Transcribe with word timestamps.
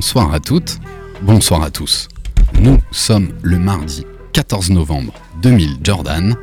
Bonsoir 0.00 0.32
à 0.32 0.40
toutes, 0.40 0.78
bonsoir 1.20 1.62
à 1.62 1.70
tous. 1.70 2.08
Nous 2.58 2.78
sommes 2.90 3.34
le 3.42 3.58
mardi 3.58 4.06
14 4.32 4.70
novembre 4.70 5.12
2000 5.42 5.76
Jordan. 5.84 6.36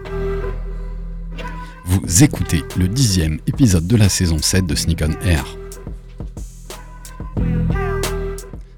Vous 1.83 2.23
écoutez 2.23 2.63
le 2.77 2.87
dixième 2.87 3.39
épisode 3.47 3.87
de 3.87 3.95
la 3.95 4.09
saison 4.09 4.37
7 4.37 4.67
de 4.67 4.75
Sneak 4.75 5.01
on 5.01 5.27
Air. 5.27 5.43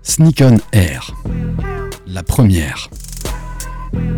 Sneak 0.02 0.42
on 0.46 0.57
Air, 0.71 1.14
la 2.07 2.23
première 2.23 2.89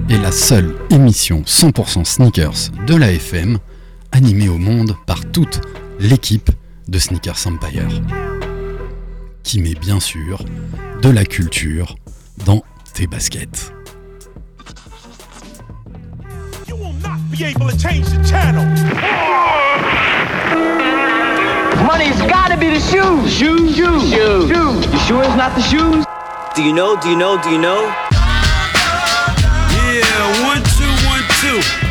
et 0.10 0.18
la 0.20 0.32
seule 0.32 0.76
émission 0.92 1.42
100% 1.42 2.06
sneakers 2.06 2.70
de 2.86 2.94
la 2.94 3.12
FM 3.14 3.58
animée 4.12 4.50
au 4.50 4.60
monde 4.60 4.96
par 5.08 5.26
toute 5.32 5.60
l'équipe 6.00 6.52
de 6.88 7.00
Sneakers 7.00 7.48
Empire 7.48 7.90
qui 9.44 9.62
met 9.62 9.74
bien 9.76 10.00
sûr 10.00 10.40
de 11.02 11.10
la 11.10 11.26
culture 11.26 11.96
dans 12.46 12.64
tes 12.94 13.08
baskets. 13.08 13.72
You 16.68 16.76
will 16.76 16.94
not 17.02 17.20
be 17.32 17.44
able 17.44 17.70
to 17.70 17.78
change 17.78 18.06
the 18.10 18.24
channel. 18.28 18.66
Money's 21.86 22.22
gotta 22.22 22.58
be 22.58 22.70
the 22.70 22.80
shoes. 22.80 23.32
Shoes, 23.34 23.76
shoes, 23.76 24.10
shoes. 24.10 24.50
shoes. 24.50 24.86
You 24.94 25.00
sure 25.08 25.24
it's 25.24 25.36
not 25.36 25.56
the 25.56 25.62
shoes? 25.62 26.06
Do 26.56 26.64
you 26.64 26.74
know? 26.74 26.96
Do 26.98 27.10
you 27.10 27.18
know? 27.18 27.42
Do 27.42 27.50
you 27.50 27.58
know? 27.58 27.82
Yeah, 29.72 30.46
one, 30.46 30.64
two, 30.78 30.92
one, 31.08 31.24
two. 31.42 31.91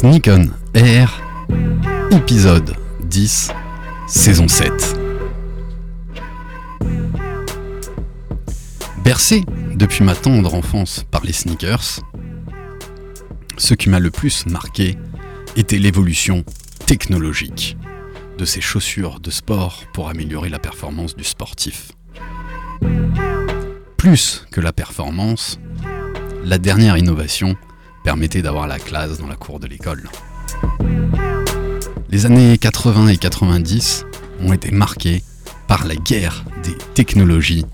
Sneak 0.00 0.28
on 0.28 0.46
Air, 0.72 1.22
épisode 2.10 2.74
10, 3.00 3.52
saison 4.08 4.48
7. 4.48 4.72
Bercé 9.04 9.44
depuis 9.74 10.02
ma 10.02 10.14
tendre 10.14 10.54
enfance 10.54 11.04
par 11.10 11.22
les 11.22 11.34
sneakers, 11.34 12.00
ce 13.58 13.74
qui 13.74 13.90
m'a 13.90 13.98
le 13.98 14.10
plus 14.10 14.46
marqué 14.46 14.96
était 15.54 15.76
l'évolution 15.76 16.46
technologique 16.86 17.76
de 18.38 18.46
ces 18.46 18.62
chaussures 18.62 19.20
de 19.20 19.30
sport 19.30 19.84
pour 19.92 20.08
améliorer 20.08 20.48
la 20.48 20.58
performance 20.58 21.14
du 21.14 21.24
sportif. 21.24 21.92
Plus 23.98 24.46
que 24.50 24.62
la 24.62 24.72
performance, 24.72 25.60
la 26.42 26.56
dernière 26.56 26.96
innovation 26.96 27.58
permettait 28.04 28.42
d'avoir 28.42 28.66
la 28.66 28.78
classe 28.78 29.18
dans 29.18 29.26
la 29.26 29.36
cour 29.36 29.60
de 29.60 29.66
l'école. 29.66 30.08
Les 32.10 32.26
années 32.26 32.58
80 32.58 33.08
et 33.08 33.16
90 33.16 34.06
ont 34.42 34.52
été 34.52 34.70
marquées 34.70 35.22
par 35.68 35.86
la 35.86 35.94
guerre 35.94 36.44
des 36.64 36.76
technologies 36.94 37.64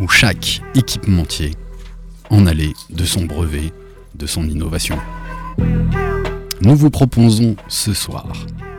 où 0.00 0.08
chaque 0.08 0.60
équipementier 0.74 1.52
en 2.30 2.46
allait 2.46 2.72
de 2.90 3.04
son 3.04 3.24
brevet, 3.24 3.72
de 4.14 4.26
son 4.26 4.48
innovation. 4.48 4.98
Nous 6.60 6.76
vous 6.76 6.90
proposons 6.90 7.56
ce 7.68 7.92
soir 7.92 8.26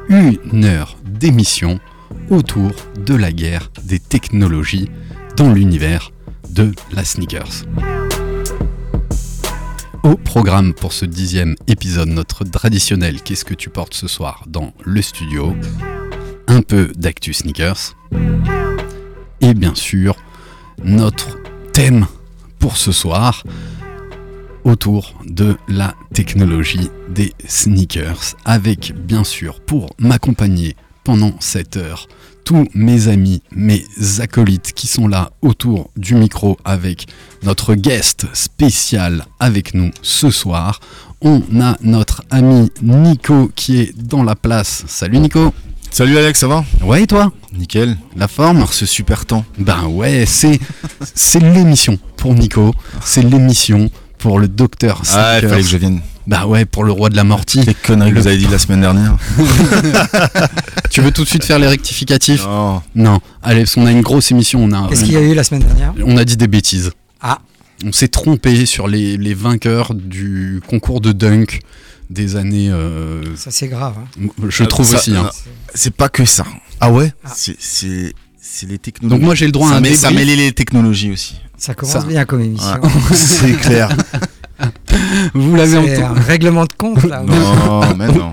une 0.09 0.65
heure 0.65 0.97
d'émission 1.03 1.79
autour 2.29 2.71
de 3.05 3.15
la 3.15 3.31
guerre 3.31 3.71
des 3.83 3.99
technologies 3.99 4.89
dans 5.37 5.51
l'univers 5.51 6.11
de 6.49 6.71
la 6.91 7.03
sneakers. 7.03 7.63
Au 10.05 10.17
programme 10.17 10.75
pour 10.75 10.93
ce 10.93 11.03
dixième 11.03 11.55
épisode, 11.65 12.09
notre 12.09 12.43
traditionnel 12.43 13.23
Qu'est-ce 13.23 13.43
que 13.43 13.55
tu 13.55 13.71
portes 13.71 13.95
ce 13.95 14.07
soir 14.07 14.43
dans 14.45 14.71
le 14.83 15.01
studio? 15.01 15.55
Un 16.45 16.61
peu 16.61 16.91
d'actu 16.95 17.33
sneakers. 17.33 17.95
Et 19.41 19.55
bien 19.55 19.73
sûr, 19.73 20.15
notre 20.83 21.39
thème 21.73 22.05
pour 22.59 22.77
ce 22.77 22.91
soir 22.91 23.43
autour 24.63 25.19
de 25.25 25.57
la 25.67 25.95
technologie 26.13 26.91
des 27.09 27.33
sneakers. 27.47 28.35
Avec 28.45 28.93
bien 28.95 29.23
sûr 29.23 29.59
pour 29.59 29.89
m'accompagner 29.97 30.75
pendant 31.03 31.33
cette 31.39 31.77
heure 31.77 32.07
tous 32.45 32.67
mes 32.75 33.07
amis, 33.09 33.41
mes 33.51 33.83
acolytes 34.19 34.71
qui 34.73 34.87
sont 34.87 35.07
là 35.07 35.31
autour 35.41 35.89
du 35.97 36.13
micro 36.15 36.57
avec 36.63 37.07
notre 37.43 37.73
guest 37.73 38.27
spécial 38.33 39.25
avec 39.39 39.73
nous 39.73 39.89
ce 40.03 40.29
soir. 40.29 40.79
On 41.21 41.41
a 41.59 41.75
notre 41.81 42.23
ami 42.29 42.69
Nico 42.83 43.51
qui 43.55 43.79
est 43.81 43.97
dans 43.97 44.23
la 44.23 44.35
place. 44.35 44.83
Salut 44.87 45.17
Nico. 45.19 45.53
Salut 45.89 46.17
Alex, 46.17 46.39
ça 46.39 46.47
va? 46.47 46.63
Ouais 46.83 47.03
et 47.03 47.07
toi? 47.07 47.31
Nickel. 47.57 47.97
La 48.15 48.27
forme? 48.27 48.57
Alors 48.57 48.73
ce 48.73 48.85
super 48.85 49.25
temps. 49.25 49.43
Ben 49.57 49.85
ouais, 49.87 50.25
c'est 50.27 50.59
c'est 51.15 51.39
l'émission 51.39 51.97
pour 52.15 52.35
Nico. 52.35 52.75
C'est 53.03 53.23
l'émission 53.23 53.89
pour 54.19 54.39
le 54.39 54.47
docteur 54.47 55.01
Ah, 55.13 55.39
il 55.41 55.49
fallait 55.49 55.61
que 55.63 55.67
je 55.67 55.77
vienne. 55.77 56.01
Bah 56.27 56.47
ouais, 56.47 56.65
pour 56.65 56.83
le 56.83 56.91
roi 56.91 57.09
de 57.09 57.15
la 57.15 57.23
mortie. 57.23 57.61
Les 57.63 57.73
conneries 57.75 58.09
que 58.09 58.15
Le- 58.15 58.21
vous 58.21 58.27
avez 58.27 58.37
dit 58.37 58.47
la 58.47 58.57
semaine 58.59 58.81
dernière. 58.81 59.15
Tu 60.89 61.01
veux 61.01 61.11
tout 61.11 61.23
de 61.23 61.27
suite 61.29 61.43
faire 61.43 61.59
les 61.59 61.67
rectificatifs 61.67 62.45
Non. 62.45 62.81
Non. 62.95 63.19
Allez, 63.43 63.61
parce 63.61 63.75
qu'on 63.75 63.85
a 63.85 63.91
une 63.91 64.01
grosse 64.01 64.31
émission. 64.31 64.63
On 64.63 64.71
a, 64.71 64.87
Qu'est-ce 64.89 65.03
qu'il 65.03 65.13
y 65.13 65.17
a 65.17 65.21
eu 65.21 65.33
la 65.33 65.43
semaine 65.43 65.63
dernière? 65.63 65.93
On 66.05 66.17
a 66.17 66.23
dit 66.25 66.37
des 66.37 66.47
bêtises. 66.47 66.91
Ah. 67.21 67.39
On 67.85 67.91
s'est 67.91 68.07
trompé 68.07 68.65
sur 68.65 68.87
les, 68.87 69.17
les 69.17 69.33
vainqueurs 69.33 69.93
du 69.93 70.61
concours 70.67 71.01
de 71.01 71.11
dunk 71.11 71.59
des 72.09 72.35
années. 72.37 72.69
euh, 72.71 73.35
Ça 73.35 73.51
c'est 73.51 73.67
grave. 73.67 73.95
hein. 73.99 74.27
je 74.49 74.63
Ah, 74.63 74.67
trouve 74.67 74.85
ça- 74.85 74.97
aussi. 74.97 75.15
hein. 75.15 75.29
C'est 75.73 75.93
pas 75.93 76.07
que 76.09 76.23
ça. 76.25 76.45
Ah 76.79 76.91
ouais? 76.91 77.11
Ah. 77.25 77.31
C'est 77.35 77.55
c'est 77.59 78.13
c'est 78.41 78.67
les 78.69 78.77
technologies. 78.77 79.17
Donc 79.19 79.25
moi 79.25 79.35
j'ai 79.35 79.45
le 79.47 79.51
droit 79.51 79.69
à 79.71 79.77
un 79.79 79.93
ça 79.95 80.11
mêlait 80.11 80.35
les 80.35 80.51
technologies 80.53 81.11
aussi. 81.11 81.35
Ça 81.57 81.73
commence 81.73 81.93
Ça- 81.93 82.01
bien 82.03 82.25
comme 82.25 82.41
émission. 82.41 82.79
Ouais. 82.81 82.89
c'est 83.15 83.53
clair. 83.59 83.89
Vous 85.33 85.55
l'avez 85.55 85.71
C'est 85.95 86.01
un 86.03 86.11
entendu. 86.11 86.21
règlement 86.25 86.63
de 86.65 86.73
compte 86.77 87.03
là. 87.03 87.21
Non, 87.23 87.93
mais 87.97 88.07
non. 88.07 88.31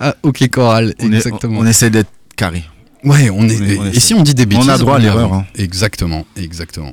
Ah, 0.00 0.14
ok, 0.22 0.48
Coral, 0.48 0.94
On, 1.00 1.12
est- 1.12 1.16
exactement. 1.16 1.58
on 1.60 1.66
essaie 1.66 1.90
d'être 1.90 2.10
carré. 2.36 2.64
Ouais, 3.04 3.30
on 3.30 3.48
est. 3.48 3.60
On 3.60 3.64
est- 3.64 3.78
on 3.78 3.84
et 3.86 4.00
si 4.00 4.14
on 4.14 4.22
dit 4.22 4.34
des 4.34 4.46
bêtises 4.46 4.66
On 4.66 4.68
a 4.72 4.78
droit 4.78 4.96
à 4.96 4.98
l'erreur, 4.98 5.32
hein. 5.32 5.46
Exactement, 5.56 6.24
exactement. 6.36 6.92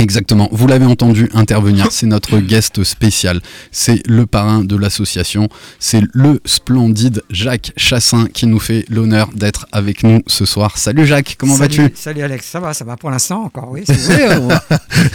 Exactement. 0.00 0.48
Vous 0.50 0.66
l'avez 0.66 0.86
entendu 0.86 1.28
intervenir, 1.34 1.88
c'est 1.90 2.06
notre 2.06 2.38
guest 2.50 2.82
spécial. 2.84 3.40
C'est 3.70 4.00
le 4.08 4.24
parrain 4.26 4.64
de 4.64 4.74
l'association. 4.76 5.48
C'est 5.78 6.02
le 6.14 6.40
splendide 6.46 7.22
Jacques 7.30 7.72
Chassin 7.76 8.26
qui 8.32 8.46
nous 8.46 8.58
fait 8.58 8.84
l'honneur 8.88 9.28
d'être 9.34 9.66
avec 9.72 10.02
nous 10.02 10.22
ce 10.26 10.46
soir. 10.46 10.78
Salut 10.78 11.06
Jacques, 11.06 11.36
comment 11.38 11.54
Salut- 11.56 11.76
vas-tu? 11.82 11.94
Salut 11.96 12.22
Alex, 12.22 12.46
ça 12.46 12.60
va, 12.60 12.72
ça 12.72 12.84
va 12.84 12.96
pour 12.96 13.10
l'instant 13.10 13.44
encore, 13.44 13.68
oui. 13.70 13.84
on 13.88 14.48
va- 14.48 14.62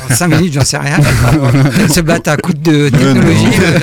Dans 0.08 0.16
5 0.16 0.28
minutes, 0.28 0.54
j'en 0.54 0.64
sais 0.64 0.78
rien. 0.78 0.98
Peut-être 1.00 1.92
se 1.94 2.02
battre 2.02 2.30
à 2.30 2.38
coup 2.38 2.54
de 2.54 2.90
technologie. 2.90 3.48
euh. 3.62 3.80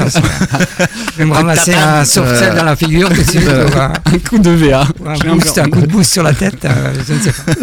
Je 1.14 1.18
vais 1.18 1.24
me 1.24 1.32
ramasser 1.32 1.74
un 1.74 2.04
soft 2.04 2.42
dans 2.56 2.64
la 2.64 2.76
figure 2.76 3.08
tout 3.08 3.22
de 3.22 3.28
suite. 3.28 3.42
ou 3.48 3.78
un, 3.78 3.92
Un 4.04 4.18
coup 4.18 4.38
de 4.38 4.50
VA. 4.50 4.86
ou 5.00 5.08
un 5.08 5.34
boost, 5.36 5.58
un 5.58 5.68
coup 5.68 5.80
de 5.80 5.86
boost 5.86 6.12
sur 6.12 6.22
la 6.22 6.32
tête. 6.32 6.64
euh, 6.64 6.94
je 7.08 7.12
ne 7.14 7.18
sais 7.20 7.32
pas. 7.32 7.52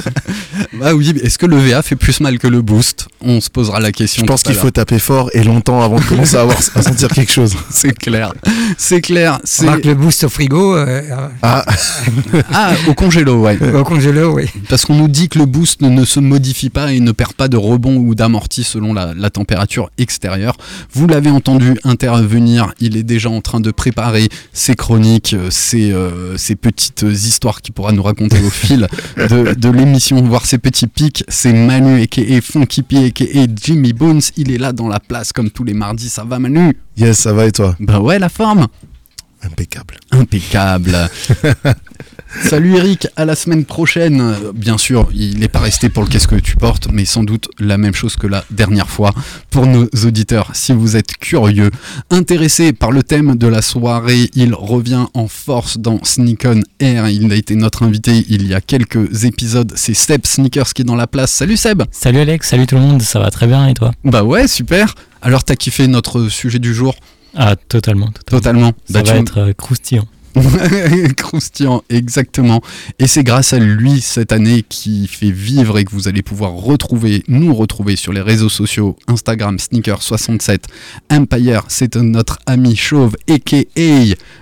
Ah 0.82 0.96
oui, 0.96 1.14
est-ce 1.24 1.38
que 1.38 1.46
le 1.46 1.58
VA 1.58 1.82
fait 1.82 1.96
plus 1.96 2.20
mal 2.22 2.38
que 2.38 2.48
le 2.48 2.62
boost? 2.62 3.08
On 3.30 3.42
se 3.42 3.50
posera 3.52 3.80
la 3.80 3.92
question. 3.92 4.22
Je 4.24 4.26
pense 4.26 4.42
qu'il 4.42 4.56
faut 4.56 4.72
taper 4.72 4.98
fort 4.98 5.30
et 5.34 5.44
longtemps 5.44 5.84
avant 5.84 6.00
de 6.00 6.04
commencer 6.04 6.36
à, 6.36 6.42
avoir, 6.42 6.58
à 6.74 6.82
sentir 6.82 7.10
quelque 7.10 7.32
chose. 7.32 7.56
C'est 7.70 7.96
clair. 7.96 8.34
C'est 8.78 9.02
clair. 9.02 9.40
C'est 9.44 9.86
le 9.86 9.94
boost 9.94 10.24
au 10.24 10.30
frigo, 10.30 10.76
euh, 10.76 11.02
Ah, 11.44 11.64
ah 12.52 12.72
au 12.88 12.96
congélo, 12.96 13.42
ouais. 13.42 13.58
euh, 13.62 13.82
au 13.82 13.84
congélo, 13.84 14.34
oui. 14.34 14.46
Parce 14.68 14.86
qu'on 14.86 14.96
nous 14.96 15.08
dit 15.08 15.30
que 15.30 15.38
le 15.38 15.46
boost 15.46 15.82
ne, 15.82 16.06
se 16.06 16.20
modifie 16.20 16.72
pas 16.72 16.92
et 16.92 17.00
ne 17.00 17.12
perd 17.12 17.34
pas 17.34 17.48
de 17.48 17.58
rebond 17.58 17.98
ou 17.98 18.16
d'amorti 18.16 18.64
selon 18.64 18.94
la, 18.96 19.14
la 19.16 19.30
température 19.30 19.92
extérieure. 20.00 20.56
Vous 20.94 21.06
l'avez 21.06 21.30
entendu 21.30 21.76
intervenir, 21.84 22.74
il 22.80 22.98
est 22.98 23.04
déjà 23.04 23.30
en 23.30 23.42
train 23.42 23.60
de 23.60 23.70
préparer 23.70 24.28
ses 24.54 24.74
chroniques, 24.76 25.36
euh, 25.36 25.52
ses, 25.52 25.92
euh, 25.92 26.36
ses 26.38 26.56
petites 26.56 27.04
histoires 27.04 27.62
qu'il 27.62 27.76
pourra 27.76 27.92
nous 27.92 28.04
raconter 28.04 28.40
au 28.44 28.50
fil 28.50 28.88
de, 29.18 29.54
de 29.54 29.70
l'émission, 29.70 30.20
voire 30.24 30.48
ses 30.48 30.58
petit 30.58 30.88
pic, 30.88 31.24
c'est 31.28 31.54
Manu 31.54 32.02
aka 32.02 32.22
Funky 32.42 32.82
P 32.82 33.06
aka 33.22 33.48
Jimmy 33.56 33.94
Bones. 33.94 34.22
Il 34.38 34.52
est 34.52 34.58
là 34.58 34.72
dans 34.74 34.88
la 34.88 35.00
place 35.00 35.34
comme 35.34 35.50
tous 35.50 35.64
les 35.64 35.74
mardis. 35.74 36.10
Ça 36.10 36.24
va 36.24 36.40
Manu? 36.40 36.78
Yes, 36.98 37.20
ça 37.20 37.34
va 37.34 37.46
et 37.46 37.52
toi? 37.52 37.76
Bah 37.80 38.00
ouais, 38.00 38.20
la 38.20 38.30
forme 38.30 38.68
Impeccable. 39.42 39.96
Impeccable. 40.12 41.10
Salut 42.44 42.76
Eric, 42.76 43.08
à 43.16 43.26
la 43.26 43.36
semaine 43.36 43.66
prochaine. 43.66 44.36
Bien 44.54 44.78
sûr, 44.78 45.10
il 45.14 45.40
n'est 45.40 45.48
pas 45.48 45.60
resté 45.60 45.90
pour 45.90 46.04
le 46.04 46.10
qu'est-ce 46.10 46.28
que 46.28 46.36
tu 46.36 46.56
portes, 46.56 46.88
mais 46.92 47.04
sans 47.06 47.24
doute 47.24 47.50
la 47.58 47.78
même 47.78 47.96
chose 47.96 48.16
que 48.18 48.28
la 48.28 48.46
dernière 48.52 48.90
fois. 48.90 49.14
Pour 49.50 49.66
nos 49.66 49.88
auditeurs, 50.06 50.52
si 50.54 50.72
vous 50.72 50.96
êtes 50.96 51.18
curieux, 51.18 51.72
intéressés 52.12 52.72
par 52.72 52.92
le 52.92 53.02
thème 53.02 53.36
de 53.36 53.48
la 53.48 53.62
soirée, 53.64 54.30
il 54.36 54.54
revient 54.54 55.08
en 55.16 55.28
force 55.28 55.80
dans 55.80 56.04
Sneak 56.04 56.46
On 56.46 56.62
Air. 56.80 57.10
Il 57.10 57.32
a 57.32 57.36
été 57.36 57.56
notre 57.56 57.84
invité 57.84 58.24
il 58.30 58.46
y 58.46 58.54
a 58.54 58.62
quelques 58.62 59.24
épisodes. 59.24 59.74
C'est 59.76 59.96
Seb 59.96 60.26
Sneakers 60.26 60.74
qui 60.74 60.84
est 60.84 60.86
dans 60.86 60.96
la 60.96 61.08
place. 61.08 61.32
Salut 61.32 61.58
Seb 61.58 61.84
Salut 61.92 62.20
Alex, 62.20 62.48
salut 62.48 62.68
tout 62.68 62.76
le 62.76 62.82
monde, 62.82 63.02
ça 63.02 63.20
va 63.20 63.32
très 63.32 63.48
bien 63.48 63.68
et 63.68 63.74
toi? 63.74 63.92
Bah 64.04 64.24
ouais, 64.24 64.48
super. 64.48 64.94
Alors 65.22 65.44
t'as 65.44 65.56
kiffé 65.56 65.88
notre 65.88 66.30
sujet 66.30 66.60
du 66.60 66.76
jour? 66.76 66.96
Ah, 67.36 67.56
totalement, 67.56 68.08
totalement. 68.08 68.40
Totalement. 68.40 68.68
Ça 68.86 68.94
Bah, 68.94 69.04
va 69.04 69.14
tu- 69.14 69.20
être 69.22 69.38
euh, 69.40 69.54
croustillant. 69.54 70.06
Croustillant, 71.18 71.84
exactement. 71.90 72.62
Et 73.00 73.08
c'est 73.08 73.24
grâce 73.24 73.54
à 73.54 73.60
lui 73.60 74.02
cette 74.02 74.32
année 74.32 74.64
qui 74.68 75.08
fait 75.08 75.32
vivre 75.32 75.78
et 75.78 75.86
que 75.86 75.92
vous 75.92 76.08
allez 76.08 76.22
pouvoir 76.22 76.52
retrouver, 76.54 77.24
nous 77.28 77.54
retrouver 77.54 77.96
sur 77.96 78.14
les 78.14 78.22
réseaux 78.22 78.50
sociaux, 78.50 78.96
Instagram, 79.08 79.58
Sneaker67, 79.58 80.60
Empire, 81.12 81.64
c'est 81.68 81.96
notre 81.96 82.40
ami 82.46 82.76
chauve, 82.76 83.16
aka 83.30 83.58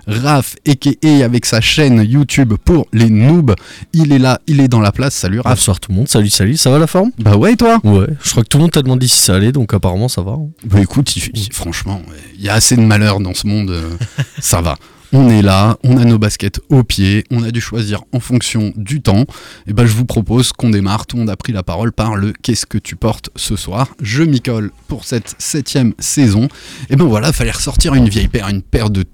Raph, 0.07 0.55
aka 0.67 0.89
avec 1.25 1.45
sa 1.45 1.61
chaîne 1.61 2.03
YouTube 2.03 2.53
pour 2.63 2.87
les 2.93 3.09
noobs. 3.09 3.55
Il 3.93 4.11
est 4.11 4.19
là, 4.19 4.41
il 4.47 4.59
est 4.59 4.67
dans 4.67 4.81
la 4.81 4.91
place. 4.91 5.15
Salut 5.15 5.39
Raph. 5.39 5.55
Bonsoir 5.55 5.79
tout 5.79 5.91
le 5.91 5.97
monde, 5.97 6.07
salut, 6.07 6.29
salut, 6.29 6.57
ça 6.57 6.69
va 6.69 6.79
la 6.79 6.87
forme? 6.87 7.11
Bah 7.19 7.35
ouais, 7.37 7.53
et 7.53 7.57
toi? 7.57 7.79
Ouais, 7.83 8.07
je 8.23 8.31
crois 8.31 8.43
que 8.43 8.49
tout 8.49 8.57
le 8.57 8.63
monde 8.63 8.71
t'a 8.71 8.81
demandé 8.81 9.07
si 9.07 9.17
ça 9.19 9.35
allait, 9.35 9.51
donc 9.51 9.73
apparemment 9.73 10.07
ça 10.09 10.21
va. 10.21 10.31
hein. 10.33 10.47
Bah 10.65 10.79
écoute, 10.81 11.15
il- 11.15 11.29
il- 11.33 11.53
franchement, 11.53 12.01
il 12.37 12.43
y 12.43 12.49
a 12.49 12.53
assez 12.53 12.75
de 12.75 12.81
malheur 12.81 13.19
dans 13.19 13.33
ce 13.33 13.47
monde, 13.47 13.69
euh, 13.71 13.89
ça 14.39 14.61
va. 14.61 14.77
On 15.13 15.29
est 15.29 15.41
là, 15.41 15.77
on 15.83 15.97
a 15.97 16.03
nos 16.03 16.17
baskets 16.17 16.59
au 16.69 16.83
pied, 16.83 17.23
on 17.31 17.41
a 17.43 17.51
dû 17.51 17.61
choisir 17.61 18.01
en 18.11 18.19
fonction 18.19 18.73
du 18.75 19.01
temps. 19.01 19.25
Et 19.65 19.73
ben 19.73 19.85
je 19.85 19.93
vous 19.93 20.05
propose 20.05 20.51
qu'on 20.51 20.69
démarre. 20.69 21.05
Tout 21.07 21.15
le 21.15 21.21
monde 21.21 21.29
a 21.29 21.37
pris 21.37 21.53
la 21.53 21.63
parole 21.63 21.93
par 21.93 22.17
le 22.17 22.33
Qu'est-ce 22.41 22.65
que 22.65 22.77
tu 22.77 22.95
portes 22.97 23.29
ce 23.35 23.55
soir? 23.55 23.87
Je 24.01 24.23
m'y 24.23 24.41
colle 24.41 24.71
pour 24.89 25.05
cette 25.05 25.35
septième 25.37 25.93
saison. 25.97 26.49
Et 26.89 26.97
ben 26.97 27.05
voilà, 27.05 27.31
fallait 27.31 27.51
ressortir 27.51 27.93
une 27.93 28.09
vieille 28.09 28.27
paire, 28.27 28.49
une 28.49 28.61
paire 28.61 28.89
de 28.89 29.05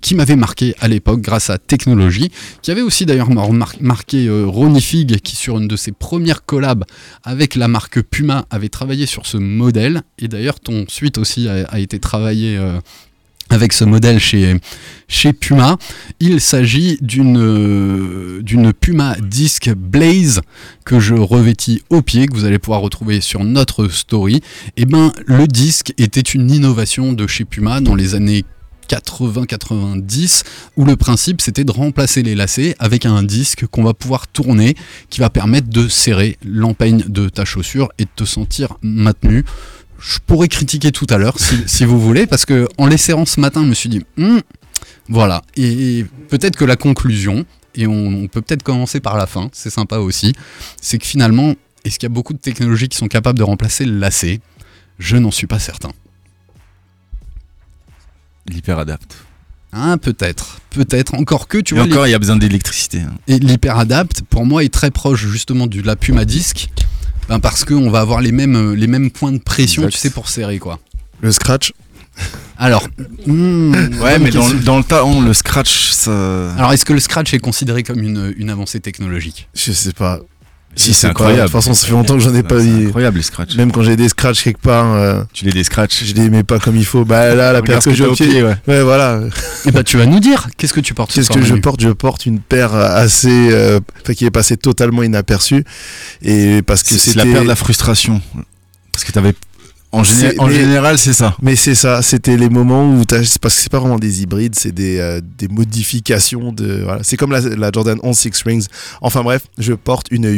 qui 0.00 0.14
m'avait 0.14 0.36
marqué 0.36 0.74
à 0.80 0.88
l'époque 0.88 1.20
grâce 1.20 1.50
à 1.50 1.58
Technologie, 1.58 2.30
qui 2.62 2.70
avait 2.70 2.80
aussi 2.80 3.04
d'ailleurs 3.04 3.28
mar- 3.28 3.52
mar- 3.52 3.74
marqué 3.80 4.28
euh, 4.28 4.46
Ronnie 4.46 4.80
Fig, 4.80 5.20
qui 5.20 5.36
sur 5.36 5.58
une 5.58 5.68
de 5.68 5.76
ses 5.76 5.92
premières 5.92 6.46
collabs 6.46 6.84
avec 7.22 7.54
la 7.54 7.68
marque 7.68 8.00
Puma 8.00 8.46
avait 8.48 8.70
travaillé 8.70 9.04
sur 9.04 9.26
ce 9.26 9.36
modèle, 9.36 10.00
et 10.18 10.26
d'ailleurs 10.26 10.58
ton 10.58 10.86
suite 10.88 11.18
aussi 11.18 11.48
a, 11.48 11.66
a 11.68 11.78
été 11.80 11.98
travaillé 11.98 12.56
euh, 12.56 12.78
avec 13.50 13.72
ce 13.72 13.84
modèle 13.84 14.18
chez, 14.18 15.32
Puma. 15.32 15.76
Il 16.20 16.40
s'agit 16.40 16.96
d'une 17.02 17.38
euh, 17.38 18.42
d'une 18.42 18.72
Puma 18.72 19.16
Disc 19.20 19.70
Blaze 19.76 20.40
que 20.84 21.00
je 21.00 21.14
revêtis 21.14 21.82
au 21.90 22.00
pied, 22.00 22.26
que 22.26 22.34
vous 22.34 22.44
allez 22.44 22.58
pouvoir 22.58 22.80
retrouver 22.80 23.20
sur 23.20 23.44
notre 23.44 23.88
story. 23.88 24.40
Et 24.76 24.86
ben 24.86 25.12
le 25.26 25.46
disque 25.46 25.92
était 25.98 26.20
une 26.20 26.50
innovation 26.50 27.12
de 27.12 27.26
chez 27.26 27.44
Puma 27.44 27.80
dans 27.80 27.96
les 27.96 28.14
années 28.14 28.44
80-90 28.90 30.42
où 30.76 30.84
le 30.84 30.96
principe 30.96 31.40
c'était 31.40 31.64
de 31.64 31.70
remplacer 31.70 32.22
les 32.22 32.34
lacets 32.34 32.74
avec 32.78 33.06
un 33.06 33.22
disque 33.22 33.66
qu'on 33.66 33.84
va 33.84 33.94
pouvoir 33.94 34.26
tourner 34.26 34.74
qui 35.10 35.20
va 35.20 35.30
permettre 35.30 35.68
de 35.68 35.86
serrer 35.88 36.38
l'empeigne 36.44 37.04
de 37.06 37.28
ta 37.28 37.44
chaussure 37.44 37.88
et 37.98 38.04
de 38.04 38.10
te 38.14 38.24
sentir 38.24 38.76
maintenu. 38.82 39.44
Je 40.00 40.18
pourrais 40.26 40.48
critiquer 40.48 40.92
tout 40.92 41.06
à 41.10 41.18
l'heure 41.18 41.38
si, 41.38 41.56
si 41.66 41.84
vous 41.84 42.00
voulez 42.00 42.26
parce 42.26 42.44
que 42.46 42.66
en 42.78 42.86
les 42.86 42.96
serrant 42.96 43.26
ce 43.26 43.40
matin 43.40 43.62
je 43.62 43.68
me 43.68 43.74
suis 43.74 43.88
dit 43.88 44.04
Hmm, 44.16 44.38
voilà 45.08 45.42
et 45.56 46.04
peut-être 46.28 46.56
que 46.56 46.64
la 46.64 46.76
conclusion 46.76 47.44
et 47.74 47.86
on, 47.86 48.06
on 48.24 48.26
peut 48.28 48.40
peut-être 48.40 48.62
commencer 48.62 49.00
par 49.00 49.16
la 49.16 49.26
fin 49.26 49.48
c'est 49.52 49.70
sympa 49.70 49.98
aussi 49.98 50.32
c'est 50.80 50.98
que 50.98 51.06
finalement 51.06 51.54
est-ce 51.84 51.98
qu'il 51.98 52.08
y 52.08 52.12
a 52.12 52.14
beaucoup 52.14 52.32
de 52.32 52.38
technologies 52.38 52.88
qui 52.88 52.98
sont 52.98 53.08
capables 53.08 53.38
de 53.38 53.44
remplacer 53.44 53.86
le 53.86 53.98
lacet? 53.98 54.40
Je 54.98 55.16
n'en 55.16 55.30
suis 55.30 55.46
pas 55.46 55.58
certain 55.58 55.92
L'hyperadapt. 58.48 59.16
Hein, 59.72 59.98
peut-être, 59.98 60.60
peut-être. 60.70 61.14
Encore 61.14 61.46
que, 61.46 61.58
tu 61.58 61.74
Et 61.74 61.78
vois, 61.78 61.86
encore, 61.86 62.06
il 62.06 62.10
y 62.10 62.14
a 62.14 62.18
besoin 62.18 62.36
d'électricité. 62.36 63.00
hein. 63.00 63.14
Et 63.28 63.38
l'hyperadapt, 63.38 64.22
pour 64.28 64.44
moi, 64.44 64.64
est 64.64 64.72
très 64.72 64.90
proche 64.90 65.24
justement 65.26 65.66
de 65.68 65.80
la 65.82 65.94
Puma 65.96 66.24
Disc. 66.24 66.68
Ben, 67.28 67.38
parce 67.38 67.64
qu'on 67.64 67.90
va 67.90 68.00
avoir 68.00 68.20
les 68.20 68.32
mêmes, 68.32 68.56
euh, 68.56 68.74
les 68.74 68.86
mêmes 68.86 69.10
points 69.10 69.32
de 69.32 69.38
pression, 69.38 69.82
Exact. 69.82 69.94
tu 69.94 69.98
sais, 69.98 70.10
pour 70.10 70.28
serrer 70.28 70.58
quoi. 70.58 70.78
Le 71.20 71.30
scratch 71.32 71.72
Alors, 72.58 72.88
hmm, 73.26 73.72
Ouais, 74.00 74.18
mais 74.18 74.30
dans, 74.30 74.78
le 74.78 74.84
tas, 74.84 75.04
on, 75.04 75.20
le 75.20 75.32
scratch, 75.32 75.90
ça. 75.90 76.52
Alors, 76.54 76.72
est-ce 76.72 76.84
que 76.84 76.92
le 76.92 77.00
scratch 77.00 77.32
est 77.34 77.38
considéré 77.38 77.82
comme 77.82 78.00
une, 78.02 78.34
une 78.36 78.50
avancée 78.50 78.80
technologique? 78.80 79.48
Je 79.54 79.72
sais 79.72 79.92
pas. 79.92 80.20
Si, 80.76 80.94
c'est 80.94 81.08
incroyable. 81.08 81.40
De 81.40 81.44
toute 81.46 81.52
façon, 81.52 81.74
ça 81.74 81.86
fait 81.86 81.92
longtemps 81.92 82.14
que 82.14 82.20
j'en 82.20 82.34
ai 82.34 82.42
pas 82.42 82.58
C'est 82.60 82.66
dit. 82.66 82.86
incroyable 82.86 83.16
les 83.18 83.22
scratchs. 83.24 83.56
Même 83.56 83.72
quand 83.72 83.82
j'ai 83.82 83.96
des 83.96 84.08
scratchs 84.08 84.42
quelque 84.44 84.60
part, 84.62 84.94
euh, 84.94 85.22
Tu 85.32 85.44
les 85.44 85.50
des 85.52 85.64
scratchs. 85.64 86.04
je 86.04 86.14
les 86.14 86.30
mets 86.30 86.44
pas 86.44 86.58
comme 86.58 86.76
il 86.76 86.86
faut. 86.86 87.04
Bah 87.04 87.34
là, 87.34 87.52
la 87.52 87.60
paire 87.60 87.82
ce 87.82 87.90
que 87.90 87.94
j'ai 87.94 88.06
au 88.06 88.14
pied. 88.14 88.42
ouais. 88.42 88.54
Ouais, 88.68 88.82
voilà. 88.82 89.20
Eh 89.66 89.72
ben, 89.72 89.82
tu 89.82 89.96
vas 89.98 90.06
nous 90.06 90.20
dire, 90.20 90.48
qu'est-ce 90.56 90.72
que 90.72 90.80
tu 90.80 90.94
portes 90.94 91.10
ce 91.10 91.16
Qu'est-ce 91.16 91.30
que 91.30 91.42
je 91.44 91.54
porte? 91.56 91.80
Je 91.82 91.88
porte 91.90 92.24
une 92.24 92.38
paire 92.40 92.74
assez, 92.74 93.48
euh, 93.50 93.80
enfin, 94.02 94.14
qui 94.14 94.24
est 94.24 94.30
passée 94.30 94.56
totalement 94.56 95.02
inaperçue 95.02 95.64
et 96.22 96.62
parce 96.62 96.82
que 96.82 96.94
C'est 96.94 97.16
la 97.16 97.24
paire 97.24 97.42
de 97.42 97.48
la 97.48 97.56
frustration. 97.56 98.22
Parce 98.92 99.04
que 99.04 99.12
t'avais. 99.12 99.34
En, 99.92 100.02
géné- 100.04 100.30
C'est- 100.30 100.38
en 100.38 100.46
mais- 100.46 100.54
général, 100.54 100.98
c'est 100.98 101.12
ça. 101.12 101.36
Mais 101.42 101.56
c'est 101.56 101.74
ça, 101.74 102.00
c'était 102.02 102.36
les 102.36 102.48
moments 102.48 102.88
où 102.94 103.04
parce 103.04 103.36
que 103.38 103.48
c'est 103.50 103.70
pas 103.72 103.80
vraiment 103.80 103.98
des 103.98 104.22
hybrides, 104.22 104.54
c'est 104.56 104.70
des, 104.72 104.98
euh, 105.00 105.20
des 105.38 105.48
modifications 105.48 106.52
de, 106.52 106.82
voilà. 106.84 107.02
C'est 107.02 107.16
comme 107.16 107.32
la, 107.32 107.40
la 107.40 107.70
Jordan 107.72 107.98
11 108.02 108.16
Six 108.16 108.42
Rings. 108.44 108.66
Enfin 109.00 109.22
bref, 109.22 109.46
je 109.58 109.72
porte 109.72 110.06
une 110.12 110.28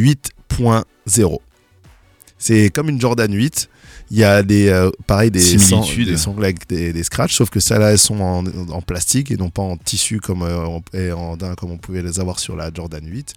8.0. 0.49 1.39
C'est 2.39 2.71
comme 2.71 2.89
une 2.89 3.01
Jordan 3.01 3.33
8. 3.33 3.69
Il 4.11 4.19
y 4.19 4.25
a 4.25 4.43
des, 4.43 4.69
euh, 4.69 4.91
pareil, 5.07 5.31
des, 5.31 5.41
Similitudes. 5.41 6.09
des 6.09 6.17
sangles 6.19 6.45
avec 6.45 6.69
des, 6.69 6.93
des 6.93 7.03
scratchs, 7.03 7.35
sauf 7.35 7.49
que 7.49 7.61
celles-là, 7.61 7.93
elles 7.93 7.99
sont 7.99 8.21
en, 8.21 8.45
en 8.71 8.83
plastique 8.83 9.31
et 9.31 9.37
non 9.37 9.49
pas 9.49 9.63
en 9.63 9.77
tissu 9.79 10.21
comme, 10.21 10.43
euh, 10.43 10.67
on, 10.67 10.83
et 10.93 11.13
en 11.13 11.37
comme 11.57 11.71
on 11.71 11.79
pouvait 11.79 12.03
les 12.03 12.21
avoir 12.21 12.39
sur 12.39 12.55
la 12.57 12.71
Jordan 12.75 13.03
8. 13.07 13.33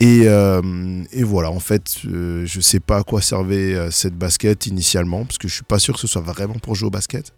Et, 0.00 0.22
euh, 0.26 1.02
et 1.12 1.22
voilà, 1.22 1.50
en 1.50 1.60
fait, 1.60 1.84
euh, 2.06 2.44
je 2.46 2.60
sais 2.60 2.80
pas 2.80 2.98
à 2.98 3.02
quoi 3.04 3.22
servait 3.22 3.74
euh, 3.74 3.90
cette 3.90 4.16
basket 4.16 4.66
initialement, 4.66 5.24
parce 5.24 5.38
que 5.38 5.46
je 5.48 5.54
suis 5.54 5.62
pas 5.64 5.78
sûr 5.78 5.94
que 5.94 6.00
ce 6.00 6.06
soit 6.08 6.20
vraiment 6.22 6.54
pour 6.54 6.74
jouer 6.74 6.88
au 6.88 6.90
basket. 6.90 7.32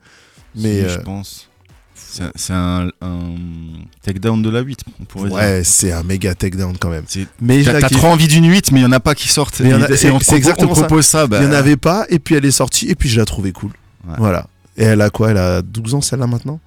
Mais 0.54 0.82
Si, 0.88 0.94
je 0.94 0.98
pense. 1.00 1.50
C'est 2.34 2.52
un- 2.54 2.88
un, 3.02 3.34
takedown 4.02 4.40
de 4.40 4.48
la 4.48 4.60
8, 4.60 4.80
on 5.00 5.04
pourrait 5.04 5.30
ouais, 5.30 5.64
c'est 5.64 5.92
un 5.92 6.02
méga 6.02 6.34
takedown 6.34 6.76
quand 6.78 6.88
même. 6.88 7.04
Mais 7.42 7.62
T'as 7.62 7.88
trop 7.90 8.06
envie 8.06 8.26
d'une 8.26 8.48
8, 8.50 8.72
mais 8.72 8.80
il 8.80 8.82
y 8.84 8.86
en 8.86 8.92
a 8.92 9.00
pas 9.00 9.14
qui 9.14 9.28
sortent. 9.28 9.60
Mais 9.60 9.70
c'est- 9.96 10.08
exactement 10.34 10.72
on 10.72 10.74
propose 10.74 11.04
ça. 11.06 11.26
bah, 11.26 11.40
Il 11.42 11.48
n'y 11.48 11.54
en 11.54 11.58
avait 11.58 11.76
pas, 11.76 12.06
et 12.08 12.18
puis 12.18 12.34
elle 12.36 12.44
est 12.46 12.50
sortie, 12.50 12.88
et 12.88 12.94
puis 12.94 13.08
je 13.10 13.18
la 13.18 13.26
trouvais 13.26 13.52
cool. 13.52 13.72
Ouais. 14.08 14.14
Voilà. 14.18 14.46
Et 14.78 14.84
elle 14.84 15.00
a 15.02 15.10
quoi? 15.10 15.30
Elle 15.30 15.36
a 15.38 15.60
12 15.62 15.94
ans 15.94 16.00
celle-là 16.00 16.26
maintenant? 16.26 16.58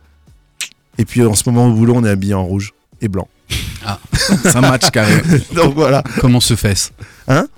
Et 1.00 1.06
puis 1.06 1.24
en 1.26 1.34
ce 1.34 1.50
moment 1.50 1.68
au 1.68 1.74
boulot, 1.74 1.94
on 1.96 2.04
est 2.04 2.10
habillé 2.10 2.34
en 2.36 2.46
rouge 2.46 2.74
et 3.02 3.08
blanc. 3.08 3.28
Ça 4.44 4.62
match 4.62 4.90
carré. 4.92 5.14
donc 5.56 5.74
voilà. 5.74 6.04
Comment 6.20 6.40
se 6.40 6.56
fait-ce 6.56 6.92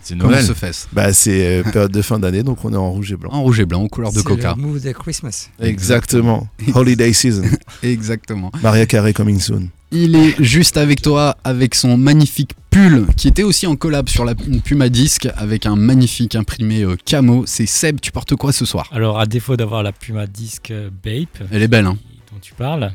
C'est 0.02 0.18
Comment 0.18 0.32
Noël. 0.32 0.46
se 0.46 0.54
fait-ce 0.54 0.88
Bah, 0.94 1.12
c'est 1.14 1.60
euh, 1.60 1.64
période 1.64 1.92
de 1.92 2.02
fin 2.02 2.20
d'année, 2.20 2.44
donc 2.44 2.64
on 2.64 2.72
est 2.74 2.78
en 2.78 2.92
rouge 2.92 3.12
et 3.12 3.18
blanc. 3.18 3.32
En 3.32 3.42
rouge 3.44 3.60
et 3.60 3.66
blanc, 3.66 3.82
aux 3.82 3.90
couleurs 3.90 4.12
de 4.12 4.18
C'est 4.20 4.24
coca. 4.24 4.54
le 4.56 4.62
move 4.62 4.82
de 4.82 4.92
Christmas. 4.92 5.50
Exactement. 5.62 6.48
Holiday 6.74 7.12
season. 7.14 7.44
Exactement. 7.84 8.52
Maria 8.62 8.86
Carey 8.86 9.14
coming 9.14 9.40
soon. 9.40 9.68
Il 9.92 10.16
est 10.16 10.42
juste 10.42 10.78
avec 10.78 11.02
toi 11.02 11.36
avec 11.44 11.76
son 11.76 11.98
magnifique 11.98 12.52
pull 12.70 13.08
qui 13.18 13.28
était 13.28 13.44
aussi 13.44 13.68
en 13.68 13.76
collab 13.76 14.08
sur 14.08 14.24
la 14.24 14.34
une 14.48 14.62
Puma 14.62 14.88
Disc 14.88 15.28
avec 15.36 15.66
un 15.66 15.76
magnifique 15.76 16.36
imprimé 16.36 16.84
euh, 16.84 16.96
camo. 17.04 17.44
C'est 17.46 17.66
Seb, 17.66 18.00
tu 18.00 18.14
portes 18.14 18.36
quoi 18.38 18.54
ce 18.54 18.64
soir? 18.64 18.88
Alors, 18.94 19.20
à 19.20 19.26
défaut 19.26 19.58
d'avoir 19.58 19.84
la 19.84 19.92
Puma 19.92 20.28
Disc 20.28 20.72
euh, 20.72 20.90
Bape, 21.04 21.46
Elle 21.52 21.64
est 21.64 21.68
belle, 21.68 21.88
hein 21.88 21.98
dont 22.32 22.40
tu 22.42 22.54
parles, 22.54 22.94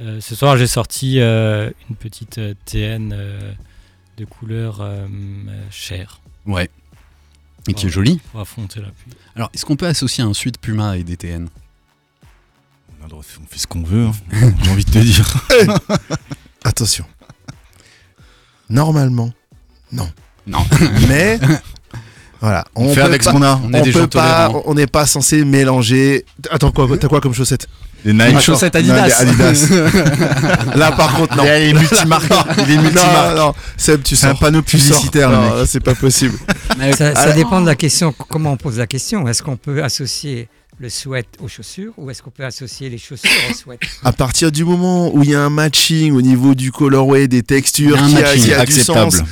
euh, 0.00 0.20
ce 0.20 0.34
soir 0.34 0.56
j'ai 0.56 0.66
sorti 0.66 1.20
euh, 1.20 1.70
une 1.88 1.96
petite 1.96 2.38
euh, 2.38 2.54
TN 2.64 3.12
euh, 3.12 3.52
de 4.18 4.24
couleur 4.24 4.82
chair 5.70 6.20
Ouais. 6.46 6.70
Et 7.68 7.74
qui 7.74 7.86
est 7.86 7.90
jolie. 7.90 8.20
pour 8.30 8.40
affronter 8.40 8.80
la 8.80 8.86
pluie. 8.88 9.12
Alors, 9.34 9.50
est-ce 9.52 9.64
qu'on 9.66 9.74
peut 9.76 9.88
associer 9.88 10.22
un 10.22 10.32
suite 10.32 10.58
Puma 10.58 10.96
et 10.96 11.02
DTN 11.02 11.48
On 13.00 13.00
a 13.00 13.04
le 13.04 13.08
droit 13.10 13.22
de 13.22 13.26
faire- 13.26 13.40
on 13.42 13.46
fait 13.46 13.58
ce 13.58 13.66
qu'on 13.66 13.82
veut, 13.82 14.06
hein. 14.06 14.12
j'ai 14.62 14.70
envie 14.70 14.84
de 14.84 14.90
te 14.90 14.98
dire. 14.98 15.28
Attention. 16.64 17.04
Normalement, 18.70 19.32
non. 19.92 20.08
Non. 20.46 20.64
Mais 21.08 21.38
voilà, 22.40 22.64
On, 22.76 22.92
fait 22.94 23.00
avec 23.00 23.22
pas- 23.24 23.30
ce 23.30 23.34
qu'on 23.36 23.42
a. 23.42 23.56
On 23.64 23.72
est 23.74 23.80
on 23.80 23.82
des 23.82 23.92
gens 23.92 24.00
peut 24.02 24.06
pas, 24.08 24.50
on 24.64 24.74
n'est 24.74 24.86
pas 24.86 25.04
censé 25.06 25.44
mélanger. 25.44 26.24
Attends 26.50 26.70
quoi 26.70 26.86
T'as 26.98 27.08
quoi 27.08 27.20
comme 27.20 27.34
chaussette? 27.34 27.66
Les 28.06 28.12
Nike. 28.12 28.32
Une 28.34 28.40
chaussette 28.40 28.74
Non, 28.74 28.80
Adidas. 28.80 29.06
les 29.06 29.12
Adidas. 29.12 30.74
Là, 30.76 30.92
par 30.92 31.14
contre, 31.16 31.36
non. 31.36 31.42
Il 31.44 31.48
est 31.50 31.72
multimarque. 31.74 32.24
Il 32.58 32.70
est 32.72 32.76
Non, 32.76 32.82
multimarque. 32.82 33.36
non, 33.36 33.54
Seb, 33.76 34.02
tu 34.02 34.16
sors. 34.16 34.30
un 34.30 34.34
panneau 34.36 34.62
publicitaire, 34.62 35.28
Non, 35.30 35.56
mec. 35.58 35.66
c'est 35.66 35.80
pas 35.80 35.94
possible. 35.94 36.38
Ça, 36.96 37.32
dépend 37.32 37.60
de 37.60 37.66
la 37.66 37.74
question, 37.74 38.12
comment 38.12 38.52
on 38.52 38.56
pose 38.56 38.78
la 38.78 38.86
question? 38.86 39.26
Est-ce 39.28 39.42
qu'on 39.42 39.56
peut 39.56 39.82
associer 39.82 40.48
le 40.78 40.90
sweat 40.90 41.26
aux 41.42 41.48
chaussures 41.48 41.92
ou 41.96 42.10
est-ce 42.10 42.22
qu'on 42.22 42.30
peut 42.30 42.44
associer 42.44 42.90
les 42.90 42.98
chaussures 42.98 43.30
au 43.50 43.54
sweat? 43.54 43.80
À 44.04 44.12
partir 44.12 44.52
du 44.52 44.62
moment 44.64 45.10
où 45.14 45.22
il 45.22 45.30
y 45.30 45.34
a 45.34 45.40
un 45.40 45.48
matching 45.50 46.12
au 46.12 46.20
niveau 46.22 46.54
du 46.54 46.70
colorway, 46.70 47.28
des 47.28 47.42
textures, 47.42 47.96
Il 48.06 48.10
y 48.12 48.16
a 48.16 48.18
un 48.18 48.22
qui 48.22 48.24
a, 48.24 48.34
qui 48.36 48.52
a 48.52 48.56
du 48.56 48.72
acceptable. 48.72 49.10
sens, 49.10 49.22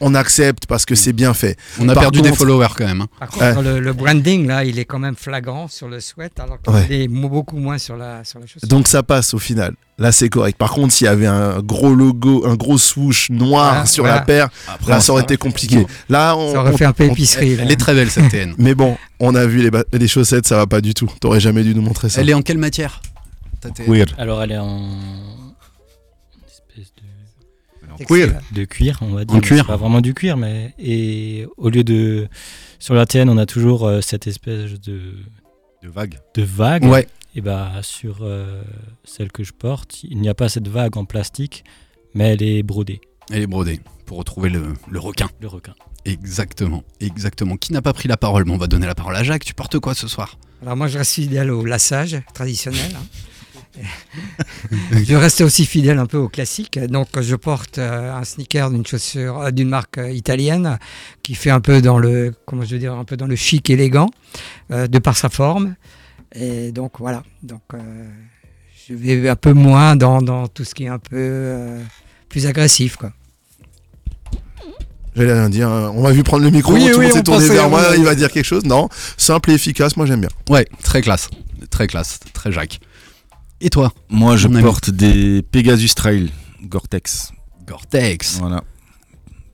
on 0.00 0.14
accepte 0.14 0.66
parce 0.66 0.84
que 0.84 0.94
c'est 0.94 1.12
bien 1.12 1.32
fait. 1.34 1.56
On 1.80 1.88
a 1.88 1.94
Par 1.94 2.02
perdu 2.02 2.20
des 2.22 2.32
followers 2.32 2.68
quand 2.76 2.84
même. 2.86 3.02
hein. 3.02 3.08
Par 3.18 3.28
contre, 3.28 3.62
le, 3.62 3.80
le 3.80 3.92
branding, 3.92 4.46
là, 4.46 4.64
il 4.64 4.78
est 4.78 4.84
quand 4.84 4.98
même 4.98 5.16
flagrant 5.16 5.68
sur 5.68 5.88
le 5.88 6.00
sweat, 6.00 6.38
alors 6.38 6.58
qu'il 6.60 6.72
Ouais. 6.74 7.04
est 7.04 7.08
beaucoup 7.08 7.56
moins 7.58 7.78
sur 7.78 7.96
la, 7.96 8.22
sur 8.24 8.38
la 8.38 8.46
chaussure. 8.46 8.68
Donc 8.68 8.88
ça 8.88 9.02
passe 9.02 9.32
au 9.34 9.38
final. 9.38 9.74
Là, 9.98 10.12
c'est 10.12 10.28
correct. 10.28 10.58
Par 10.58 10.72
contre, 10.72 10.92
s'il 10.92 11.06
y 11.06 11.08
avait 11.08 11.26
un 11.26 11.60
gros 11.60 11.94
logo, 11.94 12.44
un 12.46 12.54
gros 12.54 12.76
swoosh 12.76 13.30
noir 13.30 13.70
Voilà, 13.72 13.86
sur 13.86 14.02
voilà. 14.04 14.18
la 14.18 14.22
paire, 14.26 14.48
Après, 14.68 14.92
là, 14.92 15.00
ça 15.00 15.12
aurait 15.12 15.22
été 15.22 15.38
compliqué. 15.38 15.86
Là, 16.10 16.36
on, 16.36 16.52
ça 16.52 16.60
aurait 16.60 16.72
on- 16.74 16.76
fait 16.76 16.84
un 16.84 16.92
peu 16.92 17.04
on- 17.04 17.12
épicerie. 17.12 17.56
là. 17.56 17.62
Elle 17.64 17.72
est 17.72 17.76
très 17.80 17.94
belle 17.94 18.10
cette 18.10 18.28
TN. 18.28 18.54
Mais 18.58 18.74
bon, 18.74 18.98
on 19.20 19.34
a 19.34 19.46
vu 19.46 19.70
les, 19.92 20.08
chaussettes, 20.08 20.46
ça 20.46 20.56
va 20.58 20.66
pas 20.66 20.82
du 20.82 20.92
tout. 20.92 21.10
T'aurais 21.20 21.40
jamais 21.40 21.62
dû 21.64 21.74
nous 21.74 21.80
montrer 21.80 22.10
ça. 22.10 22.20
Elle 22.20 22.28
est 22.28 22.34
en 22.34 22.42
quelle 22.42 22.58
matière 22.58 23.00
ta 23.62 23.70
TN? 23.70 24.04
Alors 24.18 24.42
elle 24.42 24.52
est 24.52 24.58
en 24.58 24.90
de, 27.98 28.64
cuir, 28.64 28.98
on 29.02 29.12
va 29.14 29.24
dire. 29.24 29.34
En 29.36 29.40
mais 29.40 29.44
cuir. 29.46 29.66
Pas 29.66 29.76
vraiment 29.76 30.00
du 30.00 30.14
cuir, 30.14 30.36
mais 30.36 30.74
et 30.78 31.46
au 31.56 31.68
lieu 31.70 31.84
de 31.84 32.28
sur 32.78 32.94
la 32.94 33.06
TN, 33.06 33.28
on 33.28 33.38
a 33.38 33.46
toujours 33.46 33.86
euh, 33.86 34.00
cette 34.00 34.26
espèce 34.26 34.78
de 34.80 35.14
De 35.82 35.88
vague. 35.88 36.18
de 36.34 36.42
vague. 36.42 36.84
Ouais. 36.84 37.06
Et 37.34 37.40
bah 37.40 37.72
sur 37.82 38.18
euh, 38.22 38.62
celle 39.04 39.30
que 39.30 39.44
je 39.44 39.52
porte, 39.52 40.02
il 40.04 40.18
n'y 40.20 40.28
a 40.28 40.34
pas 40.34 40.48
cette 40.48 40.68
vague 40.68 40.96
en 40.96 41.04
plastique, 41.04 41.64
mais 42.14 42.32
elle 42.32 42.42
est 42.42 42.62
brodée, 42.62 43.00
Elle 43.30 43.42
est 43.42 43.46
brodée 43.46 43.80
pour 44.06 44.18
retrouver 44.18 44.48
le, 44.48 44.74
le 44.88 44.98
requin. 44.98 45.28
le 45.40 45.48
requin. 45.48 45.74
Exactement, 46.06 46.84
exactement. 47.00 47.56
Qui 47.56 47.72
n'a 47.72 47.82
pas 47.82 47.92
pris 47.92 48.08
la 48.08 48.16
parole? 48.16 48.44
Bon, 48.44 48.54
On 48.54 48.58
va 48.58 48.68
donner 48.68 48.86
la 48.86 48.94
parole 48.94 49.16
à 49.16 49.24
Jacques. 49.24 49.44
Tu 49.44 49.54
portes 49.54 49.78
quoi 49.80 49.92
ce 49.94 50.06
soir? 50.06 50.38
Alors 50.62 50.76
moi, 50.76 50.86
je 50.86 50.96
reste 50.98 51.12
fidèle 51.14 51.50
au 51.50 51.64
lassage 51.64 52.16
traditionnel. 52.32 52.92
hein. 52.94 53.04
je 54.92 55.14
reste 55.14 55.40
aussi 55.42 55.66
fidèle 55.66 55.98
un 55.98 56.06
peu 56.06 56.16
au 56.18 56.28
classique. 56.28 56.78
Donc, 56.78 57.08
je 57.20 57.34
porte 57.36 57.78
euh, 57.78 58.12
un 58.14 58.24
sneaker 58.24 58.70
d'une 58.70 58.86
chaussure 58.86 59.40
euh, 59.40 59.50
d'une 59.50 59.68
marque 59.68 59.98
euh, 59.98 60.10
italienne 60.10 60.78
qui 61.22 61.34
fait 61.34 61.50
un 61.50 61.60
peu 61.60 61.80
dans 61.82 61.98
le 61.98 62.34
comment 62.46 62.62
je 62.64 62.70
veux 62.74 62.78
dire 62.80 62.94
un 62.94 63.04
peu 63.04 63.16
dans 63.16 63.26
le 63.26 63.36
chic 63.36 63.68
élégant 63.70 64.08
euh, 64.70 64.86
de 64.86 64.98
par 64.98 65.16
sa 65.16 65.28
forme. 65.28 65.74
Et 66.34 66.72
donc 66.72 66.92
voilà. 66.98 67.22
Donc 67.42 67.62
euh, 67.74 67.78
je 68.88 68.94
vais 68.94 69.28
un 69.28 69.36
peu 69.36 69.52
moins 69.52 69.96
dans, 69.96 70.22
dans 70.22 70.48
tout 70.48 70.64
ce 70.64 70.74
qui 70.74 70.84
est 70.84 70.88
un 70.88 70.98
peu 70.98 71.16
euh, 71.16 71.82
plus 72.28 72.46
agressif 72.46 72.96
quoi. 72.96 73.12
J'allais 75.14 75.32
rien 75.32 75.48
dire. 75.48 75.68
hein. 75.70 75.92
On 75.94 76.02
m'a 76.02 76.12
vu 76.12 76.22
prendre 76.22 76.44
le 76.44 76.50
micro, 76.50 76.74
Oui, 76.74 76.80
tout 76.80 76.88
le 76.88 76.96
oui, 76.98 77.04
monde 77.04 77.12
s'est 77.14 77.20
on 77.20 77.22
tourné 77.22 77.40
pensait- 77.46 77.54
vers 77.54 77.70
moi, 77.70 77.82
on- 77.90 77.94
il 77.94 78.04
va 78.04 78.14
dire 78.14 78.30
quelque 78.30 78.44
chose. 78.44 78.64
Non, 78.64 78.88
simple 79.16 79.50
et 79.50 79.54
efficace, 79.54 79.96
moi 79.96 80.04
j'aime 80.04 80.20
bien. 80.20 80.28
Ouais, 80.50 80.66
très 80.82 81.00
classe. 81.00 81.30
Très 81.70 81.86
classe, 81.86 82.20
très 82.34 82.52
Jacques. 82.52 82.80
Et 83.60 83.70
toi 83.70 83.92
Moi, 84.10 84.36
je 84.36 84.48
ami. 84.48 84.60
porte 84.62 84.90
des 84.90 85.42
Pegasus 85.42 85.94
Trail 85.94 86.30
Gore-Tex. 86.64 87.32
Gore-Tex. 87.66 88.38
Voilà. 88.40 88.62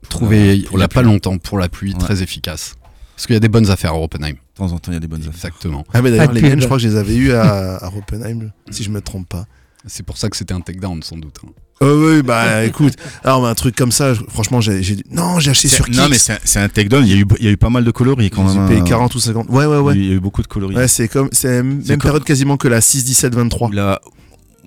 Trouvé 0.09 0.57
il 0.57 0.69
n'y 0.69 0.77
la 0.77 0.85
a 0.85 0.87
pas 0.87 1.01
pluie. 1.01 1.11
longtemps 1.11 1.37
pour 1.37 1.57
la 1.57 1.69
pluie, 1.69 1.93
Ouais. 1.93 1.99
très 1.99 2.21
efficace. 2.21 2.75
Parce 3.15 3.27
qu'il 3.27 3.33
y 3.33 3.37
a 3.37 3.39
des 3.39 3.47
bonnes 3.49 3.69
affaires 3.69 3.93
à 3.93 3.99
Oppenheim. 3.99 4.33
De 4.33 4.37
temps 4.55 4.71
en 4.71 4.77
temps, 4.79 4.91
il 4.91 4.95
y 4.95 4.97
a 4.97 4.99
des 4.99 5.07
bonnes 5.07 5.21
affaires. 5.21 5.33
Exactement. 5.33 5.83
Ah, 5.93 6.01
mais 6.01 6.11
d'ailleurs, 6.11 6.31
les 6.33 6.41
miennes, 6.41 6.59
je 6.59 6.65
crois 6.65 6.77
que 6.77 6.83
je 6.83 6.89
les 6.89 6.95
avais 6.95 7.15
eu 7.15 7.31
à, 7.31 7.77
à 7.77 7.87
Oppenheim, 7.95 8.51
si 8.71 8.83
je 8.83 8.89
me 8.89 9.01
trompe 9.01 9.29
pas. 9.29 9.45
C'est 9.85 10.03
pour 10.05 10.17
ça 10.17 10.29
que 10.29 10.37
c'était 10.37 10.53
un 10.53 10.61
takedown 10.61 11.01
sans 11.03 11.17
doute. 11.17 11.37
hein. 11.45 11.49
Euh, 11.81 12.15
oui, 12.17 12.21
bah 12.23 12.63
écoute, 12.65 12.95
alors 13.23 13.45
un 13.45 13.55
truc 13.55 13.75
comme 13.75 13.91
ça, 13.91 14.13
franchement, 14.29 14.61
j'ai 14.61 14.81
j'ai 14.83 14.95
dit 14.95 15.03
non, 15.11 15.39
j'ai 15.39 15.51
acheté 15.51 15.67
sur 15.67 15.85
Kicks. 15.85 15.95
Non, 15.97 16.07
mais 16.09 16.17
c'est 16.17 16.33
un- 16.59 16.63
un 16.63 16.69
takedown. 16.69 17.05
Il 17.05 17.11
y, 17.11 17.13
a 17.13 17.17
eu, 17.21 17.25
il 17.39 17.45
y 17.45 17.47
a 17.49 17.51
eu 17.51 17.57
pas 17.57 17.69
mal 17.69 17.83
de 17.83 17.91
coloris 17.91 18.29
quand 18.29 18.47
J'ai 18.47 18.59
même. 18.59 18.67
payé 18.69 18.79
hein. 18.79 18.85
40 18.85 19.13
ou 19.15 19.19
50. 19.19 19.49
Ouais, 19.49 19.65
ouais, 19.65 19.77
ouais. 19.79 19.95
Il 19.95 20.05
y 20.05 20.11
a 20.11 20.13
eu 20.13 20.19
beaucoup 20.21 20.41
de 20.41 20.47
coloris. 20.47 20.75
Ouais, 20.75 20.87
c'est 20.87 21.07
comme, 21.09 21.27
c'est 21.33 21.49
la 21.57 21.63
même 21.63 21.81
comme- 21.85 21.97
période 21.97 22.23
quasiment 22.23 22.55
que 22.57 22.67
la 22.69 22.79
6, 22.79 23.03
17, 23.03 23.35
23. 23.35 23.67
Ou 23.67 23.71
la, 23.73 23.99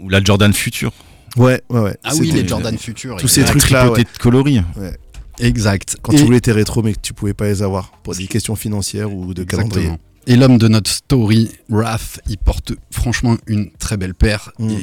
ou 0.02 0.08
la 0.11 0.23
Jordan 0.23 0.52
Future. 0.52 0.92
Ouais, 1.37 1.62
ouais, 1.70 1.80
ouais. 1.80 1.96
Ah 2.04 2.12
oui, 2.18 2.30
les 2.32 2.46
Jordan 2.46 2.76
Future. 2.76 3.16
tous 3.18 3.28
ces 3.28 3.40
exact. 3.42 3.58
trucs-là, 3.58 3.90
ouais. 3.90 4.04
de 4.04 4.08
coloris. 4.20 4.61
Exact. 5.38 5.96
Quand 6.02 6.12
Et- 6.12 6.16
tu 6.16 6.25
voulais 6.25 6.40
tes 6.40 6.52
rétros, 6.52 6.82
mais 6.82 6.94
que 6.94 7.00
tu 7.00 7.12
pouvais 7.12 7.35
pas 7.35 7.46
les 7.46 7.62
avoir 7.62 7.92
pour 8.02 8.14
des 8.14 8.26
questions 8.26 8.56
financières 8.56 9.12
ou 9.12 9.35
de 9.35 9.44
calendrier. 9.44 9.90
Et 10.28 10.35
l'homme 10.35 10.59
de 10.59 10.66
notre 10.66 10.90
story, 10.90 11.50
Raph, 11.71 12.18
il 12.28 12.37
porte 12.37 12.73
franchement 12.90 13.37
une 13.47 13.71
très 13.78 13.97
belle 13.97 14.14
paire 14.14 14.50
Mm. 14.59 14.71
et 14.71 14.75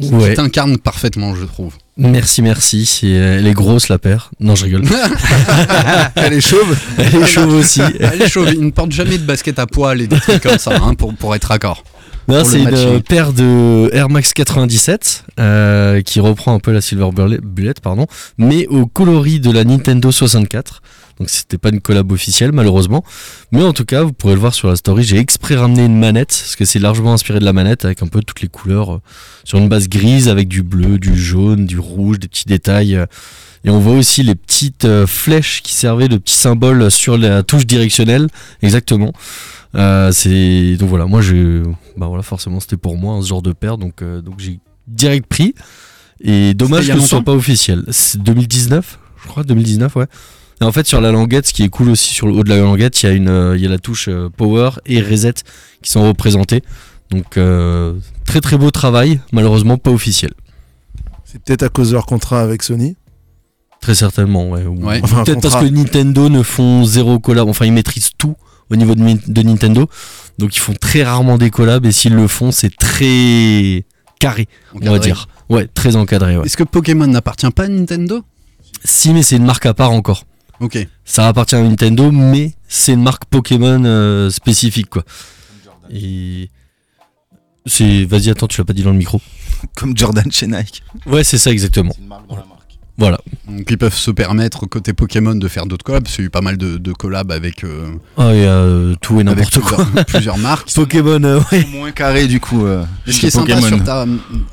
qui 0.00 0.14
Ouais. 0.14 0.34
t'incarne 0.34 0.78
parfaitement, 0.78 1.34
je 1.36 1.44
trouve. 1.44 1.74
Merci, 1.96 2.42
merci. 2.42 2.86
C'est- 2.86 3.06
Elle 3.08 3.46
est 3.46 3.52
grosse 3.52 3.88
la 3.88 3.98
paire. 3.98 4.30
Non, 4.40 4.56
je 4.56 4.64
rigole. 4.64 4.82
Elle 6.16 6.32
est 6.32 6.40
chauve. 6.40 6.76
Elle 6.98 7.14
est 7.22 7.26
chauve 7.26 7.54
aussi. 7.54 7.80
Elle 8.00 8.22
est 8.22 8.28
chauve, 8.28 8.50
il 8.52 8.60
ne 8.64 8.70
porte 8.70 8.92
jamais 8.92 9.18
de 9.18 9.24
basket 9.24 9.58
à 9.58 9.66
poil 9.66 10.00
et 10.00 10.06
des 10.06 10.18
trucs 10.18 10.42
comme 10.42 10.58
ça, 10.58 10.72
hein, 10.82 10.94
pour, 10.94 11.14
pour 11.14 11.34
être 11.34 11.50
Pour 12.26 12.46
c'est 12.46 12.58
une 12.58 12.64
matching. 12.70 13.00
paire 13.02 13.32
de 13.32 13.90
Air 13.92 14.08
Max 14.08 14.32
97 14.32 15.24
euh, 15.38 16.00
qui 16.02 16.20
reprend 16.20 16.54
un 16.54 16.60
peu 16.60 16.72
la 16.72 16.80
Silver 16.80 17.10
Bullet, 17.12 17.38
Bullet, 17.42 17.74
pardon, 17.82 18.06
mais 18.38 18.66
au 18.68 18.86
coloris 18.86 19.40
de 19.40 19.50
la 19.50 19.64
Nintendo 19.64 20.10
64. 20.12 20.82
Donc 21.20 21.28
c'était 21.28 21.58
pas 21.58 21.68
une 21.68 21.82
collab 21.82 22.10
officielle 22.12 22.50
malheureusement, 22.50 23.04
mais 23.52 23.62
en 23.62 23.74
tout 23.74 23.84
cas 23.84 24.02
vous 24.02 24.12
pourrez 24.14 24.32
le 24.32 24.40
voir 24.40 24.54
sur 24.54 24.68
la 24.68 24.76
story. 24.76 25.04
J'ai 25.04 25.18
exprès 25.18 25.54
ramené 25.54 25.84
une 25.84 25.98
manette 25.98 26.28
parce 26.30 26.56
que 26.56 26.64
c'est 26.64 26.78
largement 26.78 27.12
inspiré 27.12 27.38
de 27.40 27.44
la 27.44 27.52
manette 27.52 27.84
avec 27.84 28.02
un 28.02 28.06
peu 28.06 28.22
toutes 28.22 28.40
les 28.40 28.48
couleurs 28.48 28.94
euh, 28.94 29.00
sur 29.44 29.58
une 29.58 29.68
base 29.68 29.90
grise 29.90 30.30
avec 30.30 30.48
du 30.48 30.62
bleu, 30.62 30.98
du 30.98 31.14
jaune, 31.14 31.66
du 31.66 31.78
rouge, 31.78 32.20
des 32.20 32.26
petits 32.28 32.46
détails. 32.46 32.96
euh, 32.96 33.04
et 33.64 33.68
on 33.68 33.78
voit 33.78 33.92
aussi 33.92 34.22
les 34.22 34.34
petites 34.34 34.86
euh, 34.86 35.06
flèches 35.06 35.60
qui 35.62 35.74
servaient 35.74 36.08
de 36.08 36.16
petits 36.16 36.36
symboles 36.36 36.90
sur 36.90 37.18
la 37.18 37.42
touche 37.42 37.66
directionnelle, 37.66 38.28
exactement. 38.62 39.12
C'est 39.74 40.76
donc 40.78 40.88
voilà, 40.88 41.04
moi 41.04 41.20
je 41.20 41.64
bah 41.98 42.06
voilà 42.06 42.22
forcément 42.22 42.60
c'était 42.60 42.78
pour 42.78 42.96
moi 42.96 43.16
hein, 43.16 43.22
ce 43.22 43.28
genre 43.28 43.42
de 43.42 43.52
paire 43.52 43.76
donc 43.76 44.02
donc 44.02 44.36
j'ai 44.38 44.58
direct 44.88 45.26
pris 45.28 45.54
et 46.22 46.54
dommage 46.54 46.88
que 46.88 46.98
ce 46.98 47.06
soit 47.06 47.22
pas 47.22 47.34
officiel. 47.34 47.84
C'est 47.90 48.22
2019, 48.22 48.98
je 49.22 49.28
crois 49.28 49.44
2019 49.44 49.94
ouais. 49.96 50.06
Et 50.60 50.64
en 50.64 50.72
fait 50.72 50.86
sur 50.86 51.00
la 51.00 51.10
languette, 51.10 51.46
ce 51.46 51.52
qui 51.52 51.62
est 51.62 51.68
cool 51.68 51.88
aussi 51.90 52.12
sur 52.12 52.26
le 52.26 52.34
haut 52.34 52.44
de 52.44 52.50
la 52.50 52.58
languette, 52.58 53.02
il 53.02 53.06
y 53.06 53.08
a 53.08 53.12
une 53.12 53.28
euh, 53.28 53.56
il 53.56 53.62
y 53.62 53.66
a 53.66 53.70
la 53.70 53.78
touche 53.78 54.08
euh, 54.08 54.28
power 54.28 54.70
et 54.86 55.00
reset 55.00 55.34
qui 55.82 55.90
sont 55.90 56.06
représentés. 56.06 56.62
Donc 57.10 57.36
euh, 57.36 57.94
très 58.26 58.40
très 58.40 58.58
beau 58.58 58.70
travail, 58.70 59.20
malheureusement 59.32 59.78
pas 59.78 59.90
officiel. 59.90 60.32
C'est 61.24 61.42
peut-être 61.42 61.62
à 61.62 61.68
cause 61.68 61.88
de 61.90 61.94
leur 61.94 62.06
contrat 62.06 62.42
avec 62.42 62.62
Sony. 62.62 62.96
Très 63.80 63.94
certainement, 63.94 64.50
ouais. 64.50 64.66
Ou 64.66 64.84
Ouais. 64.84 65.00
Enfin, 65.02 65.24
Peut-être 65.24 65.40
parce 65.40 65.64
que 65.64 65.68
Nintendo 65.70 66.28
ne 66.28 66.42
font 66.42 66.84
zéro 66.84 67.18
collab, 67.18 67.48
enfin 67.48 67.64
ils 67.64 67.72
maîtrisent 67.72 68.10
tout 68.18 68.36
au 68.68 68.76
niveau 68.76 68.94
de, 68.94 69.42
Nintendo, 69.42 69.88
donc 70.38 70.54
ils 70.54 70.60
font 70.60 70.74
très 70.74 71.02
rarement 71.02 71.38
des 71.38 71.50
collabs 71.50 71.84
et 71.86 71.92
s'ils 71.92 72.14
le 72.14 72.28
font, 72.28 72.52
c'est 72.52 72.76
très 72.76 73.84
carré, 74.20 74.46
on 74.74 74.90
va 74.90 74.98
dire. 75.00 75.26
Ouais, 75.48 75.66
très 75.66 75.96
encadré. 75.96 76.36
Ouais. 76.36 76.46
Est-ce 76.46 76.56
que 76.56 76.62
Pokémon 76.62 77.06
n'appartient 77.06 77.50
pas 77.50 77.64
à 77.64 77.68
Nintendo? 77.68 78.22
Si, 78.84 79.12
mais 79.12 79.24
c'est 79.24 79.36
une 79.36 79.44
marque 79.44 79.66
à 79.66 79.74
part 79.74 79.90
encore. 79.90 80.24
Ok. 80.60 80.86
Ça 81.04 81.26
appartient 81.28 81.54
à 81.56 81.62
Nintendo, 81.62 82.10
mais 82.12 82.52
c'est 82.68 82.92
une 82.92 83.02
marque 83.02 83.24
Pokémon 83.24 83.82
euh, 83.84 84.30
spécifique, 84.30 84.90
quoi. 84.90 85.04
Et 85.90 86.50
c'est, 87.66 88.04
vas-y, 88.04 88.30
attends, 88.30 88.46
tu 88.46 88.60
l'as 88.60 88.64
pas 88.64 88.72
dit 88.72 88.82
dans 88.82 88.90
le 88.90 88.96
micro. 88.98 89.20
Comme 89.76 89.96
Jordan 89.96 90.30
chez 90.30 90.46
Nike. 90.46 90.82
Ouais, 91.06 91.24
c'est 91.24 91.38
ça 91.38 91.50
exactement. 91.50 91.92
une 91.98 92.06
marque 92.06 92.28
dans 92.28 92.36
la 92.36 92.44
marque. 92.44 92.59
Voilà. 92.98 93.18
Donc 93.48 93.66
ils 93.70 93.78
peuvent 93.78 93.94
se 93.94 94.10
permettre 94.10 94.66
côté 94.66 94.92
Pokémon 94.92 95.34
de 95.34 95.48
faire 95.48 95.64
d'autres 95.66 95.84
collabs. 95.84 96.04
qu'il 96.04 96.20
y 96.20 96.22
a 96.22 96.26
eu 96.26 96.30
pas 96.30 96.42
mal 96.42 96.56
de, 96.58 96.76
de 96.76 96.92
collabs 96.92 97.32
avec, 97.32 97.64
euh, 97.64 97.88
Ah, 98.18 98.30
il 98.34 98.40
y 98.40 98.44
a 98.44 98.50
euh, 98.52 98.94
tout 99.00 99.14
et 99.20 99.26
avec 99.26 99.36
n'importe 99.52 99.60
quoi. 99.60 99.84
plusieurs, 99.84 100.06
plusieurs 100.06 100.38
marques. 100.38 100.72
Pokémon, 100.74 101.22
euh, 101.24 101.40
ouais. 101.50 101.64
Moins 101.72 101.92
carré 101.92 102.26
du 102.26 102.40
coup. 102.40 102.66
euh, 102.66 102.84
Ce 103.06 103.18
qui 103.18 103.26
est 103.26 103.30
sympa 103.30 103.54
Pokémon. 103.54 103.66
sur 103.68 103.84
ta, 103.84 104.06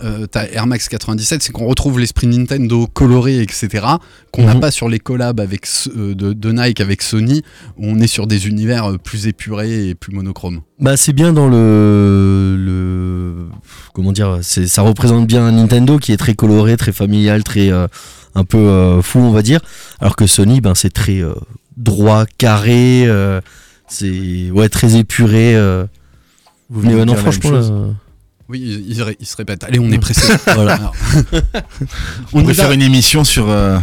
euh, 0.03 0.25
ta 0.27 0.47
Air 0.49 0.65
Max 0.67 0.87
97, 0.87 1.43
c'est 1.43 1.51
qu'on 1.51 1.65
retrouve 1.67 1.99
l'esprit 1.99 2.27
Nintendo 2.27 2.87
coloré, 2.87 3.41
etc., 3.41 3.85
qu'on 4.31 4.45
n'a 4.45 4.53
Mhm. 4.55 4.59
pas 4.61 4.71
sur 4.71 4.87
les 4.87 4.99
collabs 4.99 5.39
avec, 5.39 5.65
euh, 5.95 6.15
de, 6.15 6.31
de 6.33 6.51
Nike 6.51 6.79
avec 6.79 7.01
Sony, 7.01 7.41
où 7.77 7.85
on 7.87 7.99
est 7.99 8.07
sur 8.07 8.27
des 8.27 8.47
univers 8.47 8.97
plus 9.03 9.27
épurés 9.27 9.89
et 9.89 9.95
plus 9.95 10.13
monochromes. 10.13 10.61
Bah 10.79 10.95
c'est 10.95 11.13
bien 11.13 11.33
dans 11.33 11.47
le, 11.49 12.55
le 12.57 13.47
comment 13.93 14.11
dire 14.11 14.39
c'est 14.43 14.67
ça 14.67 14.83
représente 14.83 15.25
bien 15.25 15.51
Nintendo 15.51 15.97
qui 15.97 16.11
est 16.11 16.17
très 16.17 16.35
coloré 16.35 16.77
très 16.77 16.91
familial 16.91 17.43
très 17.43 17.71
euh, 17.71 17.87
un 18.35 18.43
peu 18.43 18.57
euh, 18.59 19.01
fou 19.01 19.17
on 19.19 19.31
va 19.31 19.41
dire 19.41 19.59
alors 19.99 20.15
que 20.15 20.27
Sony 20.27 20.61
ben 20.61 20.75
c'est 20.75 20.91
très 20.93 21.19
euh, 21.19 21.33
droit 21.77 22.25
carré 22.37 23.05
euh, 23.07 23.41
c'est 23.87 24.51
ouais 24.51 24.69
très 24.69 24.95
épuré 24.97 25.55
euh. 25.55 25.85
Vous 26.69 26.81
venez 26.81 26.93
non 26.93 27.05
dire 27.05 27.15
la 27.15 27.23
même 27.23 27.31
franchement 27.31 27.51
là, 27.59 27.93
Oui, 28.49 28.59
il, 28.61 28.89
il 28.91 28.95
se 28.97 29.01
ré- 29.01 29.17
il 29.21 29.25
se 29.25 29.35
répète. 29.37 29.63
Allez, 29.63 29.79
on 29.79 29.89
est 29.89 29.97
pressé. 29.99 30.33
voilà 30.53 30.73
Alors, 30.73 30.93
On 32.33 32.43
on 32.45 32.53
faire 32.53 32.71
une 32.73 32.81
émission 32.81 33.23
sur, 33.23 33.49
euh, 33.49 33.79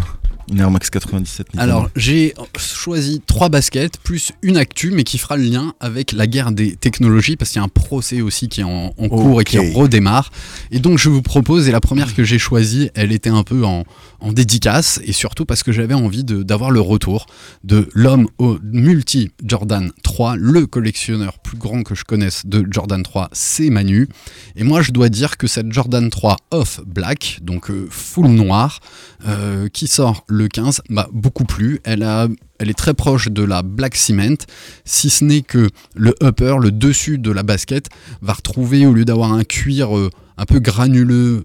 Une 0.51 0.61
Air 0.61 0.71
Max 0.71 0.91
97. 0.91 1.55
Nintendo. 1.55 1.63
Alors, 1.63 1.91
j'ai 1.97 2.35
choisi 2.57 3.23
trois 3.27 3.49
baskets 3.49 3.99
plus 3.99 4.33
une 4.43 4.57
actu, 4.57 4.91
mais 4.91 5.05
qui 5.05 5.19
fera 5.19 5.37
le 5.37 5.45
lien 5.45 5.75
avec 5.81 6.13
la 6.13 6.27
guerre 6.27 6.53
des 6.53 6.77
technologies, 6.77 7.37
parce 7.37 7.51
qu'il 7.51 7.61
y 7.61 7.63
a 7.63 7.65
un 7.65 7.69
procès 7.69 8.21
aussi 8.21 8.49
qui 8.49 8.61
est 8.61 8.65
en, 8.65 8.95
en 8.97 9.09
cours 9.09 9.41
et 9.41 9.45
qui 9.45 9.59
redémarre. 9.59 10.31
Et 10.71 10.79
donc, 10.79 10.99
je 10.99 11.09
vous 11.09 11.23
propose, 11.23 11.69
et 11.69 11.73
la 11.73 11.81
première 11.81 12.15
que 12.15 12.25
j'ai 12.25 12.39
choisie, 12.39 12.91
elle 12.95 13.13
était 13.13 13.31
un 13.31 13.43
peu 13.43 13.65
en, 13.65 13.85
en 14.25 14.33
dédicace, 14.33 15.01
et 15.05 15.13
surtout 15.13 15.45
parce 15.45 15.63
que 15.63 15.71
j'avais 15.71 15.93
envie 15.93 16.25
d'avoir 16.25 16.71
le 16.71 16.81
retour 16.81 17.27
de 17.63 17.91
l'homme 17.93 18.27
au 18.39 18.59
multi 18.63 19.31
Jordan 19.45 19.93
3, 20.03 20.37
le 20.37 20.67
collectionneur 20.67 21.39
plus 21.41 21.59
grand 21.59 21.83
que 21.83 21.95
je 21.95 22.05
connaisse 22.05 22.47
de 22.47 22.67
Jordan 22.71 23.03
3, 23.03 23.29
c'est 23.33 23.69
Manu. 23.69 24.09
Et 24.57 24.65
moi, 24.65 24.81
je 24.81 24.93
dois 24.93 25.11
dire 25.11 25.37
que 25.37 25.47
cette 25.47 25.71
Jordan 25.73 26.09
3 26.09 26.39
Off 26.53 26.81
Black, 26.87 27.41
donc 27.43 27.71
euh, 27.71 27.87
full 27.91 28.29
noir, 28.29 28.81
euh, 29.29 29.69
qui 29.69 29.89
sort 29.89 30.25
le 30.27 30.49
15, 30.49 30.81
m'a 30.89 31.07
beaucoup 31.13 31.45
plu. 31.45 31.81
Elle, 31.85 32.03
a, 32.03 32.27
elle 32.59 32.71
est 32.71 32.79
très 32.79 32.95
proche 32.95 33.29
de 33.29 33.43
la 33.43 33.63
Black 33.63 33.95
Cement, 33.95 34.39
si 34.87 35.11
ce 35.11 35.23
n'est 35.23 35.43
que 35.43 35.69
le 35.95 36.15
upper, 36.23 36.57
le 36.63 36.71
dessus 36.71 37.19
de 37.19 37.31
la 37.31 37.43
basket, 37.43 37.91
va 38.23 38.33
retrouver, 38.33 38.87
au 38.87 38.95
lieu 38.95 39.05
d'avoir 39.05 39.35
un 39.35 39.45
cuir 39.45 39.95
euh, 39.95 40.09
un 40.39 40.47
peu 40.47 40.61
granuleux, 40.61 41.45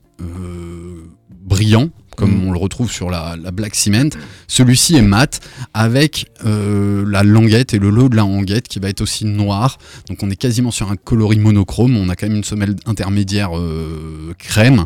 brillant, 1.44 1.90
comme 2.20 2.44
Mm. 2.44 2.48
on 2.48 2.52
le 2.52 2.60
retrouve 2.60 2.92
sur 2.92 3.10
la, 3.10 3.36
la 3.42 3.52
Black 3.52 3.74
Cement, 3.76 4.10
celui-ci 4.48 4.96
est 4.96 5.02
mat 5.02 5.40
avec 5.74 6.30
euh, 6.46 7.06
la 7.08 7.24
languette 7.24 7.74
et 7.74 7.80
le 7.80 7.90
lot 7.90 8.10
de 8.10 8.16
la 8.16 8.22
languette 8.24 8.68
qui 8.68 8.80
va 8.80 8.90
être 8.90 9.02
aussi 9.02 9.26
noir. 9.26 9.78
Donc 10.08 10.22
on 10.22 10.30
est 10.30 10.36
quasiment 10.36 10.72
sur 10.72 10.92
un 10.92 10.96
coloris 10.96 11.40
monochrome. 11.40 11.96
On 11.98 12.10
a 12.10 12.16
quand 12.16 12.28
même 12.28 12.38
une 12.38 12.44
semelle 12.44 12.76
intermédiaire 12.86 13.58
euh, 13.58 14.34
crème 14.38 14.86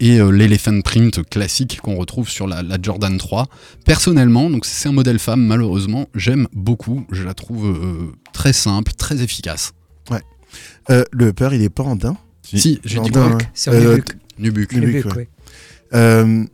et 0.00 0.18
euh, 0.18 0.30
l'elephant 0.30 0.80
print 0.82 1.22
classique 1.28 1.80
qu'on 1.82 1.96
retrouve 1.96 2.28
sur 2.28 2.46
la, 2.46 2.62
la 2.62 2.76
Jordan 2.82 3.16
3. 3.16 3.46
Personnellement, 3.86 4.50
donc 4.50 4.66
c'est 4.66 4.88
un 4.88 4.92
modèle 4.92 5.18
femme 5.18 5.44
malheureusement, 5.46 6.08
j'aime 6.14 6.48
beaucoup. 6.52 7.06
Je 7.12 7.22
la 7.22 7.34
trouve 7.34 7.66
euh, 7.66 8.12
très 8.32 8.52
simple, 8.52 8.92
très 8.92 9.22
efficace. 9.22 9.72
Euh, 10.90 11.04
le 11.12 11.28
upper, 11.28 11.50
il 11.52 11.62
est 11.62 11.70
pas 11.70 11.84
en 11.84 11.96
daim? 11.96 12.16
Si, 12.42 12.80
j'ai 12.84 12.98
dit 13.00 13.10
Nubuck. 13.10 13.42
Nubuck. 13.68 14.16
Nubuck, 14.38 14.72
Nubuck, 14.72 15.04
ouais. 15.06 15.16
ouais. 15.16 15.28
Euh, 15.94 16.44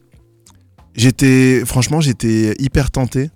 j'étais, 0.98 1.62
franchement, 1.64 2.00
j'étais 2.02 2.54
hyper 2.58 2.90
tenté. 2.90 3.30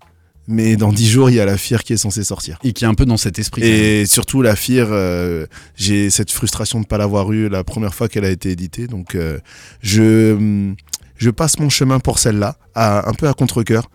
Mais 0.49 0.75
dans 0.75 0.93
10 0.93 1.09
jours, 1.09 1.31
il 1.31 1.37
y 1.37 1.41
a 1.41 1.47
la 1.47 1.57
FIR 1.57 1.85
qui 1.85 1.93
est 1.93 1.97
censée 1.97 2.25
sortir. 2.25 2.59
Et 2.65 2.73
qui 2.73 2.85
est 2.85 2.89
un 2.89 2.95
peu 2.95 3.07
dans 3.07 3.17
cet 3.17 3.39
esprit. 3.39 3.63
Et 3.63 4.07
surtout, 4.07 4.43
la 4.43 4.57
FIR, 4.57 4.89
euh, 4.91 5.47
j'ai 5.77 6.11
cette 6.11 6.33
frustration 6.33 6.81
de 6.81 6.85
ne 6.85 6.89
pas 6.89 6.99
l'avoir 6.99 7.31
eue 7.33 7.49
la 7.49 7.63
première 7.63 7.95
fois 7.95 8.09
qu'elle 8.09 8.25
a 8.25 8.29
été 8.31 8.51
éditée. 8.51 8.89
Donc, 8.89 9.15
euh, 9.15 9.39
je, 9.83 10.73
je 11.17 11.31
passe 11.31 11.61
mon 11.61 11.71
chemin 11.71 12.01
pour 12.01 12.19
celle-là, 12.19 12.57
un 12.75 13.13
peu 13.15 13.29
à 13.29 13.35
contre-coeur. 13.35 13.89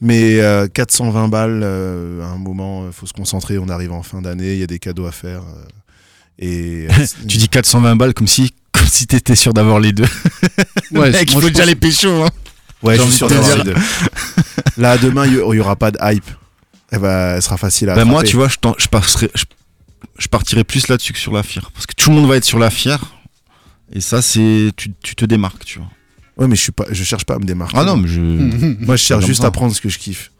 Mais 0.00 0.40
euh, 0.40 0.66
420 0.66 1.28
balles, 1.28 1.60
euh, 1.62 2.22
à 2.22 2.28
un 2.28 2.38
moment, 2.38 2.86
il 2.86 2.92
faut 2.92 3.06
se 3.06 3.12
concentrer. 3.12 3.58
On 3.58 3.68
arrive 3.68 3.92
en 3.92 4.02
fin 4.02 4.22
d'année, 4.22 4.54
il 4.54 4.58
y 4.60 4.64
a 4.64 4.66
des 4.66 4.78
cadeaux 4.78 5.06
à 5.06 5.12
faire. 5.12 5.42
euh, 5.42 5.64
et 6.38 6.88
Tu 7.28 7.36
dis 7.36 7.48
420 7.50 7.96
balles 7.96 8.14
comme 8.14 8.26
si, 8.26 8.52
comme 8.72 8.86
si 8.86 9.06
t'étais 9.06 9.36
sûr 9.36 9.52
d'avoir 9.52 9.78
les 9.78 9.92
deux. 9.92 10.08
Ouais, 10.92 11.10
Mec, 11.12 11.30
il 11.30 11.40
faut 11.40 11.48
déjà 11.48 11.60
pense- 11.60 11.66
les 11.66 11.74
pécho. 11.76 12.08
Hein. 12.24 12.30
Ouais, 12.82 12.96
je 12.96 13.02
suis 13.02 13.12
sûr 13.12 13.28
d'avoir 13.28 13.56
les 13.58 13.64
deux. 13.64 13.74
Là, 14.76 14.98
demain, 14.98 15.26
il 15.26 15.32
y, 15.34 15.36
y 15.36 15.60
aura 15.60 15.76
pas 15.76 15.90
de 15.90 15.98
hype. 16.02 16.24
Elle, 16.90 17.00
va, 17.00 17.34
elle 17.36 17.42
sera 17.42 17.56
facile 17.56 17.88
à 17.90 17.94
Bah, 17.94 18.04
moi, 18.04 18.22
tu 18.22 18.36
vois, 18.36 18.48
je, 18.48 18.56
t'en- 18.58 18.74
je, 18.78 18.86
passerai- 18.88 19.30
je, 19.34 19.44
je 20.18 20.28
partirais 20.28 20.64
plus 20.64 20.88
là-dessus 20.88 21.12
que 21.12 21.18
sur 21.18 21.32
la 21.32 21.42
fière. 21.42 21.70
Parce 21.72 21.86
que 21.86 21.94
tout 21.94 22.10
le 22.10 22.16
monde 22.16 22.28
va 22.28 22.36
être 22.36 22.44
sur 22.44 22.58
la 22.58 22.70
fière. 22.70 23.00
Et 23.92 24.00
ça, 24.00 24.20
c'est. 24.22 24.70
Tu, 24.76 24.92
tu 25.02 25.14
te 25.14 25.24
démarques, 25.24 25.64
tu 25.64 25.78
vois. 25.78 25.88
Ouais, 26.38 26.48
mais 26.48 26.56
je 26.56 26.62
suis 26.62 26.72
pas, 26.72 26.86
je 26.90 27.04
cherche 27.04 27.24
pas 27.24 27.34
à 27.34 27.38
me 27.38 27.44
démarquer. 27.44 27.76
Ah 27.78 27.84
non, 27.84 27.96
mais 27.96 28.08
je. 28.08 28.20
Moi, 28.84 28.96
je 28.96 29.02
cherche 29.02 29.24
juste 29.26 29.42
ça. 29.42 29.48
à 29.48 29.50
prendre 29.50 29.74
ce 29.74 29.80
que 29.80 29.88
je 29.88 29.98
kiffe. 29.98 30.30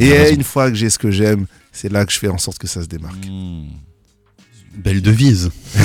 Et 0.00 0.30
une 0.32 0.44
fois 0.44 0.70
que 0.70 0.76
j'ai 0.76 0.90
ce 0.90 0.98
que 0.98 1.10
j'aime, 1.10 1.46
c'est 1.72 1.90
là 1.90 2.04
que 2.04 2.12
je 2.12 2.18
fais 2.18 2.28
en 2.28 2.38
sorte 2.38 2.58
que 2.58 2.66
ça 2.66 2.82
se 2.82 2.86
démarque. 2.88 3.26
Mmh. 3.26 3.68
Belle 4.76 5.02
devise. 5.02 5.50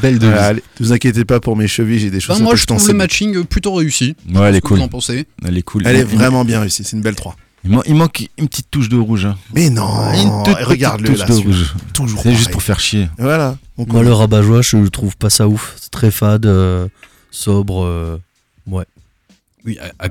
Belle 0.00 0.18
devise. 0.18 0.28
Voilà, 0.30 0.46
allez, 0.46 0.62
ne 0.80 0.84
vous 0.86 0.92
inquiétez 0.92 1.24
pas 1.24 1.40
pour 1.40 1.56
mes 1.56 1.66
chevilles, 1.68 1.98
j'ai 1.98 2.10
des 2.10 2.18
Enfin, 2.18 2.34
choses 2.34 2.42
moi, 2.42 2.54
je 2.56 2.64
trouve 2.64 2.86
le 2.88 2.94
matching 2.94 3.44
plutôt 3.44 3.74
réussi. 3.74 4.14
Ouais, 4.32 4.48
elle 4.48 4.56
est 4.56 4.60
cool. 4.60 4.78
Vous 4.78 4.84
en 4.84 4.88
pensez 4.88 5.26
Elle 5.44 5.56
est 5.58 5.62
cool. 5.62 5.82
Elle 5.86 5.96
est 5.96 6.04
vraiment 6.04 6.44
bien 6.44 6.60
réussie, 6.60 6.84
c'est 6.84 6.96
une 6.96 7.02
belle 7.02 7.14
3. 7.16 7.36
Il, 7.64 7.70
man- 7.70 7.82
il 7.86 7.94
manque 7.94 8.28
une 8.38 8.48
petite 8.48 8.70
touche 8.72 8.88
de 8.88 8.96
rouge. 8.96 9.24
hein. 9.26 9.36
Mais 9.54 9.70
non, 9.70 10.12
Une 10.12 10.42
toute 10.44 10.54
petite 10.54 10.66
regarde-le 10.68 11.08
touche 11.10 11.18
là. 11.20 11.26
de 11.26 11.32
rouge. 11.32 11.74
Toujours 11.92 12.20
C'est 12.22 12.34
juste 12.34 12.50
pour 12.50 12.62
faire 12.62 12.80
chier. 12.80 13.08
Voilà. 13.18 13.56
Moi, 13.78 14.02
le 14.02 14.12
rabat-joie, 14.12 14.62
je 14.62 14.78
trouve 14.88 15.16
pas 15.16 15.30
ça 15.30 15.46
ouf. 15.48 15.74
C'est 15.80 15.90
très 15.90 16.10
fade, 16.10 16.46
euh, 16.46 16.88
sobre. 17.30 17.84
euh, 17.84 18.18
ouais. 18.66 18.84
Oui, 19.64 19.78
à, 20.00 20.08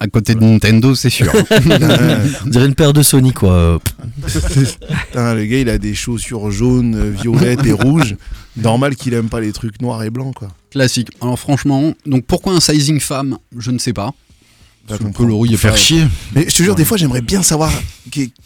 à 0.00 0.06
côté 0.06 0.34
de 0.34 0.40
Nintendo, 0.40 0.94
c'est 0.94 1.10
sûr. 1.10 1.32
On 2.44 2.48
dirait 2.48 2.66
une 2.66 2.74
paire 2.74 2.92
de 2.92 3.02
Sony, 3.02 3.32
quoi. 3.32 3.80
Putain, 4.24 5.34
le 5.34 5.44
gars, 5.44 5.58
il 5.60 5.68
a 5.68 5.78
des 5.78 5.94
chaussures 5.94 6.50
jaunes, 6.50 6.94
euh, 6.94 7.10
violettes 7.10 7.64
et 7.66 7.72
rouges. 7.72 8.16
Normal 8.56 8.96
qu'il 8.96 9.14
aime 9.14 9.28
pas 9.28 9.40
les 9.40 9.52
trucs 9.52 9.80
noirs 9.80 10.02
et 10.02 10.10
blancs, 10.10 10.34
quoi. 10.34 10.48
Classique. 10.70 11.08
Alors 11.20 11.38
franchement, 11.38 11.94
donc 12.06 12.24
pourquoi 12.26 12.52
un 12.54 12.60
sizing 12.60 13.00
femme? 13.00 13.38
Je 13.56 13.70
ne 13.70 13.78
sais 13.78 13.92
pas. 13.92 14.12
Coloris 15.14 15.54
Faire 15.58 15.72
pas- 15.72 15.76
chier. 15.76 16.02
Mais 16.34 16.46
je 16.48 16.56
te 16.56 16.62
jure, 16.62 16.74
des 16.74 16.84
fois, 16.86 16.96
j'aimerais 16.96 17.20
bien 17.20 17.42
savoir 17.42 17.70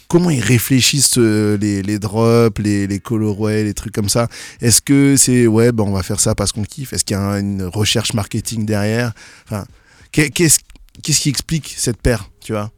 comment 0.09 0.29
ils 0.29 0.41
réfléchissent 0.41 1.15
euh, 1.19 1.57
les, 1.57 1.83
les 1.83 2.01
drops, 2.01 2.61
les, 2.61 2.89
les 2.89 2.99
colorways, 2.99 3.63
les 3.63 3.75
trucs 3.75 3.93
comme 3.93 4.09
ça. 4.09 4.27
Est-ce 4.61 4.83
que 4.83 5.15
c'est, 5.17 5.47
ouais, 5.47 5.71
ben, 5.71 5.85
on 5.85 5.93
va 5.93 6.03
faire 6.03 6.19
ça 6.19 6.35
parce 6.35 6.51
qu'on 6.51 6.65
kiffe? 6.65 6.93
Est-ce 6.93 7.05
qu'il 7.05 7.17
y 7.17 7.21
a 7.21 7.39
une 7.39 7.63
recherche 7.63 8.13
marketing 8.13 8.67
derrière? 8.67 9.13
Enfin, 9.47 9.65
qu'est- 10.11 10.31
qu'est-ce 10.31 10.59
qu'est-ce 11.03 11.21
qui 11.21 11.29
explique 11.29 11.75
cette 11.77 12.01
paire, 12.03 12.29
tu 12.45 12.53
vois? 12.53 12.71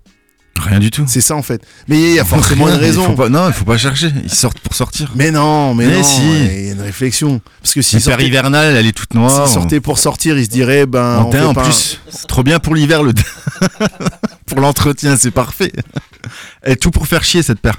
Rien 0.61 0.79
du 0.79 0.91
tout. 0.91 1.05
C'est 1.09 1.21
ça, 1.21 1.35
en 1.35 1.43
fait. 1.43 1.61
Mais 1.89 2.01
il 2.01 2.15
y 2.15 2.21
a 2.21 2.25
forcément 2.25 2.69
une 2.69 2.75
il 2.77 2.81
raison. 2.81 3.05
faut 3.07 3.15
pas- 3.15 3.29
non, 3.29 3.49
il 3.49 3.53
faut 3.53 3.65
pas 3.65 3.77
chercher. 3.77 4.13
Ils 4.23 4.33
sortent 4.33 4.61
pour 4.61 4.75
sortir. 4.75 5.11
Mais 5.17 5.33
non, 5.33 5.75
mais, 5.75 5.87
Mais 5.89 5.97
non, 5.97 6.03
si. 6.05 6.21
il 6.23 6.65
y 6.67 6.69
a 6.69 6.73
une 6.75 6.81
réflexion. 6.81 7.41
Parce 7.61 7.75
que 7.75 7.83
sortaient, 7.83 8.25
hivernale, 8.25 8.77
elle 8.77 8.87
est 8.87 8.93
toute 8.93 9.15
noire. 9.15 9.47
s'ils 9.49 9.53
sortaient 9.55 9.81
pour 9.81 9.99
sortir, 9.99 10.39
ils 10.39 10.45
se 10.45 10.51
diraient, 10.51 10.87
ben, 10.87 11.19
en 11.19 11.27
on 11.27 11.31
teint 11.31 11.39
fait 11.41 11.45
en 11.47 11.55
pas 11.55 11.63
un- 11.63 11.65
plus. 11.65 11.99
C'est 12.09 12.29
trop 12.29 12.45
bien 12.45 12.61
pour 12.61 12.77
l'hiver, 12.77 13.03
le 13.03 13.13
pour 14.47 14.61
l'entretien, 14.61 15.17
c'est 15.17 15.33
parfait. 15.33 15.73
Et 16.65 16.77
tout 16.77 16.93
pour 16.93 17.09
faire 17.09 17.25
chier 17.25 17.43
cette 17.43 17.61
paire. 17.61 17.77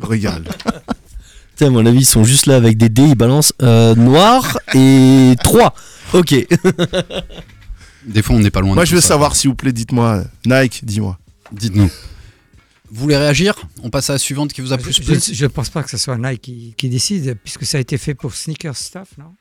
Regarde. 0.00 0.48
Tu 0.64 0.72
sais, 1.58 1.64
à 1.66 1.70
mon 1.70 1.84
avis, 1.84 1.98
ils 2.00 2.04
sont 2.06 2.24
juste 2.24 2.46
là 2.46 2.56
avec 2.56 2.78
des 2.78 2.88
dés, 2.88 3.02
ils 3.02 3.14
balancent 3.14 3.52
euh, 3.62 3.94
noir 3.94 4.58
et 4.74 5.34
3. 5.44 5.74
Ok. 6.14 6.34
Des 8.06 8.22
fois, 8.22 8.36
on 8.36 8.38
n'est 8.38 8.50
pas 8.50 8.60
loin. 8.60 8.74
Moi, 8.74 8.84
de 8.84 8.88
je 8.88 8.94
veux 8.94 9.00
ça. 9.00 9.08
savoir, 9.08 9.34
s'il 9.36 9.50
vous 9.50 9.56
plaît, 9.56 9.72
dites-moi, 9.72 10.24
Nike, 10.46 10.84
dis-moi. 10.84 11.18
Dites-nous. 11.52 11.90
Vous 12.90 13.00
voulez 13.02 13.16
réagir? 13.16 13.54
On 13.82 13.90
passe 13.90 14.10
à 14.10 14.14
la 14.14 14.18
suivante 14.20 14.52
qui 14.52 14.60
vous 14.60 14.72
a 14.72 14.78
plus 14.78 14.92
Je- 14.96 15.02
plu. 15.02 15.14
Je, 15.20 15.34
je 15.34 15.46
pense 15.46 15.70
pas 15.70 15.82
que 15.82 15.90
ce 15.90 15.96
soit 15.96 16.16
Nike 16.16 16.40
qui, 16.42 16.74
qui 16.76 16.88
décide, 16.88 17.36
puisque 17.42 17.66
ça 17.66 17.78
a 17.78 17.80
été 17.80 17.98
fait 17.98 18.14
pour 18.14 18.32
Sneaker 18.34 18.76
Stuff, 18.76 19.08
non? 19.18 19.34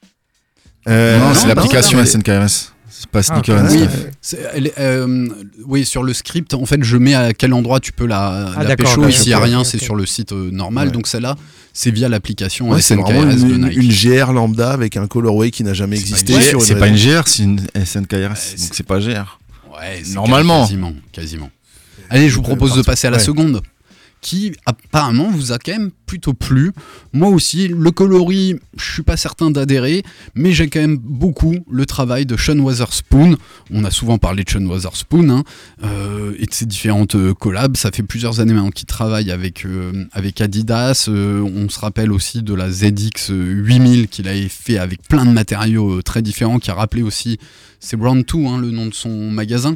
Euh, 0.88 1.20
non, 1.20 1.30
non, 1.30 1.34
c'est 1.36 1.48
l'application 1.48 2.04
SNKRS. 2.04 2.74
C'est 2.98 3.10
pas 3.10 3.20
Ah, 3.20 3.24
Sneaker 3.24 3.56
ok. 3.58 3.62
and 3.62 3.72
Oui, 3.72 3.80
Stuff. 3.80 4.06
c'est- 4.22 4.50
elle 4.54 4.68
est, 4.68 4.80
euh, 4.80 5.28
oui, 5.66 5.86
sur 5.86 6.02
le 6.04 6.14
script, 6.14 6.54
en 6.54 6.66
fait, 6.66 6.82
je 6.84 6.98
mets 6.98 7.14
à 7.14 7.34
quel 7.34 7.54
endroit 7.54 7.80
tu 7.80 7.92
peux 7.92 8.06
la, 8.06 8.54
Ah, 8.56 8.64
la 8.64 8.76
pécho. 8.78 9.06
Et 9.08 9.12
s'il 9.12 9.28
n'y 9.28 9.34
a 9.34 9.40
rien, 9.40 9.64
c'est 9.64 9.78
sur 9.78 9.96
le 9.96 10.06
site 10.06 10.32
euh, 10.32 10.50
normal. 10.52 10.88
Ouais. 10.88 10.94
Donc 10.94 11.08
celle-là, 11.08 11.36
c'est 11.74 11.92
via 11.92 12.08
l'application 12.08 12.70
Ouais, 12.70 12.82
c'est 12.82 12.96
SNKRS 12.96 13.36
de 13.44 13.54
une, 13.54 13.66
Nike. 13.68 13.78
une 13.78 13.92
GR 13.92 14.32
lambda 14.32 14.72
avec 14.72 14.96
un 14.98 15.08
colorway 15.08 15.52
qui 15.52 15.64
n'a 15.64 15.74
jamais 15.74 15.98
existé. 16.00 16.34
c'est 16.62 16.76
pas 16.76 16.88
une. 16.88 16.96
GR, 16.96 17.24
c'est 17.28 17.44
une 17.44 17.60
SNKRS. 17.76 18.28
Donc 18.30 18.38
c'est- 18.38 18.74
c'est 18.74 18.84
pas 18.86 19.00
GR. 19.00 19.40
Ouais, 19.74 20.02
c'est 20.04 20.14
Normalement. 20.14 20.62
Quasiment, 20.62 20.94
quasiment. 21.12 21.50
Allez, 22.10 22.30
je 22.30 22.36
vous 22.36 22.44
propose 22.44 22.76
de 22.76 22.82
passer 22.82 23.08
à 23.08 23.10
la 23.10 23.18
Ouais. 23.18 23.24
seconde, 23.24 23.62
qui 24.26 24.54
apparemment 24.66 25.30
vous 25.30 25.52
a 25.52 25.60
quand 25.60 25.74
même 25.74 25.92
plutôt 26.08 26.34
plu. 26.34 26.72
Moi 27.14 27.30
aussi, 27.30 27.68
le 27.68 27.92
coloris, 27.92 28.56
je 28.76 28.94
suis 28.94 29.04
pas 29.04 29.18
certain 29.18 29.52
d'adhérer, 29.52 30.02
mais 30.34 30.52
j'ai 30.52 30.68
quand 30.68 30.80
même 30.80 30.98
beaucoup 30.98 31.54
le 31.70 31.86
travail 31.86 32.26
de 32.26 32.36
Sean 32.36 32.58
Weatherspoon. 32.58 33.38
On 33.70 33.84
a 33.84 33.92
souvent 33.92 34.18
parlé 34.18 34.44
de 34.44 34.50
Sean 34.50 34.66
Weatherspoon 34.66 35.30
hein, 35.30 35.44
euh, 35.84 36.34
et 36.40 36.48
de 36.48 36.54
ses 36.54 36.66
différentes 36.66 37.14
euh, 37.14 37.36
collabs. 37.36 37.78
Ça 37.78 37.92
fait 37.92 38.02
plusieurs 38.02 38.40
années 38.40 38.54
maintenant 38.54 38.72
qu'il 38.72 38.88
travaille 38.88 39.30
avec, 39.30 39.64
euh, 39.64 40.06
Adidas. 40.40 41.08
On 41.08 41.70
se 41.70 41.80
rappelle 41.80 42.12
aussi 42.12 42.42
de 42.42 42.56
la 42.56 42.72
ZX 42.72 43.30
8000 43.30 44.08
qu'il 44.08 44.28
avait 44.28 44.50
fait 44.50 44.80
avec 44.80 45.08
plein 45.08 45.26
de 45.26 45.32
matériaux 45.32 46.02
très 46.02 46.24
différents, 46.24 46.58
qui 46.58 46.72
a 46.72 46.74
rappelé 46.74 47.04
aussi 47.04 47.38
c'est 47.86 47.98
Brown 47.98 48.24
2, 48.24 48.46
hein, 48.46 48.58
le 48.58 48.72
nom 48.72 48.88
de 48.88 48.94
son 48.94 49.30
magasin, 49.30 49.76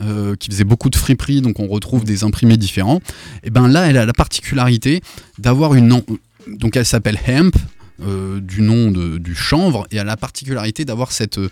euh, 0.00 0.34
qui 0.34 0.50
faisait 0.50 0.64
beaucoup 0.64 0.88
de 0.88 0.96
friperies, 0.96 1.42
donc 1.42 1.60
on 1.60 1.66
retrouve 1.66 2.04
des 2.04 2.24
imprimés 2.24 2.56
différents. 2.56 3.00
Et 3.44 3.50
ben 3.50 3.68
là, 3.68 3.88
elle 3.88 3.98
a 3.98 4.06
la 4.06 4.12
particularité 4.14 5.02
d'avoir 5.38 5.74
une. 5.74 6.02
Donc 6.46 6.76
elle 6.76 6.86
s'appelle 6.86 7.18
Hemp. 7.26 7.54
Euh, 8.02 8.40
du 8.40 8.62
nom 8.62 8.90
de- 8.90 9.18
du 9.18 9.34
chanvre 9.34 9.86
et 9.90 9.98
a 9.98 10.04
la 10.04 10.16
particularité 10.16 10.84
d'avoir 10.84 11.12
cette, 11.12 11.38
euh, 11.38 11.48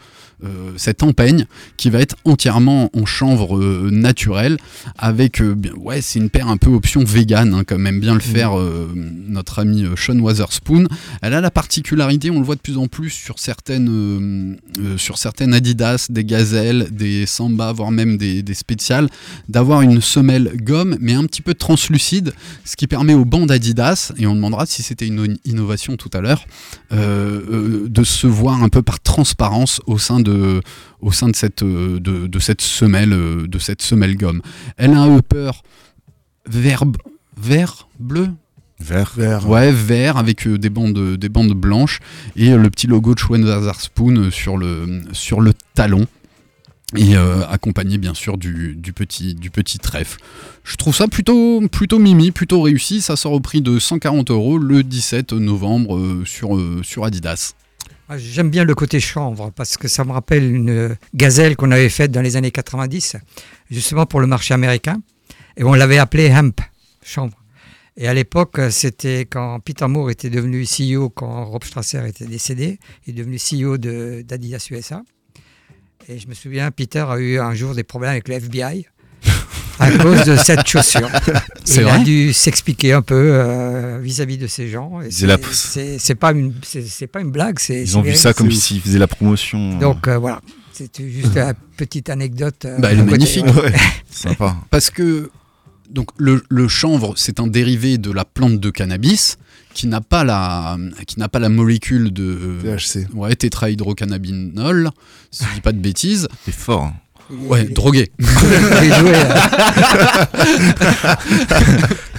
cette 0.77 1.03
empeigne 1.03 1.47
qui 1.77 1.91
va 1.91 2.01
être 2.01 2.17
entièrement 2.25 2.91
en 2.95 3.05
chanvre 3.07 3.59
euh, 3.59 3.91
naturel 3.91 4.57
avec, 4.97 5.43
ouais, 5.77 6.01
c'est 6.01 6.19
une 6.19 6.31
paire 6.31 6.49
un 6.49 6.57
peu 6.57 6.71
option 6.71 7.03
vegan, 7.05 7.55
hein, 7.55 7.65
comme 7.65 7.87
aime 7.87 8.01
bien 8.01 8.15
le 8.15 8.21
faire 8.21 8.59
euh, 8.59 8.89
notre 8.95 9.59
ami 9.59 9.85
Sean 9.97 10.19
Wotherspoon. 10.19 10.87
Elle 11.23 11.35
a 11.35 11.41
la 11.41 11.51
particularité, 11.51 12.31
on 12.31 12.39
le 12.39 12.45
voit 12.45 12.57
de 12.57 12.61
plus 12.61 12.79
en 12.79 12.87
plus 12.87 13.11
sur 13.11 13.39
certaines, 13.39 14.57
sur 14.97 15.19
certaines 15.19 15.55
Adidas, 15.55 16.07
des 16.11 16.25
gazelles, 16.25 16.89
des 16.91 17.27
Samba, 17.27 17.73
voire 17.73 17.91
même 17.91 18.17
des, 18.17 18.43
des 18.43 18.55
spéciales, 18.55 19.09
d'avoir 19.49 19.83
une 19.83 20.01
semelle 20.01 20.53
gomme, 20.63 20.97
mais 21.01 21.15
un 21.15 21.25
petit 21.25 21.43
peu 21.43 21.55
translucide, 21.55 22.33
ce 22.65 22.77
qui 22.77 22.87
permet 22.87 23.15
aux 23.15 23.25
bandes 23.25 23.51
Adidas, 23.51 24.13
et 24.19 24.27
on 24.27 24.35
demandera 24.35 24.67
si 24.67 24.83
c'était 24.83 25.07
une 25.07 25.37
innovation 25.45 25.97
tout 25.97 26.11
à 26.13 26.21
l'heure, 26.21 26.38
euh, 26.92 27.42
euh, 27.51 27.88
de 27.88 28.05
se 28.05 28.27
voir 28.27 28.62
un 28.62 28.68
peu 28.68 28.83
par 28.83 29.01
transparence 29.01 29.81
au 29.87 29.98
sein 29.98 30.20
de, 30.20 30.61
au 31.01 31.12
sein 31.12 31.29
de 31.29 31.37
cette, 31.37 31.62
euh, 31.62 32.01
de, 32.01 32.27
de 32.27 32.38
cette 32.38 32.61
semelle, 32.61 33.11
de 33.11 33.59
cette 33.59 33.83
semelle 33.83 34.16
gomme. 34.16 34.40
Elle 34.77 34.92
a 34.92 35.01
un 35.01 35.16
upper 35.16 35.51
vert, 36.46 36.85
vert, 37.37 37.88
bleu, 37.98 38.29
Vert. 38.81 39.12
Vert. 39.16 39.48
Ouais, 39.48 39.72
vert 39.72 40.16
avec 40.18 40.46
euh, 40.46 40.57
des 40.57 40.70
bandes, 40.70 41.16
des 41.16 41.29
bandes 41.29 41.53
blanches 41.53 41.98
et 42.37 42.53
euh, 42.53 42.59
le 42.59 42.70
petit 42.70 42.87
logo 42.87 43.14
de 43.14 43.18
Schweizer 43.18 43.81
Spoon 43.81 44.31
sur 44.31 44.57
le, 44.57 45.03
sur 45.12 45.40
le 45.40 45.53
talon. 45.74 46.07
Et 46.96 47.16
euh, 47.16 47.46
accompagné 47.46 47.98
bien 47.98 48.14
sûr 48.14 48.38
du, 48.38 48.74
petit, 48.94 49.35
du 49.35 49.51
petit 49.51 49.79
trèfle. 49.79 50.18
Je 50.64 50.77
trouve 50.77 50.94
ça 50.94 51.07
plutôt, 51.07 51.61
plutôt 51.68 51.98
mimi, 51.98 52.31
plutôt 52.31 52.62
réussi. 52.62 53.03
Ça 53.03 53.14
sort 53.16 53.33
au 53.33 53.40
prix 53.40 53.61
de 53.61 53.79
140 53.79 54.31
euros 54.31 54.57
le 54.57 54.83
17 54.83 55.35
novembre 55.35 55.98
euh, 55.98 56.24
sur, 56.24 56.57
euh, 56.57 56.81
sur 56.83 57.05
Adidas. 57.05 57.53
Moi, 58.09 58.16
J'aime 58.16 58.48
bien 58.48 58.64
le 58.64 58.74
côté 58.74 59.01
chanvre 59.01 59.51
parce 59.55 59.77
que 59.77 59.87
ça 59.87 60.03
me 60.05 60.12
rappelle 60.12 60.44
une 60.44 60.96
gazelle 61.14 61.57
qu'on 61.57 61.72
avait 61.72 61.90
faite 61.90 62.11
dans 62.11 62.22
les 62.22 62.37
années 62.37 62.51
90, 62.51 63.16
justement 63.70 64.07
pour 64.07 64.20
le 64.20 64.27
marché 64.27 64.55
américain. 64.55 65.03
Et 65.59 65.64
on 65.64 65.74
l'avait 65.74 65.98
appelée 65.98 66.29
hemp, 66.29 66.59
chanvre. 67.05 67.37
Et 67.98 68.09
à 68.09 68.14
l'époque, 68.14 68.61
c'était 68.70 69.27
quand 69.27 69.61
Peter 69.61 69.88
Moore 69.88 70.11
était 70.11 70.31
devenu 70.31 70.64
CEO, 70.64 71.11
quand 71.11 71.44
Rob 71.44 71.64
Strasser 71.64 72.09
était 72.09 72.27
décédé, 72.27 72.79
il 73.07 73.11
est 73.11 73.22
devenu 73.24 73.37
CEO 73.37 73.77
d'Adidas 73.77 74.68
USA. 74.70 75.03
Et 76.09 76.18
je 76.18 76.27
me 76.29 76.35
souviens, 76.35 76.71
Peter 76.71 77.05
a 77.09 77.18
eu 77.18 77.38
un 77.38 77.55
jour 77.55 77.75
des 77.75 77.83
problèmes 77.85 78.12
avec 78.12 78.29
le 78.29 78.35
FBI 78.37 78.87
à 79.79 79.90
cause 79.90 80.25
de 80.25 80.37
cette 80.37 80.66
chaussure. 80.66 81.11
C'est 81.64 81.83
il 81.83 81.87
a 81.88 81.97
vrai 81.97 82.05
dû 82.05 82.33
s'expliquer 82.33 82.94
un 82.94 83.03
peu 83.03 83.14
euh, 83.33 83.99
vis-à-vis 84.03 84.38
de 84.38 84.47
ces 84.47 84.68
gens. 84.68 85.01
Et 85.03 85.11
C'est 85.11 85.27
la- 85.27 85.37
c'est- 85.37 85.53
C'est 85.53 85.99
c'est 85.99 86.14
pas 86.14 86.33
une, 86.33 86.55
c'est 86.62 86.87
c'est 86.87 87.07
pas 87.07 87.21
une 87.21 87.31
blague. 87.31 87.59
c'est- 87.59 87.83
Ils 87.83 87.88
c'est 87.88 87.97
ont 87.97 88.03
vu 88.03 88.14
ça 88.14 88.33
comme 88.33 88.51
s'ils 88.51 88.81
faisaient 88.81 88.99
la 88.99 89.07
promotion. 89.07 89.73
euh, 89.77 89.79
Donc 89.81 90.09
euh, 90.09 90.16
voilà, 90.18 90.40
c'était 90.73 91.09
juste 91.11 91.37
une 91.37 91.53
petite 91.77 92.09
anecdote. 92.09 92.64
euh, 92.64 92.79
Bah, 92.79 92.88
elle 92.92 93.01
est 93.01 93.03
magnifique. 93.05 93.44
Ouais, 93.47 93.73
sympa. 94.11 94.57
Parce 94.71 94.88
que 94.90 95.31
donc 95.90 96.09
le, 96.16 96.42
le 96.49 96.68
chanvre, 96.68 97.14
c'est 97.16 97.38
un 97.40 97.47
dérivé 97.47 97.99
de 97.99 98.11
la 98.11 98.25
plante 98.25 98.59
de 98.61 98.71
cannabis 98.71 99.37
qui 99.79 99.87
n'a 99.87 100.01
pas 100.01 100.25
la 100.25 100.77
qui 101.07 101.21
n'a 101.21 101.29
pas 101.29 101.38
la 101.38 101.49
molécule 101.49 102.12
de 102.12 102.59
THC. 102.64 103.07
ouais, 103.14 103.37
tétrahydrocannabinol, 103.37 104.91
si 105.31 105.45
je 105.49 105.55
dis 105.55 105.61
pas 105.61 105.71
de 105.71 105.79
bêtises. 105.79 106.27
C'est 106.45 106.53
fort. 106.55 106.83
hein. 106.87 106.95
Ouais, 107.47 107.62
drogué. 107.64 108.11
Joué, 108.19 109.12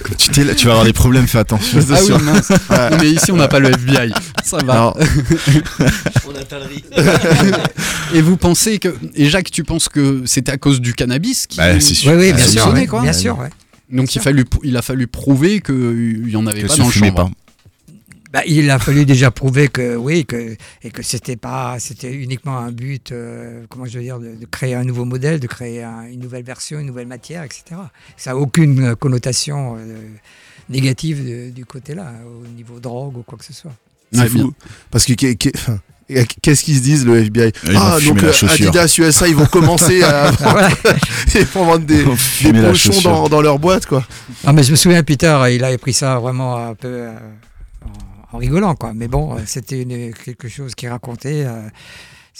Quand 0.02 0.16
tu, 0.16 0.30
t'es 0.30 0.44
là, 0.44 0.54
tu 0.54 0.66
vas 0.66 0.72
avoir 0.72 0.86
des 0.86 0.92
problèmes, 0.92 1.26
fais 1.26 1.38
attention. 1.38 1.80
Ah 1.90 1.96
oui, 2.02 2.12
mince. 2.24 2.50
Non, 2.50 2.96
mais 3.00 3.10
ici 3.10 3.30
on 3.32 3.36
n'a 3.36 3.48
pas 3.48 3.58
le 3.58 3.70
FBI. 3.70 4.12
Ça 4.44 4.58
va. 4.64 4.94
On 6.26 6.34
a. 6.34 8.14
Et 8.14 8.22
vous 8.22 8.36
pensez 8.36 8.78
que 8.78 8.94
et 9.14 9.28
Jacques, 9.28 9.50
tu 9.50 9.64
penses 9.64 9.88
que 9.88 10.22
c'était 10.26 10.52
à 10.52 10.56
cause 10.58 10.80
du 10.80 10.94
cannabis 10.94 11.46
qui 11.46 11.58
Bah, 11.58 11.78
c'est 11.80 11.94
sûr. 11.94 12.12
Oui, 12.12 12.18
oui, 12.18 12.30
Ah, 12.32 12.36
bien 12.36 12.46
sûr, 12.46 12.86
quoi. 12.88 13.02
bien 13.02 13.12
sûr. 13.12 13.38
ouais. 13.38 13.50
donc 13.90 14.14
il, 14.14 14.20
fallu, 14.22 14.44
il 14.62 14.76
a 14.76 14.82
fallu 14.82 15.06
prouver 15.08 15.60
qu'il 15.60 16.28
y 16.28 16.36
en 16.36 16.46
avait 16.46 16.62
Que 16.62 16.68
pas 16.68 16.76
dans 16.76 16.86
le 16.86 16.90
fumait 16.90 17.08
chanvre. 17.08 17.24
pas. 17.24 17.30
Bah, 18.32 18.42
il 18.46 18.70
a 18.70 18.78
fallu 18.78 19.04
déjà 19.04 19.32
prouver 19.32 19.66
que 19.68 19.96
oui, 19.96 20.24
que, 20.24 20.56
et 20.84 20.90
que 20.92 21.02
c'était 21.02 21.34
pas, 21.36 21.78
c'était 21.80 22.12
uniquement 22.12 22.58
un 22.58 22.70
but, 22.70 23.10
euh, 23.10 23.64
comment 23.68 23.86
je 23.86 23.98
veux 23.98 24.04
dire, 24.04 24.20
de, 24.20 24.36
de 24.36 24.46
créer 24.46 24.74
un 24.76 24.84
nouveau 24.84 25.04
modèle, 25.04 25.40
de 25.40 25.48
créer 25.48 25.82
un- 25.82 26.04
une 26.04 26.20
nouvelle 26.20 26.44
version, 26.44 26.78
une 26.78 26.86
nouvelle 26.86 27.08
matière, 27.08 27.42
etc. 27.42 27.64
Ça 28.16 28.30
n'a 28.30 28.36
aucune 28.36 28.94
connotation 28.94 29.76
euh, 29.78 29.96
négative 30.68 31.24
de- 31.28 31.50
du 31.50 31.64
côté-là, 31.64 32.12
au 32.24 32.46
niveau 32.56 32.78
drogue 32.78 33.16
ou 33.16 33.22
quoi 33.22 33.36
que 33.36 33.44
ce 33.44 33.52
soit. 33.52 33.72
c'est 34.12 34.28
bien. 34.32 34.44
fou. 34.44 34.52
Parce 34.92 35.06
que 35.06 35.12
qu'est-ce 35.14 36.64
qu'ils 36.64 36.76
se 36.76 36.82
disent 36.82 37.06
le 37.06 37.18
FBI 37.24 37.52
Ils 37.64 37.76
Ah, 37.76 37.96
fumer 37.98 38.20
donc 38.20 38.22
la 38.22 38.28
euh. 38.28 38.52
Adidas 38.52 38.94
USA, 38.98 39.28
ils 39.28 39.34
vont 39.36 39.46
commencer 39.46 40.02
à 40.02 40.30
ils 41.34 41.44
vont 41.46 41.64
vendre 41.64 41.84
des, 41.84 42.04
des 42.04 42.60
pochons 42.62 43.00
dans, 43.02 43.28
dans 43.28 43.40
leur 43.42 43.58
boîte, 43.58 43.86
quoi. 43.86 44.04
Non, 44.44 44.52
mais 44.52 44.62
je 44.62 44.70
me 44.70 44.76
souviens, 44.76 45.02
Peter, 45.02 45.36
il 45.52 45.64
avait 45.64 45.78
pris 45.78 45.92
ça 45.92 46.18
vraiment 46.18 46.56
un 46.56 46.74
peu 46.74 46.88
euh, 46.88 47.12
en, 48.32 48.38
rigolant, 48.38 48.74
quoi. 48.74 48.92
Mais 48.94 49.08
bon, 49.08 49.36
euh, 49.36 49.40
c'était 49.46 49.84
quelque 50.24 50.48
chose 50.48 50.74
qu'il 50.74 50.88
racontait. 50.88 51.46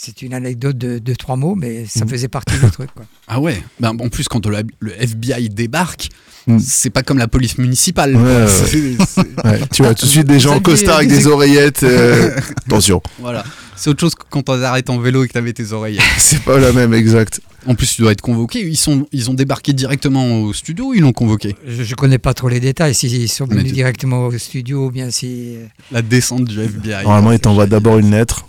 C'est 0.03 0.23
une 0.23 0.33
anecdote 0.33 0.77
de, 0.79 0.97
de 0.97 1.13
trois 1.13 1.35
mots, 1.35 1.53
mais 1.55 1.85
ça 1.85 2.05
Mhm. 2.05 2.09
faisait 2.11 2.27
partie 2.27 2.55
du 2.57 2.71
truc, 2.71 2.89
quoi. 2.95 3.05
Ah 3.27 3.39
ouais. 3.39 3.61
Ben, 3.79 3.89
en 3.89 4.09
plus 4.09 4.27
quand 4.27 4.43
le, 4.47 4.63
le 4.79 4.91
FBI 5.03 5.49
débarque, 5.49 6.09
Mm. 6.47 6.57
c'est 6.57 6.89
pas 6.89 7.03
comme 7.03 7.19
la 7.19 7.27
police 7.27 7.59
municipale. 7.59 8.15
Ouais, 8.15 8.21
ouais, 8.23 8.47
C'est- 8.65 8.97
c'est- 8.97 9.45
Ouais, 9.45 9.59
tu 9.71 9.83
vois 9.83 9.93
tout 9.93 10.07
de 10.07 10.09
suite 10.11 10.25
des 10.25 10.39
gens 10.39 10.55
en 10.55 10.59
costard 10.59 10.97
avec 10.97 11.09
des 11.09 11.27
oreillettes. 11.27 11.83
euh, 11.83 12.31
Attention, 12.65 12.99
Voilà. 13.19 13.43
C'est 13.75 13.89
autre 13.91 13.99
chose 13.99 14.15
que 14.15 14.23
quand 14.29 14.49
on 14.49 14.61
arrête 14.63 14.89
en 14.89 14.97
vélo 14.99 15.23
et 15.23 15.27
que 15.27 15.33
t'avais 15.33 15.53
tes 15.53 15.71
oreilles. 15.71 15.99
c'est 16.17 16.41
pas 16.41 16.57
la 16.59 16.71
même, 16.71 16.93
exact. 16.95 17.41
En 17.67 17.75
plus, 17.75 17.95
tu 17.95 18.01
dois 18.01 18.11
être 18.11 18.21
convoqué. 18.21 18.59
Ils, 18.67 18.75
sont, 18.77 19.07
ils 19.11 19.29
ont 19.29 19.33
débarqué 19.35 19.73
directement 19.73 20.41
au 20.41 20.51
studio 20.53 20.85
ou 20.89 20.93
ils 20.95 21.01
l'ont 21.01 21.13
convoqué? 21.13 21.55
Je 21.67 21.83
ne 21.83 21.95
connais 21.95 22.17
pas 22.19 22.33
trop 22.33 22.49
les 22.49 22.59
détails, 22.59 22.95
s'ils 22.95 23.29
sont 23.29 23.45
venus 23.45 23.71
directement 23.71 24.25
au 24.27 24.37
studio 24.37 24.87
ou 24.87 24.91
bien 24.91 25.11
si... 25.11 25.55
euh, 25.57 25.65
La 25.91 26.01
descente 26.01 26.45
du 26.45 26.59
FBI. 26.59 27.03
Normalement, 27.03 27.31
ils 27.33 27.39
t'envoient 27.39 27.67
d'abord 27.67 27.99
une 27.99 28.11
lettre. 28.11 28.45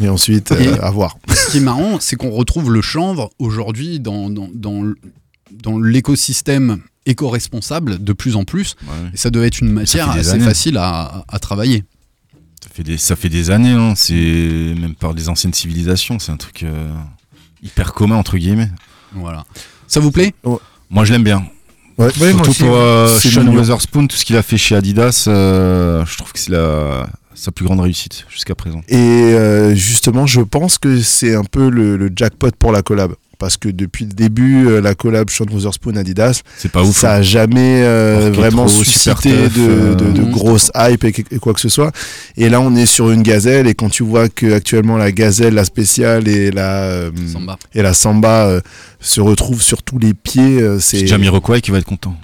Et 0.00 0.08
ensuite 0.08 0.52
euh, 0.52 0.76
Et- 0.76 0.80
à 0.80 0.90
voir. 0.90 1.18
Ce 1.28 1.50
qui 1.50 1.58
est 1.58 1.60
marrant, 1.62 1.98
c'est 2.00 2.16
qu'on 2.16 2.30
retrouve 2.30 2.70
le 2.72 2.82
chanvre 2.82 3.30
aujourd'hui 3.38 4.00
dans, 4.00 4.30
dans, 4.30 4.48
dans, 4.52 5.78
l'écosystème 5.78 6.80
éco-responsable 7.06 8.02
de 8.02 8.12
plus 8.12 8.36
en 8.36 8.44
plus. 8.44 8.76
Ouais. 8.82 9.10
Et 9.14 9.16
ça 9.16 9.30
doit 9.30 9.46
être 9.46 9.60
une 9.60 9.72
matière 9.72 10.12
des 10.12 10.20
assez 10.20 10.30
années. 10.30 10.44
facile 10.44 10.76
à, 10.76 11.24
à 11.28 11.38
travailler. 11.38 11.84
Ça 12.62 12.68
fait 12.72 12.82
des, 12.82 12.98
ça 12.98 13.16
fait 13.16 13.28
des 13.30 13.50
années, 13.50 13.72
hein. 13.72 13.94
c'est 13.96 14.74
même 14.78 14.94
par 14.94 15.12
les 15.12 15.28
anciennes 15.28 15.54
civilisations, 15.54 16.18
c'est 16.18 16.30
un 16.30 16.36
truc 16.36 16.62
euh, 16.62 16.92
hyper 17.62 17.94
commun 17.94 18.16
entre 18.16 18.36
guillemets. 18.36 18.70
Voilà. 19.14 19.44
Ça 19.88 19.98
vous 20.00 20.10
plaît? 20.10 20.34
Moi 20.90 21.04
je 21.04 21.12
l'aime 21.12 21.24
bien. 21.24 21.44
Ouais. 21.98 22.08
Oui, 22.20 22.32
moi 22.32 22.44
Surtout 22.44 22.50
aussi, 22.50 22.62
pour 22.64 22.76
euh, 22.76 23.18
Sean. 23.18 23.46
Weatherspoon, 23.46 24.06
tout 24.06 24.16
ce 24.16 24.24
qu'il 24.24 24.36
a 24.36 24.42
fait 24.42 24.56
chez 24.56 24.74
Adidas, 24.76 25.24
euh, 25.28 26.04
je 26.06 26.16
trouve 26.16 26.32
que 26.32 26.38
c'est 26.38 26.52
la, 26.52 27.08
sa 27.40 27.52
plus 27.52 27.64
grande 27.64 27.80
réussite 27.80 28.26
jusqu'à 28.28 28.54
présent. 28.54 28.82
Et 28.88 28.96
euh, 28.98 29.74
justement, 29.74 30.26
je 30.26 30.40
pense 30.42 30.76
que 30.78 31.00
c'est 31.00 31.34
un 31.34 31.44
peu 31.44 31.70
le, 31.70 31.96
le 31.96 32.10
jackpot 32.14 32.50
pour 32.58 32.70
la 32.72 32.82
collab. 32.82 33.12
Parce 33.38 33.56
que 33.56 33.70
depuis 33.70 34.04
le 34.04 34.10
début, 34.12 34.66
euh, 34.66 34.82
la 34.82 34.94
collab 34.94 35.30
Sean 35.30 35.46
Wotherspoon 35.50 35.96
Adidas, 35.96 36.42
C'est 36.58 36.70
pas 36.70 36.82
ouf. 36.82 36.94
ça 36.94 37.14
hein. 37.14 37.18
a 37.20 37.22
jamais 37.22 37.82
euh, 37.82 38.30
vraiment 38.34 38.68
suscité 38.68 39.30
tough, 39.30 39.52
de, 39.54 39.66
euh, 39.70 39.94
de, 39.94 40.22
grosses 40.30 40.70
hype 40.76 41.02
et, 41.04 41.14
et 41.30 41.38
quoi 41.38 41.54
que 41.54 41.60
ce 41.60 41.70
soit. 41.70 41.90
Et 42.36 42.50
là, 42.50 42.60
on 42.60 42.76
est 42.76 42.84
sur 42.84 43.10
une 43.10 43.22
gazelle. 43.22 43.66
Et 43.66 43.72
quand 43.72 43.88
tu 43.88 44.02
vois 44.02 44.28
que 44.28 44.52
actuellement 44.52 44.98
la 44.98 45.10
gazelle, 45.10 45.54
la 45.54 45.64
spéciale 45.64 46.28
et 46.28 46.50
la 46.50 46.82
euh, 46.82 47.10
Samba. 47.32 47.58
et 47.74 47.80
la 47.80 47.94
samba 47.94 48.44
euh, 48.48 48.60
se 49.00 49.22
retrouvent 49.22 49.62
sur 49.62 49.82
tous 49.82 49.98
les 49.98 50.12
pieds, 50.12 50.60
euh, 50.60 50.78
c'est 50.78 50.98
C'est 50.98 51.06
Jamiroquai 51.06 51.62
qui 51.62 51.70
va 51.70 51.78
être 51.78 51.86
content. 51.86 52.14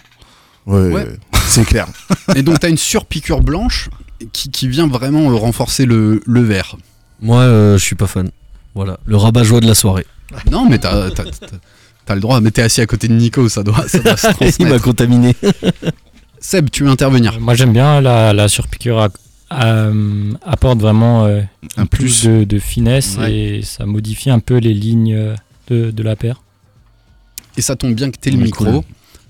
Ouais, 0.66 0.92
Ouais. 0.92 1.06
c'est 1.48 1.64
clair. 1.64 1.86
Et 2.36 2.42
donc, 2.42 2.60
tu 2.60 2.66
as 2.66 2.68
une 2.68 2.76
surpiqûre 2.76 3.40
blanche 3.40 3.88
qui, 4.32 4.50
qui 4.50 4.68
vient 4.68 4.86
vraiment 4.86 5.28
renforcer 5.36 5.86
le, 5.86 6.22
le 6.26 6.40
vert. 6.40 6.76
Moi, 7.20 7.40
euh, 7.40 7.78
je 7.78 7.82
suis 7.84 7.96
pas 7.96 8.06
fan. 8.06 8.30
Voilà, 8.74 8.98
le 9.06 9.16
rabat-joie 9.16 9.60
de 9.60 9.66
la 9.66 9.74
soirée. 9.74 10.06
Non, 10.50 10.68
mais 10.68 10.78
t'as 10.78 11.10
t'as- 11.10 11.24
t'as- 11.24 11.46
t'as 12.04 12.14
le 12.14 12.20
droit. 12.20 12.40
Mais 12.40 12.50
t'es 12.50 12.62
assis 12.62 12.80
à 12.80 12.86
côté 12.86 13.08
de 13.08 13.14
Nico, 13.14 13.48
ça 13.48 13.62
doit, 13.62 13.86
ça 13.88 13.98
doit 14.00 14.16
se 14.16 14.26
Il 14.58 14.66
m'a 14.66 14.78
transmettre. 14.78 14.82
contaminé. 14.84 15.34
Seb, 16.40 16.70
tu 16.70 16.84
veux 16.84 16.90
intervenir? 16.90 17.40
Moi 17.40 17.54
j'aime 17.54 17.72
bien 17.72 18.00
la, 18.00 18.32
la 18.32 18.48
surpiqûre 18.48 18.98
à- 19.00 19.08
à- 19.50 19.90
apporte 20.44 20.80
vraiment 20.80 21.24
euh, 21.26 21.40
Un 21.76 21.86
plus 21.86 22.22
plus. 22.22 22.24
de, 22.28 22.44
de 22.44 22.58
finesse 22.58 23.16
Ouais. 23.18 23.32
et 23.34 23.62
ça 23.62 23.86
modifie 23.86 24.30
un 24.30 24.38
peu 24.40 24.58
les 24.58 24.74
lignes 24.74 25.34
de, 25.68 25.90
de 25.90 26.02
la 26.02 26.16
paire. 26.16 26.42
Et 27.56 27.62
ça 27.62 27.74
tombe 27.76 27.94
bien 27.94 28.10
que 28.10 28.18
t'aies 28.18 28.30
le 28.32 28.38
micro. 28.38 28.64
cool. 28.64 28.82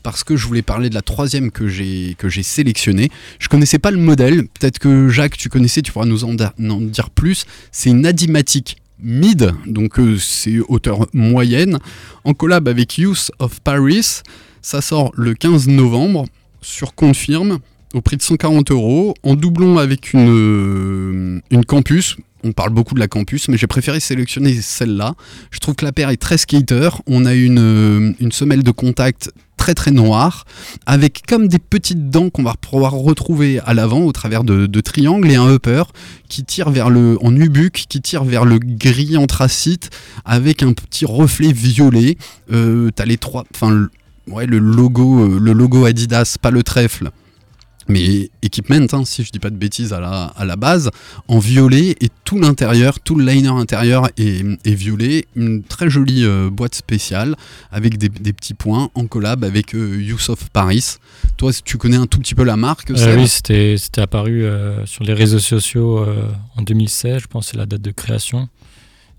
Parce 0.06 0.22
que 0.22 0.36
je 0.36 0.46
voulais 0.46 0.62
parler 0.62 0.88
de 0.88 0.94
la 0.94 1.02
troisième 1.02 1.50
que 1.50 1.66
j'ai 1.66 2.14
que 2.16 2.28
j'ai 2.28 2.44
sélectionnée. 2.44 3.10
Je 3.40 3.48
connaissais 3.48 3.80
pas 3.80 3.90
le 3.90 3.96
modèle. 3.96 4.46
Peut-être 4.46 4.78
que 4.78 5.08
Jacques, 5.08 5.36
tu 5.36 5.48
connaissais, 5.48 5.82
tu 5.82 5.90
pourras 5.90 6.06
nous 6.06 6.22
en, 6.22 6.32
dire 6.32 7.10
plus. 7.10 7.44
C'est 7.72 7.90
une 7.90 8.06
Adimatic 8.06 8.76
Mid, 9.00 9.52
donc 9.66 9.98
euh, 9.98 10.16
c'est 10.16 10.60
hauteur 10.68 11.08
moyenne, 11.12 11.80
en 12.22 12.34
collab 12.34 12.68
avec 12.68 12.98
Youth 12.98 13.32
of 13.40 13.58
Paris. 13.58 14.20
Ça 14.62 14.80
sort 14.80 15.10
le 15.16 15.34
15 15.34 15.66
novembre 15.66 16.26
sur 16.60 16.94
Confirme 16.94 17.58
au 17.92 18.00
prix 18.00 18.16
de 18.16 18.22
140 18.22 18.70
euros, 18.70 19.14
en 19.24 19.34
doublon 19.34 19.76
avec 19.76 20.12
une, 20.12 20.28
euh, 20.28 21.40
une 21.50 21.64
campus. 21.64 22.16
On 22.44 22.52
parle 22.52 22.70
beaucoup 22.70 22.94
de 22.94 23.00
la 23.00 23.08
campus, 23.08 23.48
mais 23.48 23.56
j'ai 23.56 23.66
préféré 23.66 23.98
sélectionner 23.98 24.54
celle-là. 24.54 25.16
Je 25.50 25.58
trouve 25.58 25.74
que 25.74 25.84
la 25.84 25.90
paire 25.90 26.10
est 26.10 26.16
très 26.16 26.38
skater. 26.38 26.90
On 27.08 27.26
a 27.26 27.34
une, 27.34 27.58
euh, 27.58 28.12
une 28.20 28.30
semelle 28.30 28.62
de 28.62 28.70
contact 28.70 29.32
très 29.74 29.90
noire, 29.90 30.44
avec 30.86 31.22
comme 31.26 31.48
des 31.48 31.58
petites 31.58 32.10
dents 32.10 32.30
qu'on 32.30 32.42
va 32.42 32.54
pouvoir 32.54 32.92
retrouver 32.92 33.60
à 33.60 33.74
l'avant 33.74 34.00
au 34.00 34.12
travers 34.12 34.44
de, 34.44 34.80
triangles 34.80 35.30
et 35.30 35.36
un 35.36 35.52
upper 35.52 35.84
qui 36.28 36.44
tire 36.44 36.70
vers 36.70 36.90
le 36.90 37.18
en 37.22 37.32
nubuck, 37.32 37.84
qui 37.88 38.00
tire 38.00 38.24
vers 38.24 38.44
le 38.44 38.58
gris 38.58 39.16
anthracite 39.16 39.90
avec 40.24 40.62
un 40.62 40.72
petit 40.72 41.04
reflet 41.04 41.52
violet. 41.52 42.16
Euh, 42.52 42.90
T'as 42.94 43.04
les 43.04 43.18
trois, 43.18 43.44
enfin 43.54 43.88
ouais 44.28 44.46
le 44.46 44.58
logo, 44.58 45.20
euh, 45.20 45.38
le 45.40 45.52
logo 45.52 45.84
Adidas, 45.84 46.36
pas 46.40 46.50
le 46.50 46.62
trèfle. 46.62 47.10
Mais 47.88 48.30
Equipment, 48.42 48.86
hein, 48.92 49.04
si 49.04 49.22
je 49.24 49.30
dis 49.30 49.38
pas 49.38 49.50
de 49.50 49.56
bêtises 49.56 49.92
à 49.92 50.00
la, 50.00 50.24
à 50.24 50.44
la 50.44 50.56
base, 50.56 50.90
en 51.28 51.38
violet 51.38 51.96
et 52.00 52.08
tout 52.24 52.38
l'intérieur, 52.38 53.00
tout 53.00 53.14
le 53.14 53.24
liner 53.24 53.48
intérieur 53.48 54.08
est, 54.16 54.44
est 54.64 54.74
violet. 54.74 55.26
Une 55.36 55.62
très 55.62 55.88
jolie 55.88 56.24
euh, 56.24 56.50
boîte 56.50 56.74
spéciale 56.74 57.36
avec 57.70 57.98
des, 57.98 58.08
des 58.08 58.32
petits 58.32 58.54
points 58.54 58.90
en 58.94 59.06
collab 59.06 59.44
avec 59.44 59.74
euh, 59.74 60.02
Paris. 60.52 60.96
Toi, 61.36 61.52
tu 61.64 61.76
connais 61.78 61.96
un 61.96 62.06
tout 62.06 62.18
petit 62.18 62.34
peu 62.34 62.44
la 62.44 62.56
marque 62.56 62.90
Euh, 62.90 63.16
oui, 63.16 63.28
c'était 63.28 63.76
apparu 64.00 64.44
euh, 64.44 64.84
sur 64.86 65.04
les 65.04 65.12
réseaux 65.12 65.38
sociaux 65.38 65.98
euh, 65.98 66.28
en 66.56 66.62
2016, 66.62 67.22
je 67.22 67.26
pense 67.26 67.48
c'est 67.48 67.56
la 67.56 67.66
date 67.66 67.82
de 67.82 67.90
création. 67.90 68.48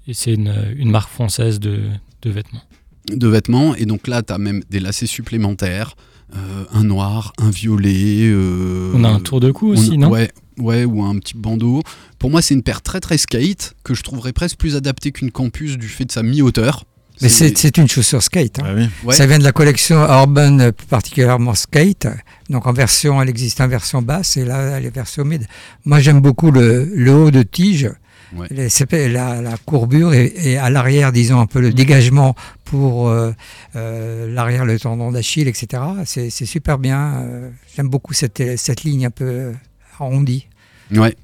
Et 0.08 0.14
c'est 0.14 0.34
une, 0.34 0.54
une 0.78 0.90
marque 0.90 1.10
française 1.10 1.60
de, 1.60 1.80
de 2.22 2.30
vêtements. 2.30 2.64
de 3.12 3.28
vêtements. 3.28 3.76
Et 3.76 3.86
donc 3.86 4.08
là, 4.08 4.24
tu 4.24 4.34
as 4.34 4.38
même 4.38 4.64
des 4.70 4.80
lacets 4.80 5.06
supplémentaires. 5.08 5.96
Euh, 6.36 6.64
un 6.74 6.84
noir, 6.84 7.34
un 7.40 7.50
violet. 7.50 8.28
euh, 8.30 8.92
On 8.96 9.04
a 9.04 9.10
un 9.10 9.20
tour 9.20 9.40
de 9.40 9.52
cou 9.52 9.70
on- 9.70 9.74
aussi, 9.74 9.98
non 9.98 10.10
ouais, 10.10 10.32
ouais, 10.60 10.86
ou 10.86 11.04
un 11.04 11.18
petit 11.20 11.36
bandeau. 11.38 11.82
Pour 12.20 12.30
moi, 12.30 12.42
c'est 12.42 12.54
une 12.54 12.64
paire 12.64 12.82
très 12.82 13.00
très 13.00 13.18
skate 13.18 13.76
que 13.84 13.94
je 13.94 14.04
trouverais 14.04 14.34
presque 14.34 14.58
plus 14.58 14.76
adaptée 14.76 15.12
qu'une 15.12 15.32
campus 15.32 15.78
du 15.78 15.88
fait 15.88 16.06
de 16.06 16.12
sa 16.12 16.24
mi-hauteur. 16.24 16.84
Mais 17.20 17.30
c'est 17.30 17.78
une 17.78 17.88
chaussure 17.88 18.22
skate. 18.22 18.60
hein. 18.60 18.64
Ah 18.68 18.74
oui. 18.76 18.90
Ouais. 19.04 19.16
Ça 19.16 19.26
vient 19.26 19.40
de 19.40 19.44
la 19.44 19.52
collection 19.52 19.98
Urban, 19.98 20.60
euh, 20.60 20.72
particulièrement 20.88 21.56
skate. 21.56 22.06
Donc 22.52 22.68
en 22.68 22.74
version, 22.74 23.20
elle 23.20 23.30
existe 23.30 23.60
en 23.60 23.68
version 23.68 24.04
basse 24.04 24.38
et 24.38 24.46
là, 24.46 24.78
elle 24.78 24.86
est 24.86 24.94
version 24.94 25.26
mid. 25.26 25.48
Moi, 25.86 26.00
j'aime 26.00 26.20
beaucoup 26.22 26.52
le, 26.52 26.86
le 26.94 27.12
haut 27.14 27.32
de 27.32 27.42
tige. 27.42 27.90
Ouais. 28.36 28.48
Les- 28.50 29.08
la, 29.10 29.42
la 29.42 29.58
courbure 29.58 30.14
et, 30.14 30.34
et 30.38 30.58
à 30.58 30.70
l'arrière, 30.70 31.12
disons, 31.12 31.40
un 31.40 31.46
peu 31.46 31.62
le 31.62 31.72
dégagement 31.72 32.36
pour 32.66 33.08
euh, 33.10 33.32
euh, 33.76 34.34
l'arrière, 34.34 34.66
le 34.66 34.78
tendon 34.80 35.12
d'Achille, 35.12 35.48
etc. 35.48 35.82
C'est 36.06 36.30
super 36.30 36.78
bien. 36.78 37.14
euh, 37.26 37.50
J'aime 37.76 37.88
beaucoup 37.90 38.14
cette, 38.14 38.44
cette 38.58 38.84
ligne 38.84 39.06
un 39.06 39.12
peu 39.12 39.54
arrondie. 40.00 40.48
Ouais. 40.92 41.16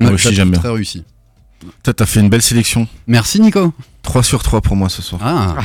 Moi 0.00 0.10
Ouais, 0.10 0.14
aussi, 0.14 0.34
j'aime 0.34 0.50
bien. 0.50 0.60
Très 0.60 0.70
réussi. 0.70 1.04
T'as 1.82 1.94
t'as 1.94 2.04
fait 2.06 2.20
une 2.20 2.28
belle 2.28 2.42
sélection. 2.42 2.86
Merci 3.06 3.40
Nico. 3.40 3.72
3 4.02 4.22
sur 4.22 4.42
3 4.42 4.60
pour 4.60 4.76
moi 4.76 4.90
ce 4.90 5.00
soir. 5.00 5.20
Ah, 5.24 5.56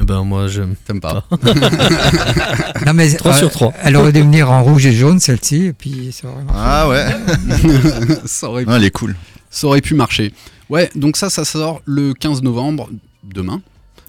Eh 0.00 0.04
Ben 0.04 0.22
moi 0.22 0.46
j'aime. 0.46 0.76
t'aimes 0.86 1.00
pas. 1.00 1.24
Non, 2.86 2.94
mais, 2.94 3.12
euh, 3.14 3.18
Trois 3.18 3.34
sur 3.34 3.50
trois. 3.50 3.72
Elle 3.82 3.96
aurait 3.96 4.12
dû 4.12 4.20
venir 4.20 4.50
en 4.50 4.62
rouge 4.62 4.86
et 4.86 4.92
jaune, 4.92 5.18
celle-ci, 5.20 5.66
et 5.66 5.72
puis 5.72 6.12
ça 6.12 6.28
aurait 6.28 6.44
marché. 6.44 6.60
Ah 6.62 6.88
ouais. 6.88 8.16
ça, 8.26 8.48
aurait, 8.48 8.64
Ah, 8.68 8.76
elle 8.76 8.84
est 8.84 8.90
cool. 8.90 9.16
Ça 9.50 9.66
aurait 9.66 9.80
pu 9.80 9.94
marcher. 9.94 10.32
Ouais, 10.70 10.90
donc 10.94 11.16
ça, 11.16 11.30
ça 11.30 11.44
sort 11.44 11.80
le 11.84 12.14
15 12.14 12.42
novembre, 12.42 12.90
demain. 13.24 13.62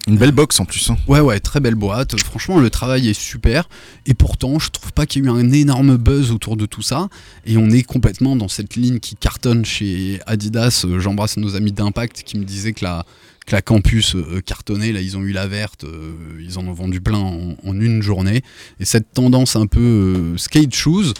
Une 0.06 0.16
belle 0.16 0.32
box 0.32 0.58
en 0.60 0.64
plus. 0.64 0.90
hein. 0.90 0.96
Ouais, 1.06 1.20
ouais, 1.20 1.40
très 1.40 1.60
belle 1.60 1.74
boîte. 1.74 2.18
Franchement, 2.20 2.58
le 2.58 2.70
travail 2.70 3.08
est 3.08 3.18
super. 3.18 3.68
Et 4.06 4.14
pourtant, 4.14 4.58
je 4.58 4.70
trouve 4.70 4.92
pas 4.92 5.04
qu'il 5.04 5.22
y 5.22 5.26
ait 5.26 5.28
eu 5.28 5.30
un 5.30 5.52
énorme 5.52 5.96
buzz 5.98 6.32
autour 6.32 6.56
de 6.56 6.64
tout 6.64 6.80
ça. 6.82 7.08
Et 7.44 7.58
on 7.58 7.68
est 7.70 7.82
complètement 7.82 8.34
dans 8.34 8.48
cette 8.48 8.76
ligne 8.76 8.98
qui 8.98 9.14
cartonne 9.14 9.64
chez 9.64 10.18
Adidas. 10.26 10.86
J'embrasse 10.98 11.36
nos 11.36 11.54
amis 11.54 11.72
d'Impact 11.72 12.22
qui 12.24 12.38
me 12.38 12.44
disaient 12.44 12.72
que 12.72 12.82
la, 12.84 13.04
que 13.46 13.52
la 13.54 13.60
campus 13.60 14.14
euh, 14.16 14.40
cartonnait. 14.44 14.90
Là, 14.92 15.02
ils 15.02 15.18
ont 15.18 15.22
eu 15.22 15.32
la 15.32 15.46
verte. 15.46 15.84
euh, 15.84 16.12
ils 16.40 16.58
en 16.58 16.66
ont 16.66 16.72
vendu 16.72 17.02
plein 17.02 17.18
en, 17.18 17.54
en 17.62 17.78
une 17.80 18.02
journée. 18.02 18.42
Et 18.80 18.86
cette 18.86 19.12
tendance 19.12 19.54
un 19.54 19.66
peu 19.66 19.80
euh, 19.80 20.36
skate 20.38 20.74
shoes 20.74 21.12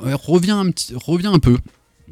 ouais, 0.00 0.14
revient, 0.14 0.52
un 0.52 0.70
petit, 0.70 0.94
revient 0.94 1.26
un 1.32 1.40
peu. 1.40 1.58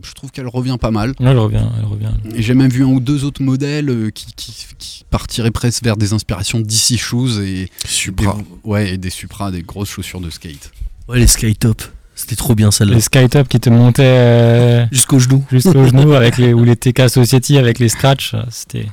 Je 0.02 0.12
trouve 0.12 0.30
qu'elle 0.30 0.48
revient 0.48 0.76
pas 0.80 0.90
mal. 0.90 1.14
Elle 1.20 1.36
revient, 1.38 1.64
elle 1.78 1.84
revient. 1.84 2.10
Et 2.34 2.42
j'ai 2.42 2.54
même 2.54 2.70
vu 2.70 2.82
un 2.84 2.88
ou 2.88 3.00
deux 3.00 3.24
autres 3.24 3.42
modèles 3.42 3.90
euh, 3.90 4.10
qui, 4.10 4.26
qui- 4.34 4.66
qui 4.78 5.04
partiraient 5.10 5.50
presque 5.50 5.84
vers 5.84 5.96
des 5.96 6.12
inspirations 6.12 6.58
DC 6.60 6.96
Shoes 6.96 7.40
et 7.40 7.68
Supra. 7.86 8.34
des, 8.36 8.44
ouais, 8.64 8.94
et 8.94 8.98
des 8.98 9.10
Supra, 9.10 9.50
des 9.50 9.62
grosses 9.62 9.90
chaussures 9.90 10.20
de 10.20 10.30
skate. 10.30 10.70
Ouais 11.08 11.18
les 11.18 11.26
skytop. 11.26 11.82
C'était 12.14 12.36
trop 12.36 12.54
bien 12.54 12.70
celle-là. 12.70 12.94
Les 12.94 13.00
Skytop 13.00 13.48
qui 13.48 13.58
te 13.58 13.70
montaient 13.70 14.02
euh, 14.04 14.86
Jusqu'au 14.92 15.18
genou. 15.18 15.44
jusqu'au 15.50 15.84
genou 15.88 16.12
avec 16.12 16.36
les, 16.36 16.52
ou 16.52 16.62
les 16.62 16.76
TK 16.76 17.08
Society 17.08 17.56
avec 17.58 17.78
les 17.78 17.88
scratchs, 17.88 18.34
euh, 18.34 18.42
c'était 18.50 18.86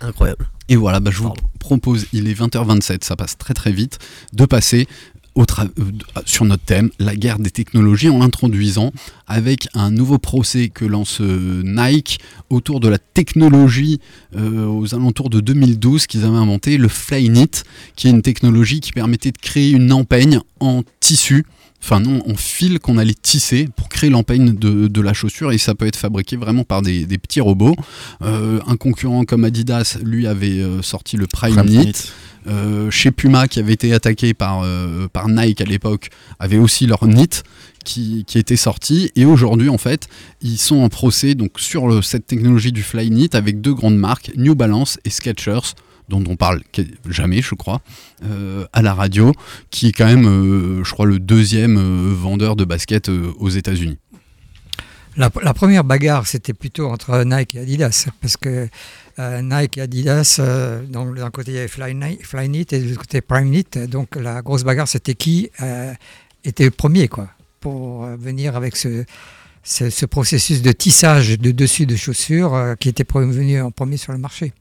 Incroyable. 0.00 0.46
Et 0.68 0.76
voilà, 0.76 1.00
bah, 1.00 1.10
je 1.10 1.18
vous 1.22 1.32
propose, 1.58 2.06
il 2.12 2.28
est 2.28 2.38
20h27, 2.38 3.02
ça 3.02 3.16
passe 3.16 3.38
très 3.38 3.54
très 3.54 3.72
vite, 3.72 3.98
de 4.34 4.44
passer 4.44 4.86
tra- 5.44 5.68
euh, 5.78 5.82
sur 6.24 6.44
notre 6.44 6.64
thème, 6.64 6.90
la 6.98 7.14
guerre 7.16 7.38
des 7.38 7.50
technologies, 7.50 8.08
en 8.08 8.18
l'introduisant 8.18 8.92
avec 9.26 9.68
un 9.74 9.90
nouveau 9.90 10.18
procès 10.18 10.68
que 10.68 10.84
lance 10.84 11.20
euh, 11.20 11.62
Nike 11.64 12.20
autour 12.50 12.80
de 12.80 12.88
la 12.88 12.98
technologie 12.98 14.00
euh, 14.36 14.66
aux 14.66 14.94
alentours 14.94 15.30
de 15.30 15.40
2012 15.40 16.06
qu'ils 16.06 16.24
avaient 16.24 16.36
inventé, 16.36 16.78
le 16.78 16.88
Flyknit, 16.88 17.50
qui 17.96 18.08
est 18.08 18.10
une 18.10 18.22
technologie 18.22 18.80
qui 18.80 18.92
permettait 18.92 19.32
de 19.32 19.38
créer 19.38 19.70
une 19.70 19.92
empeigne 19.92 20.40
en 20.60 20.82
tissu. 21.00 21.44
Enfin 21.88 22.00
non, 22.00 22.20
en 22.28 22.34
fil 22.34 22.80
qu'on 22.80 22.98
allait 22.98 23.14
tisser 23.14 23.68
pour 23.76 23.88
créer 23.88 24.10
l'empeigne 24.10 24.56
de, 24.56 24.88
de 24.88 25.00
la 25.00 25.12
chaussure 25.12 25.52
et 25.52 25.58
ça 25.58 25.76
peut 25.76 25.86
être 25.86 25.94
fabriqué 25.94 26.36
vraiment 26.36 26.64
par 26.64 26.82
des, 26.82 27.06
des 27.06 27.16
petits 27.16 27.40
robots. 27.40 27.76
Euh, 28.22 28.58
un 28.66 28.76
concurrent 28.76 29.24
comme 29.24 29.44
Adidas, 29.44 29.96
lui, 30.02 30.26
avait 30.26 30.58
euh, 30.58 30.82
sorti 30.82 31.16
le 31.16 31.28
Prime, 31.28 31.54
Prime 31.54 31.66
Knit. 31.68 31.82
Knit. 31.84 32.12
Euh, 32.48 32.90
chez 32.90 33.12
Puma, 33.12 33.46
qui 33.46 33.60
avait 33.60 33.72
été 33.72 33.92
attaqué 33.94 34.34
par, 34.34 34.62
euh, 34.64 35.06
par 35.12 35.28
Nike 35.28 35.60
à 35.60 35.64
l'époque, 35.64 36.10
avait 36.40 36.58
aussi 36.58 36.86
leur 36.86 36.98
Knit 37.06 37.42
qui, 37.84 38.24
qui 38.26 38.38
était 38.38 38.56
sorti. 38.56 39.12
Et 39.14 39.24
aujourd'hui, 39.24 39.68
en 39.68 39.78
fait, 39.78 40.08
ils 40.42 40.58
sont 40.58 40.78
en 40.78 40.88
procès 40.88 41.36
donc, 41.36 41.52
sur 41.60 41.86
le- 41.86 42.02
cette 42.02 42.26
technologie 42.26 42.72
du 42.72 42.82
Fly 42.82 43.10
Knit 43.10 43.30
avec 43.34 43.60
deux 43.60 43.74
grandes 43.74 43.96
marques, 43.96 44.32
New 44.36 44.56
Balance 44.56 44.98
et 45.04 45.10
Skechers 45.10 45.74
dont 46.08 46.22
on 46.28 46.36
parle 46.36 46.62
jamais, 47.08 47.42
je 47.42 47.54
crois, 47.54 47.80
euh, 48.24 48.66
à 48.72 48.82
la 48.82 48.94
radio, 48.94 49.32
qui 49.70 49.88
est 49.88 49.92
quand 49.92 50.06
même, 50.06 50.26
euh, 50.26 50.84
je 50.84 50.92
crois, 50.92 51.06
le 51.06 51.18
deuxième 51.18 51.76
euh, 51.76 52.14
vendeur 52.14 52.56
de 52.56 52.64
baskets 52.64 53.08
euh, 53.08 53.32
aux 53.38 53.50
États-Unis. 53.50 53.98
La, 55.16 55.30
première 55.30 55.82
bagarre, 55.82 56.26
c'était 56.26 56.52
plutôt 56.52 56.88
entre 56.90 57.24
Nike 57.24 57.54
et 57.54 57.60
Adidas, 57.60 58.08
parce 58.20 58.36
que 58.36 58.68
Nike 59.18 59.78
et 59.78 59.80
Adidas, 59.80 60.38
d'un 60.90 61.30
côté 61.30 61.52
il 61.52 61.54
y 61.54 61.58
avait 61.58 61.68
Flyknit, 61.68 62.66
et 62.70 62.80
de 62.80 62.88
l'autre 62.88 63.00
côté 63.00 63.22
PrimeKnit, 63.22 63.88
donc 63.88 64.14
la 64.16 64.42
grosse 64.42 64.62
bagarre 64.62 64.88
c'était 64.88 65.14
qui 65.14 65.48
était 66.44 66.64
le 66.64 66.70
premier 66.70 67.08
quoi, 67.08 67.30
pour 67.60 68.04
venir 68.18 68.56
avec 68.56 68.76
ce, 68.76 69.06
ce, 69.64 69.88
ce 69.88 70.04
processus 70.04 70.60
de 70.60 70.72
tissage 70.72 71.38
de 71.38 71.50
dessus 71.50 71.86
de 71.86 71.96
chaussures 71.96 72.74
qui 72.78 72.90
était 72.90 73.06
venu 73.10 73.58
en 73.62 73.70
premier 73.70 73.96
sur 73.96 74.12
le 74.12 74.18
marché. 74.18 74.52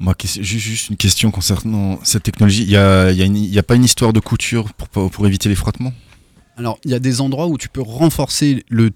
Moi, 0.00 0.14
juste 0.40 0.90
une 0.90 0.96
question 0.96 1.30
concernant 1.30 1.98
cette 2.02 2.24
technologie. 2.24 2.62
Il 2.62 2.68
n'y 2.68 2.76
a, 2.76 3.10
y 3.12 3.22
a 3.22 3.24
une- 3.24 3.36
il 3.36 3.52
y 3.52 3.58
a 3.58 3.62
pas 3.62 3.76
une 3.76 3.84
histoire 3.84 4.12
de 4.12 4.20
couture 4.20 4.72
pour, 4.74 5.26
éviter 5.26 5.48
les 5.48 5.54
frottements? 5.54 5.92
Alors, 6.56 6.78
il 6.84 6.90
y 6.90 6.94
a 6.94 6.98
des 6.98 7.20
endroits 7.20 7.46
où 7.46 7.58
tu 7.58 7.68
peux 7.68 7.80
renforcer 7.82 8.64
le, 8.68 8.90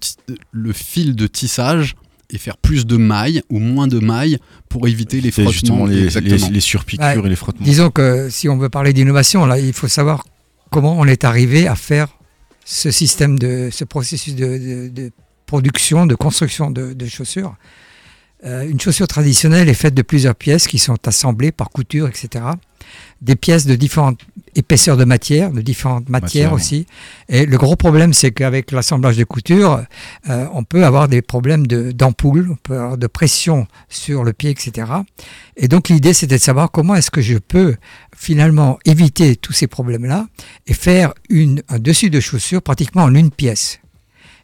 fil 0.73 1.15
de 1.15 1.27
tissage 1.27 1.95
et 2.29 2.37
faire 2.37 2.57
plus 2.57 2.85
de 2.85 2.95
mailles 2.97 3.41
ou 3.49 3.59
moins 3.59 3.87
de 3.87 3.99
mailles 3.99 4.37
pour 4.69 4.87
éviter 4.87 5.19
les 5.19 5.31
frottements. 5.31 5.51
justement 5.51 5.85
les, 5.85 6.03
Exactement. 6.05 6.47
les, 6.47 6.53
les 6.53 6.59
surpiqûres 6.59 7.05
Bah, 7.21 7.25
et 7.25 7.29
les 7.29 7.35
frottements. 7.35 7.65
Disons 7.65 7.89
que 7.89 8.29
si 8.29 8.47
on 8.49 8.57
veut 8.57 8.69
parler 8.69 8.93
d'innovation, 8.93 9.45
là, 9.45 9.59
il 9.59 9.73
faut 9.73 9.87
savoir 9.87 10.25
comment 10.69 10.97
on 10.99 11.05
est 11.05 11.23
arrivé 11.23 11.67
à 11.67 11.75
faire 11.75 12.09
ce 12.65 12.91
système 12.91 13.39
de 13.39 13.69
ce 13.71 13.83
processus 13.83 14.35
de, 14.35 14.45
de- 14.45 14.89
de 14.89 15.11
production, 15.47 16.05
de 16.05 16.13
construction 16.13 16.69
de, 16.69 16.93
de 16.93 17.05
chaussures. 17.07 17.55
Euh, 18.45 18.67
une 18.69 18.79
chaussure 18.79 19.07
traditionnelle 19.07 19.67
est 19.67 19.73
faite 19.73 19.93
de 19.93 20.01
plusieurs 20.01 20.35
pièces 20.35 20.67
qui 20.67 20.77
sont 20.79 20.95
assemblées 21.05 21.51
par 21.51 21.69
couture, 21.69 22.07
etc. 22.07 22.45
Des 23.21 23.35
pièces 23.35 23.65
de 23.65 23.75
différentes 23.75 24.21
épaisseurs 24.55 24.95
de 24.95 25.03
matière, 25.03 25.51
de 25.51 25.59
différentes 25.61 26.07
matières 26.07 26.51
Matière, 26.51 26.53
aussi. 26.53 26.85
Et 27.27 27.45
le 27.45 27.57
gros 27.57 27.75
problème, 27.75 28.13
c'est 28.13 28.31
qu'avec 28.31 28.71
l'assemblage 28.71 29.17
de 29.17 29.25
couture, 29.25 29.83
euh, 30.29 30.45
on 30.53 30.63
peut 30.63 30.85
avoir 30.85 31.09
des 31.09 31.21
problèmes 31.21 31.67
de- 31.67 31.91
d'ampoule, 31.91 32.47
on 32.51 32.55
peut 32.55 32.77
avoir 32.79 32.97
de 32.97 33.07
pression 33.07 33.67
sur 33.89 34.23
le 34.23 34.31
pied, 34.31 34.51
etc. 34.51 34.87
Et 35.57 35.67
donc 35.67 35.89
l'idée, 35.89 36.13
c'était 36.13 36.37
de 36.37 36.41
savoir 36.41 36.71
comment 36.71 36.95
est-ce 36.95 37.11
que 37.11 37.21
je 37.21 37.37
peux 37.37 37.75
finalement 38.15 38.79
éviter 38.85 39.35
tous 39.35 39.53
ces 39.53 39.67
problèmes-là 39.67 40.27
et 40.65 40.73
faire 40.73 41.13
une, 41.29 41.61
un 41.67 41.79
dessus 41.79 42.09
de 42.09 42.21
chaussure 42.21 42.61
pratiquement 42.61 43.03
en 43.03 43.13
une 43.13 43.31
pièce. 43.31 43.79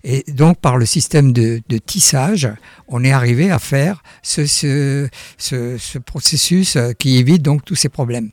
Et 0.07 0.23
donc 0.31 0.59
par 0.59 0.77
le 0.77 0.85
système 0.85 1.33
de, 1.33 1.61
tissage, 1.83 2.47
on 2.87 3.03
est 3.03 3.11
arrivé 3.11 3.49
à 3.49 3.57
faire 3.57 4.03
ce 4.21 5.07
processus 6.05 6.75
euh, 6.75 6.91
qui 6.93 7.17
évite 7.17 7.41
donc 7.41 7.65
tous 7.65 7.75
ces 7.75 7.89
problèmes. 7.89 8.29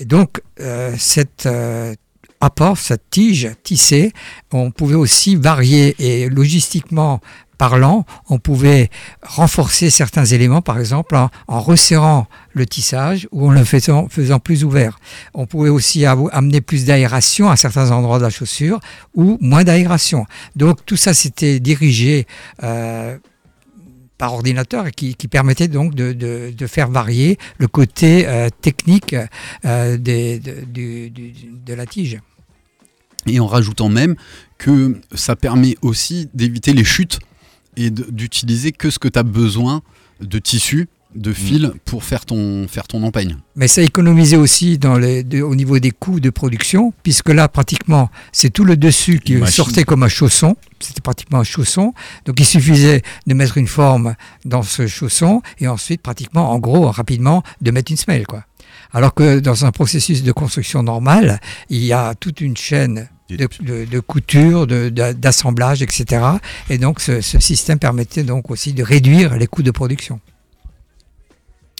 Et 0.00 0.04
donc 0.06 0.42
euh, 0.58 0.92
cette, 0.98 1.46
euh, 1.46 1.94
apport, 2.40 2.78
cette 2.78 3.08
tige 3.10 3.50
tissée, 3.62 4.12
on 4.52 4.72
pouvait 4.72 4.96
aussi 4.96 5.36
varier 5.36 5.94
et 5.98 6.28
logistiquement 6.28 7.20
parlant, 7.56 8.04
on 8.28 8.38
pouvait 8.38 8.90
renforcer 9.22 9.90
certains 9.90 10.24
éléments, 10.24 10.62
par 10.62 10.78
exemple 10.78 11.16
en, 11.16 11.30
resserrant 11.60 12.26
le 12.52 12.66
tissage 12.66 13.28
ou 13.32 13.48
en 13.48 13.52
le 13.52 13.64
faisant, 13.64 14.08
plus 14.38 14.64
ouvert. 14.64 14.98
On 15.34 15.46
pouvait 15.46 15.70
aussi 15.70 16.04
amener 16.04 16.60
plus 16.60 16.84
d'aération 16.84 17.50
à 17.50 17.56
certains 17.56 17.90
endroits 17.90 18.18
de 18.18 18.24
la 18.24 18.30
chaussure 18.30 18.80
ou 19.14 19.38
moins 19.40 19.64
d'aération. 19.64 20.26
Donc 20.56 20.84
tout 20.84 20.96
ça 20.96 21.14
c'était 21.14 21.60
dirigé 21.60 22.26
euh, 22.62 23.16
par 24.18 24.32
ordinateur 24.34 24.86
et 24.86 24.92
qui, 24.92 25.14
qui 25.14 25.28
permettait 25.28 25.68
donc 25.68 25.94
de, 25.94 26.66
faire 26.66 26.90
varier 26.90 27.38
le 27.58 27.68
côté 27.68 28.26
euh, 28.26 28.48
technique 28.60 29.14
euh, 29.64 29.96
de 29.98 31.74
la 31.74 31.86
tige. 31.86 32.18
Et 33.26 33.40
en 33.40 33.46
rajoutant 33.46 33.88
même 33.88 34.16
que 34.58 35.00
ça 35.14 35.34
permet 35.36 35.76
aussi 35.82 36.28
d'éviter 36.34 36.72
les 36.72 36.84
chutes 36.84 37.20
et 37.76 37.90
d'utiliser 37.90 38.72
que 38.72 38.90
ce 38.90 38.98
que 38.98 39.08
tu 39.08 39.18
as 39.18 39.22
besoin 39.22 39.82
de 40.20 40.38
tissu, 40.38 40.88
de 41.14 41.32
fil 41.32 41.70
pour 41.84 42.02
faire 42.02 42.24
ton, 42.26 42.66
faire 42.66 42.88
ton 42.88 43.00
empeigne. 43.04 43.36
Mais 43.54 43.68
ça 43.68 43.82
économisait 43.82 44.36
aussi 44.36 44.78
dans 44.78 44.98
les, 44.98 45.22
de- 45.22 45.42
au 45.42 45.54
niveau 45.54 45.78
des 45.78 45.92
coûts 45.92 46.18
de 46.18 46.28
production, 46.28 46.92
puisque 47.04 47.28
là, 47.28 47.46
pratiquement, 47.46 48.10
c'est 48.32 48.50
tout 48.50 48.64
le 48.64 48.76
dessus 48.76 49.20
qui 49.20 49.36
machine. 49.36 49.54
sortait 49.54 49.84
comme 49.84 50.02
un 50.02 50.08
chausson. 50.08 50.56
C'était 50.80 51.00
pratiquement 51.02 51.38
un 51.38 51.44
chausson. 51.44 51.94
Donc, 52.24 52.40
il 52.40 52.44
suffisait 52.44 53.02
de 53.28 53.34
mettre 53.34 53.58
une 53.58 53.68
forme 53.68 54.16
dans 54.44 54.64
ce 54.64 54.88
chausson 54.88 55.40
et 55.60 55.68
ensuite, 55.68 56.02
pratiquement, 56.02 56.50
en 56.50 56.58
gros, 56.58 56.90
rapidement, 56.90 57.44
de 57.60 57.70
mettre 57.70 57.92
une 57.92 57.96
semelle, 57.96 58.26
quoi. 58.26 58.44
Alors 58.92 59.14
que 59.14 59.38
dans 59.38 59.64
un 59.64 59.70
processus 59.70 60.24
de 60.24 60.32
construction 60.32 60.82
normal, 60.82 61.40
il 61.70 61.84
y 61.84 61.92
a 61.92 62.14
toute 62.16 62.40
une 62.40 62.56
chaîne 62.56 63.08
de, 63.30 63.36
de- 63.60 63.84
de 63.84 64.00
couture, 64.00 64.66
d'assemblage, 64.66 65.82
etc. 65.82 66.24
Et 66.70 66.78
donc, 66.78 67.00
ce, 67.00 67.20
ce 67.20 67.38
système 67.40 67.78
permettait 67.78 68.22
donc 68.22 68.50
aussi 68.50 68.72
de 68.72 68.82
réduire 68.82 69.36
les 69.36 69.46
coûts 69.46 69.62
de 69.62 69.70
production. 69.70 70.20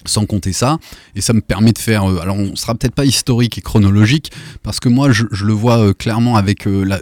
Sans 0.04 0.26
compter 0.26 0.52
ça. 0.52 0.78
Et 1.14 1.20
ça 1.20 1.32
me 1.32 1.40
permet 1.40 1.72
de 1.72 1.78
faire. 1.78 2.04
euh, 2.04 2.20
alors, 2.20 2.36
on 2.36 2.56
sera 2.56 2.74
peut-être 2.74 2.94
pas 2.94 3.04
historique 3.04 3.58
et 3.58 3.60
chronologique, 3.60 4.32
parce 4.62 4.80
que 4.80 4.88
moi, 4.88 5.12
je, 5.12 5.24
le 5.24 5.52
vois 5.52 5.78
euh, 5.78 5.92
clairement 5.92 6.36
avec 6.36 6.66
euh, 6.66 6.84
la, 6.84 7.00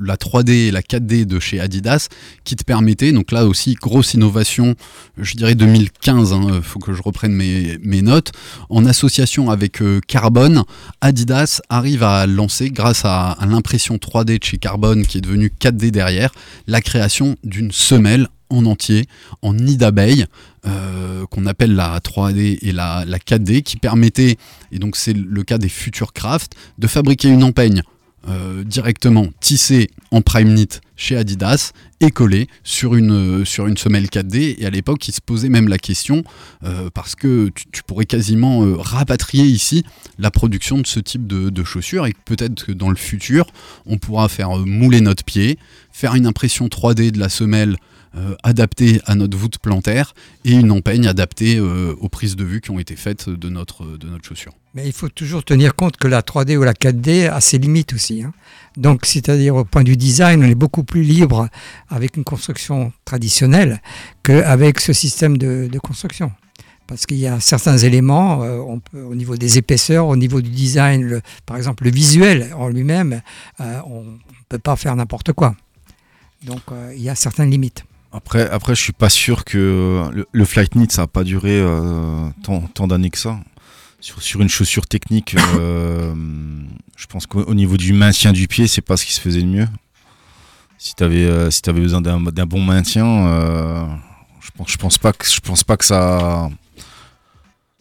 la 0.00 0.16
3D 0.16 0.50
et 0.50 0.70
la 0.70 0.82
4D 0.82 1.24
de 1.24 1.40
chez 1.40 1.60
Adidas, 1.60 2.08
qui 2.44 2.56
te 2.56 2.64
permettait, 2.64 3.12
donc 3.12 3.32
là 3.32 3.46
aussi, 3.46 3.74
grosse 3.74 4.14
innovation, 4.14 4.74
je 5.18 5.34
dirais 5.34 5.54
2015, 5.54 6.30
il 6.30 6.34
hein, 6.34 6.60
faut 6.62 6.78
que 6.78 6.92
je 6.92 7.02
reprenne 7.02 7.32
mes, 7.32 8.02
notes, 8.02 8.32
en 8.68 8.84
association 8.86 9.50
avec 9.50 9.82
Carbone, 10.06 10.64
Adidas 11.00 11.60
arrive 11.68 12.02
à 12.02 12.26
lancer, 12.26 12.70
grâce 12.70 13.04
à, 13.04 13.32
à 13.32 13.46
l'impression 13.46 13.96
3D 13.96 14.38
de 14.38 14.44
chez 14.44 14.58
Carbone, 14.58 15.06
qui 15.06 15.18
est 15.18 15.22
devenue 15.22 15.52
4D 15.60 15.90
derrière, 15.90 16.32
la 16.66 16.80
création 16.80 17.36
d'une 17.42 17.72
semelle 17.72 18.28
en 18.50 18.64
entier, 18.66 19.06
en 19.42 19.54
nid 19.54 19.76
d'abeille, 19.76 20.26
euh, 20.66 21.26
qu'on 21.26 21.46
appelle 21.46 21.74
la 21.74 21.98
3D 22.00 22.58
et 22.60 22.72
la, 22.72 23.04
la 23.06 23.18
4D, 23.18 23.62
qui 23.62 23.76
permettait, 23.76 24.36
et 24.72 24.78
donc 24.78 24.96
c'est 24.96 25.12
le 25.12 25.42
cas 25.44 25.58
des 25.58 25.68
Future 25.68 26.12
Craft, 26.12 26.54
de 26.78 26.86
fabriquer 26.86 27.28
une 27.28 27.44
empeigne 27.44 27.82
euh, 28.28 28.64
directement 28.64 29.28
tissée 29.38 29.88
en 30.10 30.22
prime 30.22 30.52
knit 30.52 30.80
chez 30.96 31.16
Adidas 31.16 31.70
et 32.00 32.10
collée 32.10 32.48
sur 32.64 32.96
une, 32.96 33.12
euh, 33.12 33.44
semelle 33.44 34.06
4D. 34.06 34.56
Et 34.58 34.66
à 34.66 34.70
l'époque, 34.70 35.06
il 35.06 35.12
se 35.12 35.20
posait 35.20 35.48
même 35.48 35.68
la 35.68 35.78
question, 35.78 36.24
parce 36.94 37.14
que 37.14 37.50
tu, 37.70 37.82
pourrais 37.84 38.06
quasiment 38.06 38.64
rapatrier 38.76 39.44
ici 39.44 39.84
la 40.18 40.32
production 40.32 40.78
de 40.78 40.86
ce 40.86 40.98
type 40.98 41.28
de, 41.28 41.48
de 41.50 41.64
chaussures 41.64 42.06
et 42.06 42.14
peut-être 42.24 42.66
que 42.66 42.72
dans 42.72 42.90
le 42.90 42.96
futur, 42.96 43.46
on 43.84 43.98
pourra 43.98 44.28
faire 44.28 44.50
mouler 44.56 45.00
notre 45.00 45.24
pied, 45.24 45.58
faire 45.92 46.16
une 46.16 46.26
impression 46.26 46.66
3D 46.66 47.12
de 47.12 47.20
la 47.20 47.28
semelle 47.28 47.76
adaptée 48.42 49.00
à 49.06 49.14
notre 49.14 49.36
voûte 49.36 49.58
plantaire 49.58 50.14
et 50.44 50.52
une 50.52 50.70
empeigne 50.72 51.06
adaptée 51.06 51.56
euh, 51.58 51.94
aux 52.00 52.08
prises 52.08 52.36
de 52.36 52.44
vue 52.44 52.60
qui 52.60 52.70
ont 52.70 52.78
été 52.78 52.96
faites 52.96 53.28
de 53.28 53.48
notre, 53.48 53.84
de 53.84 54.08
notre 54.08 54.24
chaussure. 54.24 54.52
Mais 54.74 54.86
il 54.86 54.92
faut 54.92 55.08
toujours 55.08 55.44
tenir 55.44 55.74
compte 55.74 55.96
que 55.96 56.06
la 56.06 56.20
3D 56.20 56.56
ou 56.56 56.62
la 56.62 56.74
4D 56.74 57.30
a 57.30 57.40
ses 57.40 57.58
limites 57.58 57.94
aussi. 57.94 58.22
hein. 58.22 58.32
Donc, 58.76 59.06
c'est-à-dire 59.06 59.56
au 59.56 59.64
point 59.64 59.82
du 59.82 59.96
design, 59.96 60.44
on 60.44 60.46
est 60.46 60.54
beaucoup 60.54 60.84
plus 60.84 61.02
libre 61.02 61.48
avec 61.88 62.16
une 62.16 62.24
construction 62.24 62.92
traditionnelle 63.06 63.80
qu'avec 64.22 64.80
ce 64.80 64.92
système 64.92 65.38
de, 65.38 65.78
construction. 65.78 66.30
Parce 66.86 67.06
qu'il 67.06 67.16
y 67.16 67.26
a 67.26 67.40
certains 67.40 67.78
éléments, 67.78 68.42
euh, 68.44 68.58
au 68.58 69.14
niveau 69.14 69.36
des 69.36 69.58
épaisseurs, 69.58 70.06
au 70.06 70.16
niveau 70.16 70.40
du 70.40 70.50
design, 70.50 71.20
par 71.46 71.56
exemple 71.56 71.84
le 71.84 71.90
visuel 71.90 72.54
en 72.54 72.68
lui-même, 72.68 73.22
euh, 73.60 73.80
on 73.86 74.02
ne 74.02 74.16
peut 74.48 74.58
pas 74.58 74.76
faire 74.76 74.94
n'importe 74.94 75.32
quoi. 75.32 75.56
Donc, 76.44 76.60
euh, 76.70 76.92
il 76.94 77.02
y 77.02 77.08
a 77.08 77.14
certaines 77.14 77.50
limites. 77.50 77.85
Après, 78.12 78.48
après, 78.48 78.74
je 78.74 78.80
suis 78.80 78.92
pas 78.92 79.10
sûr 79.10 79.44
que 79.44 80.08
le, 80.12 80.26
le 80.30 80.44
flight 80.44 80.72
knit 80.74 80.86
ça 80.90 81.02
a 81.02 81.06
pas 81.06 81.24
duré 81.24 81.50
euh, 81.60 82.28
tant, 82.42 82.60
tant 82.62 82.86
d'années 82.86 83.10
que 83.10 83.18
ça. 83.18 83.38
Sur, 84.00 84.22
sur 84.22 84.40
une 84.40 84.48
chaussure 84.48 84.86
technique, 84.86 85.34
euh, 85.58 86.14
je 86.96 87.06
pense 87.06 87.26
qu'au 87.26 87.42
au 87.42 87.54
niveau 87.54 87.76
du 87.76 87.92
maintien 87.92 88.32
du 88.32 88.46
pied, 88.48 88.66
c'est 88.68 88.80
pas 88.82 88.96
ce 88.96 89.04
qui 89.04 89.12
se 89.12 89.20
faisait 89.20 89.40
le 89.40 89.48
mieux. 89.48 89.68
Si 90.78 90.94
tu 90.94 91.02
avais, 91.02 91.50
si 91.50 91.60
avais 91.68 91.80
besoin 91.80 92.00
d'un 92.00 92.46
bon 92.46 92.60
maintien, 92.62 93.06
euh, 93.06 93.84
je 94.40 94.50
pense, 94.56 94.70
je 94.70 94.76
pense 94.76 94.98
pas 94.98 95.12
que 95.12 95.26
je 95.26 95.40
pense 95.40 95.64
pas 95.64 95.76
que 95.76 95.84
ça 95.84 96.48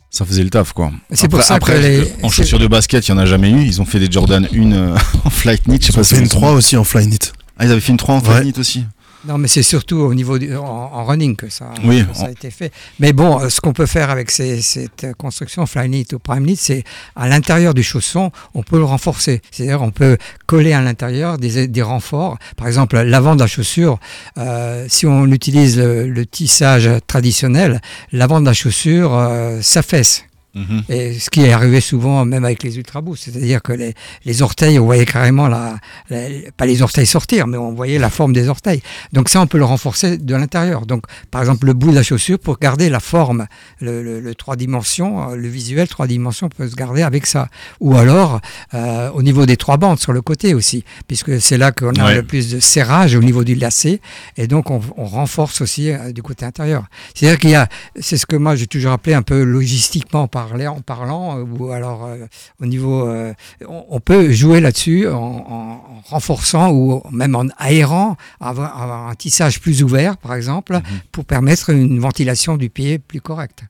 ça 0.10 0.26
faisait 0.26 0.44
le 0.44 0.50
taf 0.50 0.72
quoi. 0.72 0.92
C'est 1.12 1.28
pour 1.28 1.40
Après- 1.40 1.48
ça 1.48 1.60
que 1.60 1.64
après, 1.74 1.82
les- 1.82 2.14
en 2.24 2.30
chaussures 2.30 2.58
de 2.60 2.68
basket, 2.68 3.06
il 3.08 3.12
y 3.12 3.14
en 3.14 3.18
a 3.18 3.26
jamais 3.26 3.52
eu. 3.52 3.62
Ils 3.66 3.82
ont 3.82 3.86
fait 3.86 4.00
des 4.00 4.10
Jordan 4.10 4.48
1 4.52 4.72
euh, 4.72 4.96
en 5.26 5.30
flight 5.30 5.64
knit. 5.68 5.80
Je 5.82 5.88
sais 5.88 5.92
Ils 5.92 5.96
pas 5.96 6.00
ont 6.00 6.04
si 6.04 6.16
fait 6.16 6.22
une 6.22 6.26
en 6.28 6.30
3 6.30 6.52
aussi 6.54 6.78
en 6.78 6.84
fly 6.86 7.06
knit. 7.08 7.20
Ah, 7.58 7.66
ils 7.66 7.72
avaient 7.72 7.82
fait 7.82 7.92
une 7.92 7.98
3 7.98 8.16
en 8.16 8.22
flight 8.22 8.38
Ouais. 8.38 8.44
knit 8.52 8.60
aussi. 8.60 8.86
Non, 9.28 9.38
mais 9.38 9.48
c'est 9.48 9.64
surtout 9.64 9.98
au 9.98 10.14
niveau 10.14 10.38
du, 10.38 10.56
en, 10.56 10.64
en 10.64 11.04
running 11.06 11.36
que 11.36 11.50
ça, 11.50 11.70
Oui, 11.84 12.06
que 12.06 12.16
ça 12.16 12.26
a 12.26 12.30
été 12.32 12.52
fait. 12.52 12.72
Mais 13.00 13.12
bon, 13.12 13.40
euh, 13.40 13.50
ce 13.50 13.60
qu'on 13.62 13.74
peut 13.74 13.86
faire 13.86 14.10
avec 14.10 14.30
ces- 14.30 14.62
cette 14.62 15.08
construction 15.18 15.66
fly 15.66 15.88
knit 15.90 16.08
ou 16.14 16.20
prime 16.20 16.44
knit, 16.44 16.58
c'est 16.58 16.84
à 17.16 17.28
l'intérieur 17.28 17.74
du 17.74 17.82
chausson, 17.84 18.32
on 18.54 18.62
peut 18.64 18.78
le 18.78 18.84
renforcer. 18.84 19.42
C'est-à-dire, 19.52 19.82
on 19.82 19.92
peut 19.92 20.18
coller 20.46 20.74
à 20.74 20.82
l'intérieur 20.82 21.38
des, 21.38 21.68
des 21.68 21.82
renforts. 21.82 22.38
Par 22.56 22.68
exemple, 22.68 23.00
l'avant 23.02 23.36
de 23.36 23.42
la 23.42 23.48
chaussure, 23.48 24.00
euh, 24.38 24.86
si 24.90 25.06
on 25.08 25.26
utilise 25.28 25.78
le, 25.80 26.08
le 26.08 26.26
tissage 26.26 26.90
traditionnel, 27.08 27.82
l'avant 28.12 28.42
de 28.42 28.46
la 28.46 28.54
chaussure 28.54 29.14
euh, 29.16 29.60
s'affaisse. 29.62 30.24
Mhm. 30.56 30.84
Et 30.90 31.20
ce 31.20 31.30
qui 31.30 31.42
est 31.42 31.52
arrivé 31.52 31.82
souvent 31.82 32.24
même 32.26 32.46
avec 32.46 32.64
les 32.64 32.78
ultra 32.78 33.02
boosts, 33.02 33.26
c'est-à-dire 33.26 33.62
que 33.62 33.74
les, 33.74 33.94
les 34.24 34.42
orteils, 34.42 34.80
on 34.80 34.86
voyait 34.86 35.06
carrément 35.06 35.48
la, 35.50 35.76
la- 36.10 36.30
pas 36.56 36.66
les 36.66 36.82
orteils 36.82 37.06
sortir, 37.06 37.46
mais 37.48 37.58
on 37.58 37.74
voyait 37.74 38.00
la 38.00 38.10
forme 38.10 38.32
des 38.34 38.48
orteils. 38.48 38.82
Donc 39.12 39.28
ça, 39.30 39.42
on 39.42 39.48
peut 39.48 39.58
le 39.58 39.66
renforcer 39.66 40.18
de 40.18 40.36
l'intérieur. 40.36 40.86
Donc 40.86 41.04
par 41.30 41.42
exemple 41.42 41.66
le 41.66 41.74
bout 41.74 41.92
de 41.92 41.96
la 41.96 42.04
chaussure 42.04 42.40
pour 42.40 42.58
garder 42.58 42.90
la 42.90 43.00
forme, 43.02 43.48
le, 43.82 44.02
le- 44.02 44.20
le 44.22 44.36
trois 44.36 44.56
dimensions, 44.56 45.32
euh, 45.32 45.36
le 45.36 45.48
visuel 45.50 45.88
trois 45.88 46.08
dimensions 46.08 46.48
peut 46.50 46.68
se 46.70 46.76
garder 46.76 47.02
avec 47.04 47.26
ça. 47.26 47.50
Ou 47.82 47.96
alors 47.98 48.40
euh, 48.74 49.10
au 49.12 49.22
niveau 49.24 49.46
des 49.46 49.58
trois 49.58 49.78
bandes 49.78 50.00
sur 50.00 50.14
le 50.14 50.22
côté 50.22 50.54
aussi, 50.54 50.84
puisque 51.08 51.42
c'est 51.42 51.58
là 51.58 51.72
qu'on 51.72 51.92
a 51.96 52.06
Ouais. 52.06 52.16
le 52.16 52.24
plus 52.24 52.50
de 52.52 52.60
serrage 52.60 53.16
au 53.16 53.22
niveau 53.22 53.44
du 53.44 53.56
lacet, 53.56 54.00
et 54.38 54.48
donc 54.48 54.70
on, 54.70 54.80
on 54.96 55.06
renforce 55.06 55.60
aussi 55.62 55.92
euh, 55.92 56.12
du 56.14 56.22
côté 56.22 56.46
intérieur. 56.46 56.86
C'est-à-dire 57.14 57.40
qu'il 57.40 57.50
y 57.50 57.56
a, 57.56 57.68
c'est 58.00 58.16
ce 58.18 58.26
que 58.26 58.36
moi 58.36 58.56
j'ai 58.56 58.68
toujours 58.68 58.92
appelé 58.92 59.16
un 59.16 59.22
peu 59.24 59.44
logistiquement 59.44 60.28
parler, 60.48 60.68
en 60.68 60.82
parlant, 60.82 61.38
euh, 61.40 61.44
ou 61.44 61.72
alors 61.72 62.06
euh, 62.06 62.26
au 62.62 62.66
niveau, 62.66 63.08
euh, 63.08 63.34
on, 63.68 63.86
on 63.90 64.00
peut 64.00 64.32
jouer 64.32 64.60
là-dessus 64.62 65.08
en, 65.08 65.14
en- 65.16 65.84
en 65.96 66.02
renforçant 66.10 66.72
ou 66.72 67.02
même 67.12 67.36
en 67.36 67.46
aérant, 67.58 68.16
avoir, 68.40 68.82
avoir 68.82 69.08
un 69.08 69.16
tissage 69.16 69.60
plus 69.60 69.84
ouvert 69.84 70.18
par 70.18 70.34
exemple, 70.36 70.80
pour 71.12 71.26
permettre 71.26 71.70
une 71.72 72.00
ventilation 72.00 72.58
du 72.58 72.70
pied 72.70 73.00
plus 73.00 73.22
correcte. 73.22 73.64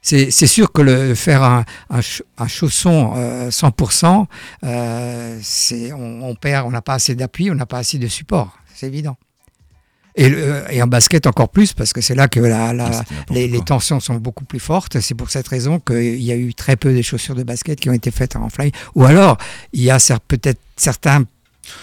C'est 0.00 0.30
sûr 0.46 0.72
que 0.72 0.80
le 0.80 1.14
faire 1.14 1.42
un, 1.42 1.64
un, 1.90 1.96
ch- 2.02 2.22
un 2.38 2.46
chausson 2.46 3.12
euh, 3.16 3.50
100%, 3.50 4.26
euh, 4.64 5.38
c'est- 5.42 5.92
on, 5.92 6.22
on 6.22 6.34
perd, 6.34 6.66
on 6.66 6.70
n'a 6.70 6.82
pas 6.82 6.94
assez 6.94 7.14
d'appui, 7.14 7.50
on 7.50 7.54
n'a 7.54 7.66
pas 7.66 7.78
assez 7.78 7.98
de 7.98 8.06
support, 8.08 8.58
c'est 8.74 8.86
évident. 8.86 9.16
Et, 10.18 10.28
le- 10.28 10.64
et 10.70 10.82
en 10.82 10.86
basket 10.88 11.26
encore 11.26 11.48
plus, 11.48 11.72
parce 11.72 11.92
que 11.92 12.00
c'est 12.00 12.14
là 12.16 12.26
que 12.28 12.40
la- 12.40 12.72
la- 12.72 12.90
Ah, 12.92 13.04
les, 13.30 13.48
tensions 13.62 14.00
sont 14.00 14.16
beaucoup 14.16 14.44
plus 14.44 14.58
fortes. 14.58 14.98
C'est 15.00 15.14
pour 15.14 15.30
cette 15.30 15.46
raison 15.48 15.78
qu'il 15.80 16.20
y 16.22 16.32
a 16.32 16.36
eu 16.36 16.52
très 16.54 16.76
peu 16.76 16.92
de 16.94 17.00
chaussures 17.02 17.34
de 17.36 17.44
basket 17.44 17.78
qui 17.80 17.88
ont 17.88 17.92
été 17.92 18.10
faites 18.10 18.34
en 18.36 18.48
fly. 18.48 18.72
Ou 18.96 19.04
alors, 19.04 19.38
il 19.72 19.82
y 19.82 19.90
a 19.90 19.98
peut-être 20.26 20.60
certains 20.76 21.24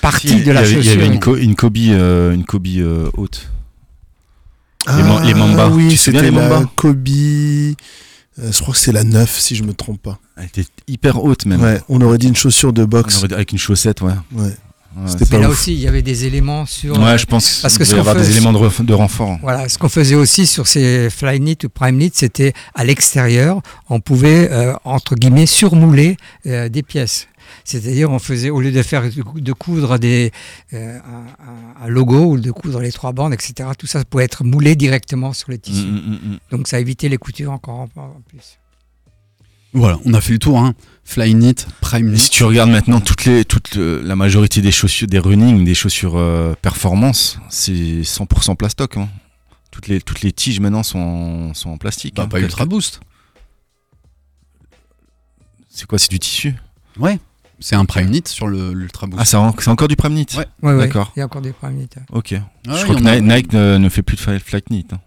parties 0.02 0.28
Si, 0.30 0.44
de 0.44 0.52
la 0.52 0.60
avait, 0.60 0.72
il 0.72 0.80
y 0.80 0.84
chaussure. 0.84 1.02
avait 1.02 1.08
une, 1.08 1.20
co- 1.20 1.38
une 1.38 1.56
Kobe, 1.56 1.78
euh, 1.78 2.34
une 2.34 2.44
Kobe 2.44 2.68
euh, 2.78 3.10
haute. 3.16 3.48
Ah, 4.88 4.98
Les 4.98 5.04
ma- 5.04 5.24
les 5.24 5.34
Mamba. 5.34 5.70
Oui, 5.70 5.96
c'était 5.98 6.22
les 6.22 6.32
la 6.32 6.50
Mamba? 6.50 6.70
Kobe. 6.76 7.08
euh, 7.08 7.74
je 8.52 8.60
crois 8.62 8.74
que 8.74 8.80
c'est 8.80 8.92
la 8.92 9.04
9 9.04 9.40
si 9.40 9.56
je 9.56 9.64
me 9.64 9.74
trompe 9.74 10.02
pas. 10.02 10.20
Elle 10.38 10.46
était 10.46 10.66
hyper 10.88 11.24
haute 11.24 11.46
même. 11.46 11.62
Ouais, 11.62 11.80
on 11.90 12.02
aurait 12.02 12.18
dit 12.18 12.28
une 12.28 12.36
chaussure 12.36 12.74
de 12.74 12.84
boxe. 12.86 13.24
Avec 13.32 13.52
une 13.54 13.58
chaussette, 13.58 14.02
ouais. 14.02 14.14
Ouais. 14.34 14.54
Ouais, 14.96 15.12
Mais 15.32 15.40
là 15.40 15.50
ouf. 15.50 15.54
aussi, 15.54 15.74
il 15.74 15.80
y 15.80 15.88
avait 15.88 16.02
des 16.02 16.26
éléments 16.26 16.66
sur. 16.66 16.98
Ouais, 16.98 17.18
je 17.18 17.26
pense 17.26 17.60
parce 17.62 17.74
qu'il 17.74 17.80
que 17.80 17.86
ce 17.92 17.96
y 17.96 18.00
avoir 18.00 18.16
des 18.16 18.30
éléments 18.32 18.54
de, 18.54 18.84
de 18.84 18.94
renfort. 18.94 19.38
Voilà, 19.42 19.68
ce 19.68 19.78
qu'on 19.78 19.90
faisait 19.90 20.16
aussi 20.16 20.48
sur 20.48 20.68
ces 20.68 21.10
fly 21.10 21.40
knit 21.40 21.58
ou 21.66 21.70
prime 21.70 21.98
knit, 21.98 22.12
c'était 22.14 22.54
à 22.74 22.84
l'extérieur, 22.86 23.62
on 23.90 24.00
pouvait 24.00 24.50
euh, 24.52 24.74
entre 24.86 25.16
guillemets 25.16 25.46
surmouler 25.48 26.18
euh, 26.46 26.70
des 26.70 26.84
pièces. 26.84 27.28
C'est-à-dire, 27.64 28.10
on 28.10 28.20
faisait, 28.20 28.50
au 28.50 28.60
lieu 28.60 28.72
de 28.72 28.82
faire 28.82 29.04
de 29.04 29.54
coudre 29.54 29.98
des, 30.00 30.32
euh, 30.74 30.98
un, 31.00 31.84
un 31.86 31.88
logo 31.88 32.32
ou 32.32 32.40
de 32.40 32.52
coudre 32.52 32.80
les 32.80 32.92
trois 32.92 33.12
bandes, 33.12 33.34
etc., 33.34 33.70
tout 33.78 33.88
ça 33.88 34.04
pouvait 34.04 34.24
être 34.24 34.44
moulé 34.44 34.76
directement 34.76 35.34
sur 35.34 35.52
les 35.52 35.60
tissus. 35.60 35.86
Mm, 35.86 35.96
mm, 35.96 36.32
mm. 36.34 36.38
Donc, 36.52 36.68
ça 36.68 36.80
évitait 36.80 37.10
les 37.10 37.18
coutures 37.18 37.52
encore 37.52 37.80
en, 37.82 37.90
en 38.02 38.22
plus. 38.28 38.58
Voilà, 39.74 40.00
on 40.06 40.14
a 40.14 40.22
fait 40.22 40.34
le 40.34 40.40
tour. 40.40 40.60
Hein. 40.60 40.74
Flyknit, 41.08 41.56
Prime 41.82 42.10
Mais 42.10 42.18
si 42.18 42.30
Knit. 42.30 42.38
tu 42.38 42.44
regardes 42.44 42.72
maintenant 42.72 43.00
toutes 43.00 43.26
les, 43.26 43.46
toute 43.46 43.76
le- 43.76 44.02
la 44.02 44.16
majorité 44.16 44.62
des 44.62 44.72
chaussures, 44.72 45.08
des 45.08 45.20
running, 45.20 45.64
des 45.64 45.76
chaussures 45.76 46.18
euh, 46.18 46.56
performance, 46.62 47.38
c'est 47.50 48.02
100% 48.02 48.56
plastoc. 48.56 48.98
hein. 48.98 49.08
Toutes 49.72 49.88
les, 49.88 50.02
toutes 50.02 50.22
les 50.22 50.32
tiges 50.32 50.60
maintenant 50.60 50.82
sont, 50.84 50.98
en- 51.00 51.54
sont 51.54 51.70
en 51.70 51.78
plastique. 51.78 52.16
Bah, 52.16 52.24
hein. 52.24 52.28
pas 52.28 52.40
Ultra 52.40 52.66
Boost. 52.66 53.02
C'est 55.70 55.86
quoi 55.86 56.00
C'est 56.00 56.10
du 56.10 56.20
tissu? 56.20 56.56
Ouais. 56.98 57.20
C'est 57.60 57.76
un 57.76 57.86
Prime 57.86 58.08
Knit 58.10 58.24
sur 58.28 58.48
l'Ultra 58.48 59.08
Boost. 59.08 59.20
Ah, 59.22 59.26
c'est 59.26 59.38
en- 59.38 59.54
c'est 59.60 59.70
encore 59.70 59.88
du 59.88 59.96
Prime 59.96 60.14
Knit? 60.14 60.28
Ouais. 60.38 60.46
Ouais, 60.62 60.74
ouais, 60.74 60.88
D'accord. 60.88 61.12
Il 61.16 61.20
y 61.20 61.22
a 61.22 61.26
encore 61.26 61.42
des 61.42 61.54
premiers. 61.54 61.88
Ok. 62.12 62.32
Ouais, 62.32 62.42
je 62.68 62.84
crois 62.84 62.96
que 62.96 63.20
Nike 63.20 63.54
ne, 63.54 63.78
ne 63.78 63.90
fait 63.90 64.02
plus 64.02 64.16
de 64.18 64.22
fly- 64.22 64.40
Flight 64.40 64.66
Knit. 64.70 64.88
hein. 64.92 65.00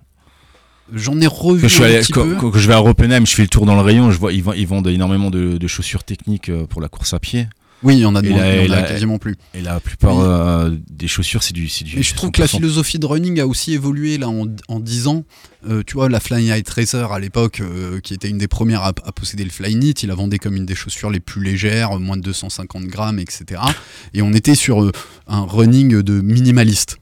J'en 0.94 1.20
ai 1.20 1.26
revu 1.26 1.62
Quand 1.62 1.68
je, 1.68 1.74
suis 1.74 1.84
un 1.84 2.00
petit 2.00 2.12
quand- 2.12 2.22
peu. 2.24 2.34
quand 2.36 2.52
je 2.56 2.66
vais 2.68 2.74
à 2.74 2.82
Oppenheim, 2.82 3.26
je 3.26 3.34
fais 3.34 3.42
le 3.42 3.48
tour 3.48 3.66
dans 3.66 3.74
le 3.74 3.82
rayon, 3.82 4.10
je 4.10 4.18
vois 4.18 4.32
ils, 4.32 4.42
vendent- 4.42 4.56
ils 4.56 4.66
vendent 4.66 4.86
énormément 4.88 5.30
de, 5.30 5.58
de 5.58 5.66
chaussures 5.66 6.04
techniques 6.04 6.48
euh, 6.48 6.64
pour 6.66 6.80
la 6.80 6.88
course 6.88 7.12
à 7.14 7.18
pied. 7.18 7.46
Oui, 7.84 7.94
il 7.94 8.00
y 8.00 8.06
en 8.06 8.16
a, 8.16 8.22
de 8.22 8.28
moins, 8.30 8.44
y 8.44 8.68
en 8.68 8.72
a 8.72 8.82
quasiment 8.82 9.18
plus. 9.18 9.36
Et 9.54 9.60
la 9.62 9.78
plupart 9.78 10.16
Oui. 10.16 10.24
euh, 10.26 10.76
des 10.90 11.06
chaussures, 11.06 11.44
c'est 11.44 11.52
du, 11.52 11.66
du. 11.84 11.98
Et 12.00 12.02
je 12.02 12.12
trouve 12.14 12.32
que 12.32 12.40
la 12.40 12.48
100%. 12.48 12.56
philosophie 12.56 12.98
de 12.98 13.06
running 13.06 13.38
a 13.38 13.46
aussi 13.46 13.72
évolué 13.72 14.18
là 14.18 14.28
en, 14.28 14.46
en 14.66 14.80
10 14.80 15.06
ans. 15.06 15.22
Euh, 15.68 15.84
tu 15.86 15.94
vois, 15.94 16.08
la 16.08 16.18
Fly 16.18 16.42
Night 16.42 16.68
Racer 16.68 17.12
à 17.12 17.20
l'époque, 17.20 17.60
euh, 17.60 18.00
qui 18.00 18.14
était 18.14 18.28
une 18.28 18.38
des 18.38 18.48
premières 18.48 18.82
à, 18.82 18.88
à 18.88 19.12
posséder 19.12 19.44
le 19.44 19.50
Fly 19.50 19.74
Knit, 19.76 19.92
il 20.02 20.08
la 20.08 20.16
vendait 20.16 20.38
comme 20.38 20.56
une 20.56 20.66
des 20.66 20.74
chaussures 20.74 21.10
les 21.10 21.20
plus 21.20 21.40
légères, 21.44 21.96
moins 22.00 22.16
de 22.16 22.22
250 22.22 22.86
grammes, 22.86 23.20
etc. 23.20 23.60
Et 24.12 24.22
on 24.22 24.32
était 24.32 24.56
sur 24.56 24.90
un 25.28 25.42
running 25.42 26.02
de 26.02 26.20
minimaliste. 26.20 26.96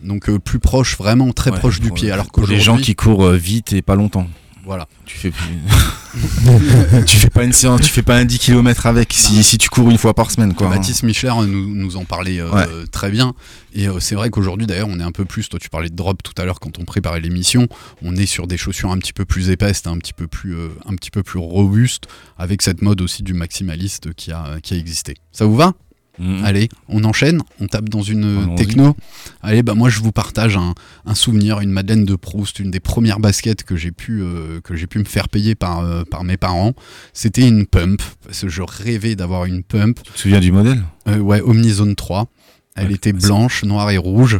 Donc 0.00 0.28
euh, 0.28 0.38
plus 0.38 0.58
proche, 0.58 0.96
vraiment 0.96 1.32
très 1.32 1.50
Ouais, 1.50 1.58
proche 1.58 1.80
du 1.80 1.90
pied. 1.90 2.10
Alors 2.10 2.26
pour 2.30 2.46
les 2.46 2.60
gens 2.60 2.78
qui 2.78 2.94
courent 2.94 3.26
euh, 3.26 3.36
vite 3.36 3.72
et 3.72 3.82
pas 3.82 3.94
longtemps. 3.94 4.28
Voilà. 4.64 4.86
Tu 5.06 5.16
fais 5.16 5.32
tu 7.06 7.16
fais 7.16 7.30
pas 7.30 7.44
une 7.44 7.52
séance, 7.52 7.80
tu 7.80 7.88
fais 7.88 8.02
pas 8.02 8.16
un 8.16 8.24
10 8.24 8.38
km 8.38 8.86
avec 8.86 9.12
si, 9.12 9.42
si 9.42 9.58
tu 9.58 9.68
cours 9.68 9.90
une 9.90 9.98
fois 9.98 10.14
par 10.14 10.30
semaine 10.30 10.54
quoi. 10.54 10.68
Baptiste 10.68 11.02
Michler 11.04 11.32
nous, 11.46 11.74
nous 11.74 11.96
en 11.96 12.04
parlait 12.04 12.38
euh, 12.40 12.50
Ouais. 12.50 12.66
très 12.90 13.10
bien. 13.10 13.34
Et 13.74 13.88
euh, 13.88 14.00
c'est 14.00 14.14
vrai 14.14 14.30
qu'aujourd'hui, 14.30 14.66
d'ailleurs, 14.66 14.88
on 14.90 14.98
est 15.00 15.04
un 15.04 15.12
peu 15.12 15.24
plus. 15.24 15.48
Toi, 15.48 15.58
tu 15.58 15.68
parlais 15.70 15.88
de 15.88 15.94
drop 15.94 16.22
tout 16.22 16.32
à 16.40 16.44
l'heure 16.44 16.60
quand 16.60 16.78
on 16.78 16.84
préparait 16.84 17.20
l'émission. 17.20 17.66
On 18.02 18.16
est 18.16 18.26
sur 18.26 18.46
des 18.46 18.56
chaussures 18.56 18.90
un 18.90 18.98
petit 18.98 19.12
peu 19.12 19.24
plus 19.24 19.50
épaisses, 19.50 19.86
un 19.86 19.98
petit 19.98 20.12
peu 20.12 20.26
plus, 20.26 20.54
euh, 20.54 20.68
un 20.86 20.94
petit 20.96 21.10
peu 21.10 21.22
plus 21.22 21.38
robustes, 21.38 22.04
avec 22.38 22.62
cette 22.62 22.82
mode 22.82 23.00
aussi 23.00 23.22
du 23.22 23.34
maximaliste 23.34 24.12
qui 24.14 24.32
a, 24.32 24.58
qui 24.62 24.74
a 24.74 24.76
existé. 24.76 25.14
Ça 25.32 25.44
vous 25.44 25.56
va? 25.56 25.74
Mhm. 26.18 26.44
Allez, 26.44 26.68
on 26.88 27.04
enchaîne, 27.04 27.40
on 27.60 27.66
tape 27.66 27.88
dans 27.88 28.02
une 28.02 28.54
techno. 28.56 28.96
Allez, 29.42 29.62
bah 29.62 29.74
moi 29.74 29.88
je 29.88 30.00
vous 30.00 30.12
partage 30.12 30.56
un, 30.56 30.74
un 31.06 31.14
souvenir, 31.14 31.60
une 31.60 31.70
Madeleine 31.70 32.04
de 32.04 32.16
Proust, 32.16 32.58
une 32.58 32.70
des 32.70 32.80
premières 32.80 33.20
baskets 33.20 33.62
que 33.62 33.76
j'ai 33.76 33.92
pu 33.92 34.20
euh, 34.22 34.60
que 34.62 34.74
j'ai 34.74 34.86
pu 34.86 34.98
me 34.98 35.04
faire 35.04 35.28
payer 35.28 35.54
par 35.54 35.80
euh, 35.80 36.02
par 36.10 36.24
mes 36.24 36.36
parents. 36.36 36.74
C'était 37.12 37.46
une 37.46 37.66
pump 37.66 38.02
parce 38.24 38.40
que 38.40 38.48
je 38.48 38.62
rêvais 38.62 39.14
d'avoir 39.16 39.44
une 39.44 39.62
pump. 39.62 40.00
Tu 40.02 40.12
te 40.12 40.18
souviens 40.18 40.40
du 40.40 40.50
modèle? 40.52 40.82
Euh, 41.08 41.18
ouais, 41.18 41.40
Omnizone 41.40 41.94
3. 41.94 42.26
Elle 42.74 42.88
Ouais, 42.88 42.94
était 42.94 43.12
blanche, 43.12 43.64
noire 43.64 43.90
et 43.90 43.96
rouge. 43.98 44.38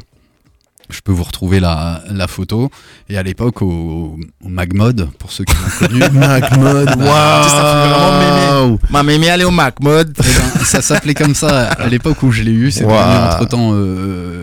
Je 0.91 1.01
peux 1.01 1.12
vous 1.12 1.24
retrouver 1.24 1.61
la, 1.61 2.03
la 2.11 2.26
photo. 2.26 2.70
Et 3.09 3.18
à 3.18 3.22
l'époque, 3.22 3.61
au, 3.62 4.16
au 4.45 4.49
Magmod, 4.49 5.09
pour 5.18 5.32
ceux 5.32 5.45
qui 5.45 5.55
l'ont 5.55 5.86
connu. 5.89 6.01
Mac 6.18 6.57
mode, 6.57 6.89
waouh 6.99 8.78
Ma 8.91 9.03
mémé 9.03 9.26
elle 9.26 9.43
est 9.43 9.45
au 9.45 9.51
Mac 9.51 9.80
mode. 9.80 10.14
Eh 10.18 10.22
ben, 10.22 10.64
ça 10.64 10.80
s'appelait 10.82 11.14
comme 11.14 11.34
ça 11.34 11.68
à 11.72 11.89
l'époque 11.89 12.22
où 12.22 12.30
je 12.32 12.43
l'ai 12.43 12.53
eu. 12.53 12.70
C'était 12.70 12.86
Wow. 12.86 12.95
entre 12.95 13.45
temps 13.47 13.72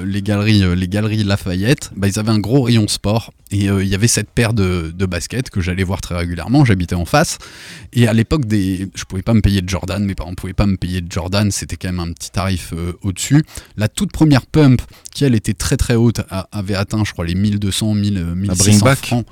les 0.06 0.22
galeries, 0.22 0.64
euh, 0.64 0.76
les 0.76 0.88
galeries 0.88 1.24
Lafayette. 1.24 1.92
Bah, 1.96 2.08
ils 2.08 2.20
avaient 2.20 2.32
un 2.32 2.40
gros 2.40 2.62
rayon 2.64 2.88
sport 2.88 3.32
et 3.58 3.70
euh, 3.70 3.82
il 3.84 3.90
y 3.90 3.96
avait 3.96 4.08
cette 4.10 4.30
paire 4.30 4.54
de, 4.54 4.92
de 4.94 5.06
baskets 5.06 5.50
que 5.50 5.62
j'allais 5.62 5.84
voir 5.84 6.02
très 6.02 6.16
régulièrement. 6.16 6.66
J'habitais 6.66 6.96
en 6.96 7.06
face 7.06 7.38
et 7.94 8.08
à 8.08 8.14
l'époque 8.14 8.46
des, 8.46 8.90
je 8.96 9.04
pouvais 9.06 9.22
pas 9.22 9.34
me 9.34 9.42
payer 9.42 9.62
de 9.62 9.70
Jordan. 9.70 10.04
Mes 10.04 10.14
parents 10.16 10.34
pouvaient 10.36 10.54
pas 10.54 10.66
me 10.66 10.76
payer 10.76 11.00
de 11.02 11.10
Jordan. 11.12 11.50
C'était 11.52 11.78
quand 11.78 11.88
même 11.88 12.00
un 12.00 12.12
petit 12.12 12.32
tarif 12.32 12.74
euh, 12.74 12.94
au-dessus. 13.02 13.44
La 13.78 13.88
toute 13.88 14.12
première 14.12 14.46
pump 14.46 14.82
qui 15.14 15.24
elle 15.24 15.36
était 15.36 15.54
très 15.54 15.78
très 15.78 15.96
haute 15.96 16.20
a- 16.30 16.50
avait 16.52 16.76
atteint, 16.76 17.04
je 17.06 17.14
crois, 17.14 17.26
les 17.26 17.36
1200, 17.36 17.94
1000, 17.94 18.18
euh, 18.18 18.36
1600 18.36 18.64
Bringback 18.64 19.06
francs. 19.06 19.26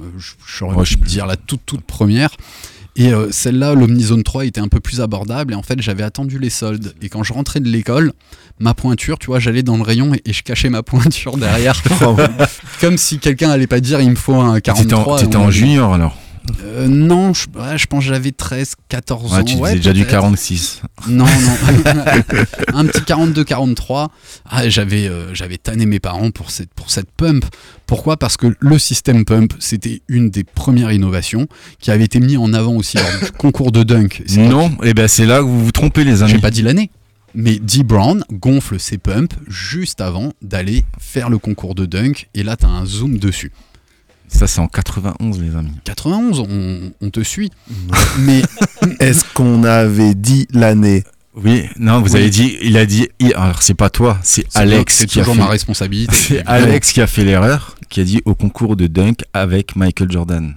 Euh, 0.00 0.02
je- 0.18 0.32
Ouais, 0.78 0.84
te 0.96 1.04
dire 1.04 1.26
la 1.26 1.36
toute 1.36 1.60
toute 1.66 1.82
première. 1.82 2.30
Et 2.98 3.12
euh, 3.12 3.28
celle-là, 3.30 3.74
l'Omnizone 3.74 4.24
3 4.24 4.44
était 4.46 4.60
un 4.60 4.66
peu 4.66 4.80
plus 4.80 5.00
abordable. 5.00 5.52
Et 5.52 5.56
en 5.56 5.62
fait, 5.62 5.80
j'avais 5.80 6.02
attendu 6.02 6.38
les 6.40 6.50
soldes. 6.50 6.94
Et 7.00 7.08
quand 7.08 7.22
je 7.22 7.32
rentrais 7.32 7.60
de 7.60 7.68
l'école, 7.68 8.12
ma 8.58 8.74
pointure, 8.74 9.18
tu 9.20 9.26
vois, 9.26 9.38
j'allais 9.38 9.62
dans 9.62 9.76
le 9.76 9.84
rayon 9.84 10.14
et, 10.14 10.22
et 10.26 10.32
je 10.32 10.42
cachais 10.42 10.68
ma 10.68 10.82
pointure 10.82 11.36
derrière. 11.36 11.80
Comme 12.80 12.98
si 12.98 13.20
quelqu'un 13.20 13.50
allait 13.50 13.68
pas 13.68 13.80
dire 13.80 14.00
il 14.00 14.10
me 14.10 14.16
faut 14.16 14.34
un 14.34 14.54
T'étais 14.56 14.72
43. 14.72 15.14
en, 15.14 15.18
t'étais 15.20 15.36
en 15.36 15.50
junior 15.50 15.94
alors? 15.94 16.18
Euh, 16.64 16.86
Non, 16.88 17.32
je, 17.34 17.46
ouais, 17.58 17.78
je 17.78 17.86
pense 17.86 18.04
que 18.04 18.08
j'avais 18.10 18.32
13, 18.32 18.74
14 18.88 19.32
Ouais, 19.32 19.38
ans. 19.40 19.44
tu 19.44 19.56
Ouais, 19.56 19.74
déjà 19.76 19.92
du 19.92 20.00
peut-être. 20.00 20.10
46. 20.12 20.82
Non, 21.08 21.24
non. 21.24 21.82
un 22.74 22.86
petit 22.86 23.00
42-43. 23.02 24.08
Ah, 24.48 24.68
j'avais, 24.68 25.08
euh, 25.08 25.34
j'avais 25.34 25.56
tanné 25.58 25.86
mes 25.86 26.00
parents 26.00 26.30
pour 26.30 26.50
cette, 26.50 26.72
pour 26.74 26.90
cette 26.90 27.10
pump. 27.10 27.44
Pourquoi? 27.86 28.16
Parce 28.16 28.36
que 28.36 28.54
le 28.58 28.78
système 28.78 29.24
pump, 29.24 29.52
c'était 29.58 30.02
une 30.08 30.30
des 30.30 30.44
premières 30.44 30.92
innovations 30.92 31.46
qui 31.80 31.90
avait 31.90 32.04
été 32.04 32.20
mis 32.20 32.36
en 32.36 32.52
avant 32.52 32.74
aussi 32.74 32.96
lors 32.98 33.06
du 33.24 33.30
concours 33.38 33.72
de 33.72 33.82
dunk. 33.82 34.22
Non, 34.36 34.70
et 34.82 34.94
ben 34.94 35.08
c'est 35.08 35.26
là 35.26 35.38
que 35.38 35.44
vous 35.44 35.64
vous 35.64 35.72
trompez 35.72 36.04
les 36.04 36.22
amis. 36.22 36.32
J'ai 36.32 36.38
pas 36.38 36.50
dit 36.50 36.62
l'année. 36.62 36.90
Mais 37.34 37.58
Dee 37.58 37.84
Brown 37.84 38.24
gonfle 38.32 38.80
ses 38.80 38.96
pumps 38.96 39.36
juste 39.48 40.00
avant 40.00 40.32
d'aller 40.40 40.84
faire 40.98 41.28
le 41.28 41.38
concours 41.38 41.74
de 41.74 41.84
dunk. 41.84 42.28
Et 42.34 42.42
là, 42.42 42.56
t'as 42.56 42.68
un 42.68 42.86
zoom 42.86 43.18
dessus. 43.18 43.52
Ça 44.28 44.46
c'est 44.46 44.60
en 44.60 44.68
91 44.68 45.40
les 45.40 45.56
amis. 45.56 45.72
91, 45.84 46.40
on, 46.40 46.92
on 47.00 47.10
te 47.10 47.20
suit. 47.20 47.50
Mais 48.20 48.42
Est-ce 49.00 49.24
qu'on 49.34 49.64
avait 49.64 50.14
dit 50.14 50.46
l'année? 50.52 51.04
Oui, 51.34 51.68
non, 51.78 52.00
vous 52.00 52.14
Oui. 52.14 52.20
avez 52.20 52.30
dit, 52.30 52.56
il 52.62 52.76
a 52.76 52.84
dit, 52.84 53.08
alors 53.36 53.62
c'est 53.62 53.74
pas 53.74 53.90
toi, 53.90 54.18
c'est 54.22 54.44
Alex 54.56 54.94
c'est 54.96 55.06
qui 55.06 55.20
a 55.20 55.22
toujours 55.22 55.36
fait. 55.36 55.40
ma 55.40 55.46
responsabilité. 55.48 56.12
C'est. 56.16 56.46
Alex 56.46 56.92
qui 56.92 57.00
a 57.00 57.06
fait 57.06 57.24
l'erreur, 57.24 57.76
qui 57.88 58.00
a 58.00 58.04
dit 58.04 58.20
au 58.24 58.34
concours 58.34 58.74
de 58.76 58.86
dunk 58.88 59.22
avec 59.32 59.76
Michael 59.76 60.10
Jordan. 60.10 60.54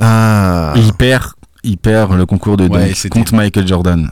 Ah 0.00 0.74
Il 0.76 0.92
perd, 0.92 1.32
il 1.64 1.78
perd 1.78 2.12
le 2.14 2.26
concours 2.26 2.56
de 2.58 2.66
Ouais, 2.68 2.88
dunk 2.90 3.08
contre 3.08 3.34
Michael 3.34 3.66
Jordan. 3.66 4.10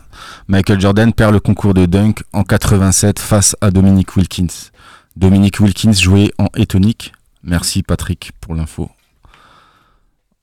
Michael 0.49 0.81
Jordan 0.81 1.13
perd 1.13 1.33
le 1.35 1.41
concours 1.41 1.75
de 1.75 1.85
dunk 1.87 2.23
en 2.33 2.45
87 2.45 3.19
face 3.19 3.55
à 3.61 3.71
Dominic 3.71 4.17
Wilkins. 4.17 4.71
Dominic 5.17 5.61
Wilkins 5.61 5.93
jouait 5.93 6.31
en 6.39 6.49
étonique. 6.57 7.13
Merci 7.45 7.83
Patrick 7.83 8.33
pour 8.41 8.55
l'info. 8.55 8.91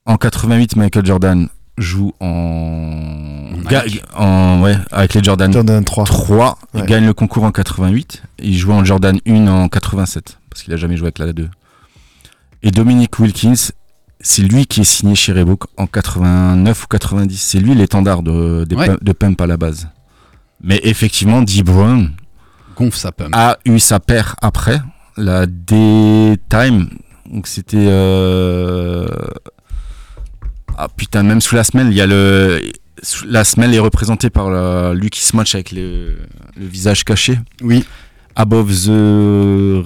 En 0.06 0.16
88, 0.16 0.76
Michael 0.76 1.06
Jordan 1.06 1.48
joue 1.78 2.12
en, 2.20 3.48
En 4.14 4.60
ouais, 4.60 4.76
avec 4.92 5.14
les 5.14 5.24
Jordan 5.24 5.50
Jordan 5.52 5.82
3. 5.82 6.04
3, 6.04 6.58
il 6.74 6.82
gagne 6.84 7.06
le 7.06 7.14
concours 7.14 7.44
en 7.44 7.50
88, 7.52 8.22
il 8.40 8.54
joue 8.56 8.72
en 8.72 8.84
Jordan 8.84 9.18
1 9.26 9.46
en 9.48 9.68
87, 9.68 10.38
parce 10.50 10.62
qu'il 10.62 10.74
a 10.74 10.76
jamais 10.76 10.96
joué 10.98 11.06
avec 11.06 11.18
la 11.18 11.32
2. 11.32 11.48
Et 12.62 12.70
Dominic 12.70 13.18
Wilkins, 13.18 13.70
c'est 14.20 14.42
lui 14.42 14.66
qui 14.66 14.82
est 14.82 14.84
signé 14.84 15.14
chez 15.14 15.32
Reebok 15.32 15.64
en 15.78 15.86
89 15.86 16.84
ou 16.84 16.86
90, 16.86 17.36
c'est 17.40 17.58
lui 17.58 17.74
l'étendard 17.74 18.22
de, 18.22 18.66
Ouais. 18.74 18.86
pump- 18.86 19.02
de 19.02 19.12
Pump 19.12 19.40
à 19.40 19.46
la 19.46 19.56
base. 19.56 19.88
Mais 20.62 20.80
effectivement, 20.84 21.40
Dee 21.42 21.62
Brown 21.62 22.10
Gonfle 22.76 22.98
sa 22.98 23.10
pump. 23.10 23.30
a 23.34 23.56
eu 23.64 23.78
sa 23.78 24.00
paire 24.00 24.36
après, 24.42 24.80
la 25.16 25.46
D-Time, 25.46 26.88
donc 27.32 27.46
c'était... 27.46 27.86
euh, 27.88 29.06
Ah 30.76 30.88
putain, 30.88 31.22
même 31.22 31.40
sous 31.40 31.54
la 31.54 31.64
semelle, 31.64 31.88
il 31.88 31.94
y 31.94 32.00
a 32.00 32.06
le... 32.06 32.60
La 33.26 33.44
semelle 33.44 33.74
est 33.74 33.78
représentée 33.80 34.30
par 34.30 34.50
la... 34.50 34.94
Lucky 34.94 35.22
Smatch 35.22 35.54
avec 35.54 35.72
le... 35.72 36.18
le 36.56 36.66
visage 36.66 37.04
caché. 37.04 37.38
Oui. 37.62 37.84
Above 38.36 38.68
the... 38.86 39.84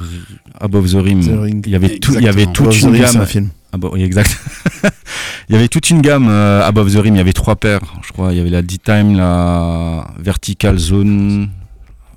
Above 0.60 0.90
the 0.90 0.96
Rim. 0.96 1.20
The 1.20 1.40
Ring. 1.40 1.62
Il 1.66 1.72
y 1.72 1.76
avait, 1.76 1.98
tout, 1.98 2.14
il 2.14 2.22
y 2.22 2.28
avait 2.28 2.46
toute 2.46 2.80
une 2.80 2.90
Ring, 2.90 3.02
gamme. 3.02 3.20
un 3.20 3.26
film. 3.26 3.48
Ah 3.72 3.76
bon, 3.76 3.90
oui, 3.92 4.02
exact. 4.02 4.38
il 5.48 5.54
y 5.54 5.58
avait 5.58 5.68
toute 5.68 5.90
une 5.90 6.00
gamme 6.00 6.28
euh, 6.28 6.66
Above 6.66 6.92
the 6.92 6.96
Rim. 6.96 7.14
Il 7.14 7.18
y 7.18 7.20
avait 7.20 7.32
trois 7.32 7.56
paires, 7.56 7.80
je 8.06 8.12
crois. 8.12 8.32
Il 8.32 8.38
y 8.38 8.40
avait 8.40 8.50
la 8.50 8.62
D-Time, 8.62 9.16
la 9.16 10.06
Vertical 10.18 10.78
Zone. 10.78 11.50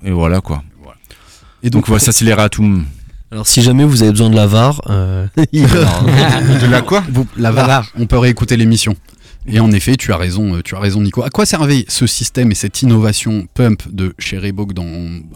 Et 0.04 0.10
voilà 0.10 0.40
quoi. 0.40 0.62
Et 1.62 1.70
Donc 1.70 1.86
voilà, 1.86 2.00
ça 2.00 2.10
c'est 2.12 2.24
les 2.24 2.34
Ratum. 2.34 2.84
Alors 3.32 3.46
si 3.46 3.62
jamais 3.62 3.84
vous 3.84 4.02
avez 4.02 4.10
besoin 4.12 4.28
de 4.28 4.36
la 4.36 4.46
VAR, 4.46 4.82
euh. 4.90 5.26
De 5.36 6.70
la 6.70 6.82
quoi 6.82 7.02
Vous- 7.10 7.26
la 7.38 7.50
VAR, 7.50 7.90
on 7.96 8.04
peut 8.06 8.18
réécouter 8.18 8.58
l'émission. 8.58 8.94
Et 9.46 9.58
en 9.58 9.72
effet, 9.72 9.96
tu 9.96 10.12
as 10.12 10.18
raison, 10.18 10.56
euh, 10.56 10.60
tu 10.62 10.74
as 10.76 10.78
raison, 10.78 11.00
Nico. 11.00 11.22
À 11.22 11.30
quoi 11.30 11.46
servait 11.46 11.86
ce 11.88 12.06
système 12.06 12.52
et 12.52 12.54
cette 12.54 12.82
innovation 12.82 13.46
pump 13.54 13.84
de 13.90 14.12
chez 14.18 14.36
Reebok 14.36 14.74
dans, 14.74 14.86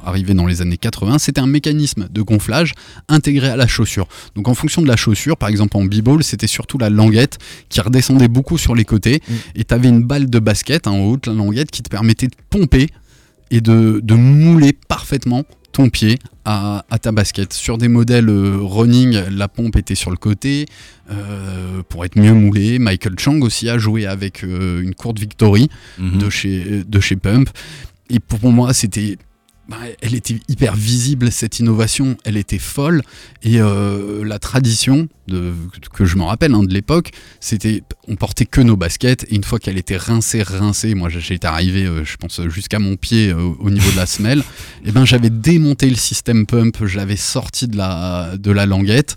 arrivé 0.04 0.34
dans 0.34 0.44
les 0.44 0.60
années 0.60 0.76
80 0.76 1.18
C'était 1.18 1.40
un 1.40 1.46
mécanisme 1.46 2.06
de 2.10 2.20
gonflage 2.20 2.74
intégré 3.08 3.48
à 3.48 3.56
la 3.56 3.66
chaussure. 3.66 4.08
Donc 4.34 4.46
en 4.48 4.54
fonction 4.54 4.82
de 4.82 4.88
la 4.88 4.96
chaussure, 4.96 5.38
par 5.38 5.48
exemple 5.48 5.78
en 5.78 5.84
b-ball, 5.86 6.22
c'était 6.22 6.46
surtout 6.46 6.76
la 6.76 6.90
languette 6.90 7.38
qui 7.70 7.80
redescendait 7.80 8.28
beaucoup 8.28 8.58
sur 8.58 8.74
les 8.74 8.84
côtés. 8.84 9.22
Et 9.54 9.64
tu 9.64 9.72
avais 9.72 9.88
une 9.88 10.02
balle 10.02 10.28
de 10.28 10.38
basket 10.38 10.86
en 10.86 10.98
haut, 10.98 11.16
la 11.26 11.32
languette, 11.32 11.70
qui 11.70 11.82
te 11.82 11.88
permettait 11.88 12.26
de 12.26 12.36
pomper 12.50 12.90
et 13.50 13.62
de, 13.62 14.00
de 14.04 14.14
mouler 14.14 14.74
parfaitement 14.86 15.44
ton 15.76 15.90
pied 15.90 16.18
à, 16.46 16.84
à 16.90 16.98
ta 16.98 17.12
basket. 17.12 17.52
Sur 17.52 17.76
des 17.76 17.88
modèles 17.88 18.28
euh, 18.30 18.56
running, 18.60 19.12
la 19.30 19.46
pompe 19.46 19.76
était 19.76 19.94
sur 19.94 20.10
le 20.10 20.16
côté 20.16 20.64
euh, 21.10 21.82
pour 21.88 22.04
être 22.06 22.16
mieux 22.18 22.32
moulé. 22.32 22.78
Michael 22.78 23.18
Chang 23.18 23.40
aussi 23.42 23.68
a 23.68 23.76
joué 23.78 24.06
avec 24.06 24.42
euh, 24.42 24.80
une 24.82 24.94
courte 24.94 25.18
Victory 25.18 25.68
Mhm. 25.98 26.18
de, 26.18 26.30
chez, 26.30 26.84
de 26.86 27.00
chez 27.00 27.16
Pump. 27.16 27.50
Et 28.08 28.20
pour 28.20 28.50
moi, 28.50 28.72
c'était. 28.72 29.18
Bah, 29.68 29.78
elle 30.00 30.14
était 30.14 30.38
hyper 30.48 30.76
visible, 30.76 31.32
cette 31.32 31.58
innovation, 31.58 32.16
elle 32.24 32.36
était 32.36 32.58
folle. 32.58 33.02
Et 33.42 33.60
euh, 33.60 34.24
la 34.24 34.38
tradition, 34.38 35.08
que 35.92 36.04
je 36.04 36.16
me 36.16 36.22
rappelle 36.22 36.54
hein, 36.54 36.62
de 36.62 36.72
l'époque, 36.72 37.10
c'était 37.40 37.82
on 38.06 38.14
portait 38.14 38.46
que 38.46 38.60
nos 38.60 38.76
baskets. 38.76 39.24
Et 39.28 39.34
une 39.34 39.42
fois 39.42 39.58
qu'elle 39.58 39.76
était 39.76 39.96
rincée, 39.96 40.42
rincée, 40.42 40.94
moi 40.94 41.08
j'étais 41.08 41.46
arrivé, 41.46 41.84
euh, 41.84 42.04
je 42.04 42.16
pense, 42.16 42.40
jusqu'à 42.48 42.78
mon 42.78 42.96
pied 42.96 43.30
euh, 43.30 43.50
au 43.58 43.70
niveau 43.70 43.90
de 43.90 43.96
la 43.96 44.06
semelle, 44.06 44.44
et 44.84 44.92
ben 44.92 45.04
j'avais 45.04 45.30
démonté 45.30 45.90
le 45.90 45.96
système 45.96 46.46
pump, 46.46 46.86
je 46.86 46.96
l'avais 46.96 47.16
sorti 47.16 47.66
de 47.66 47.76
la, 47.76 48.36
de 48.38 48.50
la 48.52 48.66
languette. 48.66 49.16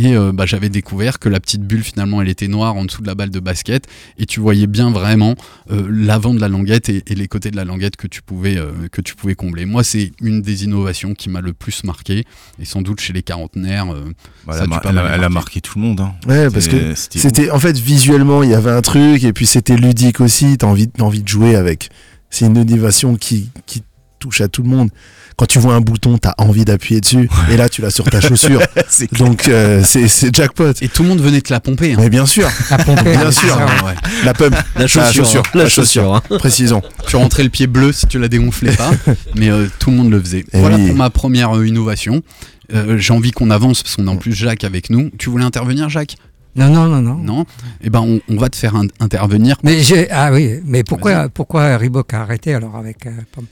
Et 0.00 0.14
euh, 0.16 0.30
bah, 0.32 0.46
j'avais 0.46 0.68
découvert 0.68 1.18
que 1.18 1.28
la 1.28 1.40
petite 1.40 1.62
bulle 1.62 1.82
finalement 1.82 2.22
elle 2.22 2.28
était 2.28 2.46
noire 2.48 2.76
en 2.76 2.84
dessous 2.84 3.02
de 3.02 3.06
la 3.08 3.14
balle 3.16 3.30
de 3.30 3.40
basket 3.40 3.84
et 4.16 4.26
tu 4.26 4.38
voyais 4.40 4.66
bien 4.68 4.90
vraiment 4.90 5.34
euh, 5.72 5.86
l'avant 5.90 6.32
de 6.32 6.40
la 6.40 6.46
languette 6.48 6.88
et, 6.88 7.02
et 7.08 7.14
les 7.16 7.26
côtés 7.26 7.50
de 7.50 7.56
la 7.56 7.64
languette 7.64 7.96
que 7.96 8.06
tu 8.06 8.22
pouvais, 8.22 8.56
euh, 8.56 8.70
que 8.92 9.00
tu 9.00 9.16
pouvais 9.16 9.34
combler. 9.34 9.66
Moi 9.66 9.82
c'est 9.82 10.12
une 10.22 10.40
des 10.40 10.62
innovations 10.64 11.14
qui 11.14 11.28
m'a 11.30 11.40
le 11.40 11.52
plus 11.52 11.82
marqué 11.82 12.24
et 12.60 12.64
sans 12.64 12.80
doute 12.80 13.00
chez 13.00 13.12
les 13.12 13.22
quarantenaires. 13.22 13.92
euh, 13.92 14.04
Bah, 14.46 14.52
ça 14.56 14.64
elle, 14.88 14.98
a 14.98 15.14
elle 15.16 15.22
elle 15.24 15.28
marqué 15.30 15.60
tout 15.60 15.78
le 15.80 15.84
monde. 15.84 16.00
hein. 16.00 16.14
Ouais, 16.28 16.48
parce 16.48 16.68
que 16.68 16.94
C'était- 16.94 17.18
c'était 17.18 17.50
en 17.50 17.58
fait 17.58 17.76
visuellement 17.76 18.42
il 18.44 18.50
y 18.50 18.54
avait 18.54 18.70
un 18.70 18.82
truc 18.82 19.24
et 19.24 19.32
puis 19.32 19.46
c'était 19.46 19.76
ludique 19.76 20.20
aussi. 20.20 20.56
T'as 20.58 20.68
envie, 20.68 20.86
t'as 20.88 21.02
envie 21.04 21.22
de 21.24 21.28
jouer 21.28 21.56
avec. 21.56 21.90
C'est 22.30 22.46
une 22.46 22.56
innovation 22.56 23.16
qui, 23.16 23.48
qui 23.66 23.82
touche 24.18 24.40
à 24.40 24.48
tout 24.48 24.62
le 24.62 24.68
monde. 24.68 24.90
Quand 25.36 25.46
tu 25.46 25.58
vois 25.60 25.74
un 25.74 25.80
bouton, 25.80 26.18
t'as 26.18 26.34
envie 26.38 26.64
d'appuyer 26.64 27.00
dessus. 27.00 27.28
Et 27.50 27.56
là, 27.56 27.68
tu 27.68 27.80
l'as 27.80 27.90
sur 27.90 28.04
ta 28.10 28.20
chaussure. 28.20 28.60
Donc 29.18 29.46
euh, 29.48 29.82
c'est 29.84 30.34
jackpot. 30.34 30.72
Et 30.80 30.88
tout 30.88 31.02
le 31.04 31.08
monde 31.10 31.20
venait 31.20 31.40
te 31.40 31.52
la 31.52 31.60
pomper. 31.60 31.92
hein. 31.92 31.96
Mais 32.00 32.10
bien 32.10 32.26
sûr, 32.26 32.48
La 32.70 32.78
pompe, 32.78 33.02
bien 33.04 33.30
sûr. 33.30 33.54
ça, 33.54 33.64
ouais. 33.66 33.82
Ouais. 33.84 33.94
La 34.24 34.34
pump, 34.34 34.54
La 34.76 34.86
chaussure, 34.88 35.24
hein. 35.38 35.42
la 35.54 35.68
chaussure. 35.68 36.14
hein. 36.16 36.22
précisons. 36.38 36.82
Tu 37.06 37.16
rentrais 37.16 37.44
le 37.44 37.50
pied 37.50 37.66
bleu 37.68 37.92
si 37.92 38.06
tu 38.06 38.18
la 38.18 38.26
dégonflais 38.28 38.72
pas, 38.74 38.90
mais 39.36 39.48
euh, 39.50 39.66
tout 39.78 39.90
le 39.90 39.96
monde 39.96 40.10
le 40.10 40.20
faisait. 40.20 40.44
Eh 40.52 40.58
voilà 40.60 40.76
oui. 40.76 40.86
pour 40.88 40.96
ma 40.96 41.10
première 41.10 41.56
euh, 41.56 41.66
innovation. 41.66 42.22
Euh, 42.74 42.98
J'ai 42.98 43.12
envie 43.14 43.30
qu'on 43.30 43.50
avance 43.50 43.82
parce 43.82 43.94
qu'on 43.96 44.08
a 44.08 44.10
en 44.10 44.16
plus 44.16 44.32
Jacques 44.32 44.64
avec 44.64 44.90
nous. 44.90 45.10
Tu 45.18 45.30
voulais 45.30 45.44
intervenir, 45.44 45.88
Jacques? 45.88 46.16
Non, 46.56 46.68
non, 46.68 46.86
non, 46.86 47.00
non. 47.00 47.14
Non? 47.14 47.46
Eh 47.82 47.88
ben, 47.90 48.00
on, 48.00 48.20
on 48.28 48.36
va 48.36 48.48
te 48.48 48.56
faire 48.56 48.74
un- 48.74 48.88
intervenir. 48.98 49.56
Mais 49.62 49.80
j'ai 49.80 50.10
ah 50.10 50.32
oui, 50.32 50.54
mais 50.64 50.82
pourquoi 50.82 51.28
pourquoi 51.28 51.76
Reebok 51.76 52.12
a 52.14 52.22
arrêté 52.22 52.52
alors 52.54 52.74
avec 52.76 53.06
euh, 53.06 53.10
Pump? 53.32 53.46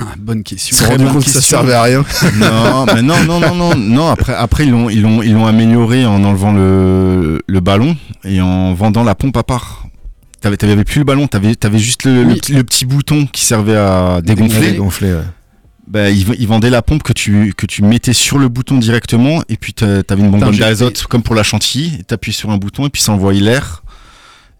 Ah, 0.00 0.14
bonne 0.18 0.42
question. 0.42 0.76
Très 0.76 0.98
bonne 0.98 1.08
compte 1.12 1.24
que 1.24 1.30
ça 1.30 1.40
servait 1.40 1.72
à 1.74 1.82
rien. 1.82 2.04
non, 2.38 2.86
mais 2.94 3.02
non, 3.02 3.22
non, 3.24 3.40
non, 3.40 3.54
non, 3.54 3.74
non. 3.76 4.08
Après, 4.08 4.34
après 4.34 4.64
ils 4.64 4.70
l'ont, 4.70 4.90
ils 4.90 5.00
l'ont, 5.02 5.22
ils 5.22 5.32
l'ont 5.32 5.46
amélioré 5.46 6.04
en 6.04 6.22
enlevant 6.24 6.52
le, 6.52 7.40
le 7.46 7.60
ballon 7.60 7.96
et 8.24 8.40
en 8.40 8.74
vendant 8.74 9.04
la 9.04 9.14
pompe 9.14 9.36
à 9.36 9.42
part. 9.42 9.86
T'avais, 10.40 10.56
t'avais 10.58 10.84
plus 10.84 10.98
le 10.98 11.04
ballon, 11.04 11.26
t'avais, 11.26 11.54
t'avais 11.54 11.78
juste 11.78 12.04
le, 12.04 12.24
Oui. 12.24 12.34
petit- 12.34 12.52
le 12.52 12.62
petit 12.62 12.84
bouton 12.84 13.26
qui 13.26 13.44
servait 13.44 13.76
à 13.76 14.20
dégonfler. 14.22 14.74
Gonflé, 14.74 15.12
ouais. 15.14 15.20
Bah, 15.88 16.10
ils, 16.10 16.26
ils 16.38 16.46
vendaient 16.48 16.68
la 16.70 16.82
pompe 16.82 17.02
que 17.02 17.12
tu, 17.12 17.54
que 17.56 17.64
tu 17.64 17.82
mettais 17.82 18.12
sur 18.12 18.38
le 18.38 18.48
bouton 18.48 18.76
directement 18.76 19.42
et 19.48 19.56
puis 19.56 19.72
t'a- 19.72 20.02
t'avais 20.02 20.22
une 20.22 20.30
bonbonne 20.30 20.56
d'azote 20.56 21.04
comme 21.04 21.22
pour 21.22 21.34
la 21.34 21.42
chantilly. 21.44 21.96
et 22.00 22.02
T'appuies 22.02 22.32
sur 22.32 22.50
un 22.50 22.58
bouton 22.58 22.86
et 22.86 22.90
puis 22.90 23.00
ça 23.02 23.12
envoyait 23.12 23.40
l'air. 23.40 23.82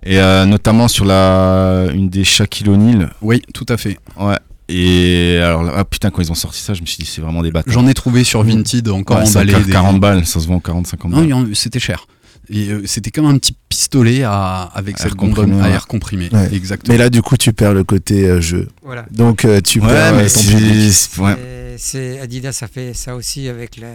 Et 0.04 0.20
euh, 0.20 0.44
notamment 0.46 0.86
sur 0.86 1.04
la, 1.04 1.86
une 1.92 2.08
des 2.08 2.22
Shaquille 2.22 2.68
O'Neal. 2.68 3.10
Oui, 3.22 3.42
tout 3.52 3.66
à 3.68 3.76
fait. 3.76 3.98
Ouais. 4.18 4.36
Et 4.68 5.38
alors 5.40 5.62
là, 5.62 5.72
ah 5.76 5.84
putain, 5.84 6.10
quand 6.10 6.22
ils 6.22 6.30
ont 6.32 6.34
sorti 6.36 6.60
ça, 6.60 6.74
je 6.74 6.80
me 6.80 6.86
suis 6.86 6.98
dit, 6.98 7.06
c'est 7.06 7.20
vraiment 7.20 7.42
des 7.42 7.50
bâtards. 7.52 7.72
J'en 7.72 7.86
ai 7.86 7.94
trouvé 7.94 8.24
sur 8.24 8.42
Vinted 8.42 8.88
encore 8.88 9.18
Ouais, 9.18 9.26
ça 9.26 9.40
emballé. 9.40 9.52
coûte 9.54 9.66
des- 9.66 9.72
40 9.72 10.00
balles, 10.00 10.26
ça 10.26 10.40
se 10.40 10.48
vend 10.48 10.58
40-50 10.58 11.10
Non, 11.10 11.16
balles. 11.18 11.26
il 11.26 11.30
y 11.30 11.32
en- 11.32 11.46
c'était 11.54 11.78
cher. 11.78 12.06
Et 12.48 12.68
euh, 12.70 12.82
c'était 12.86 13.10
comme 13.10 13.26
un 13.26 13.36
petit 13.38 13.56
pistolet 13.68 14.22
à, 14.22 14.70
avec 14.74 14.96
Air 14.96 15.02
cette 15.02 15.14
comprimé, 15.14 15.52
bonbonne 15.52 15.64
à 15.64 15.68
air 15.70 15.86
comprimé. 15.88 16.28
Ouais. 16.32 16.48
Exactement. 16.52 16.92
Mais 16.94 16.98
là, 16.98 17.10
du 17.10 17.20
coup, 17.22 17.36
tu 17.36 17.52
perds 17.52 17.74
le 17.74 17.82
côté 17.84 18.24
euh, 18.28 18.40
jeu. 18.40 18.68
Voilà. 18.84 19.04
Donc, 19.10 19.44
euh, 19.44 19.60
tu 19.60 19.80
Ouais, 19.80 19.88
perds 19.88 20.14
mais 20.14 20.22
euh, 20.24 20.28
ton 20.28 20.40
c'est- 20.40 20.54
public. 20.56 20.92
c'est- 20.92 21.20
ouais. 21.20 21.32
Et 21.32 21.78
C'est 21.78 22.20
Adidas 22.20 22.58
a 22.62 22.68
fait 22.68 22.94
ça 22.94 23.14
aussi 23.16 23.48
avec 23.48 23.76
la 23.76 23.88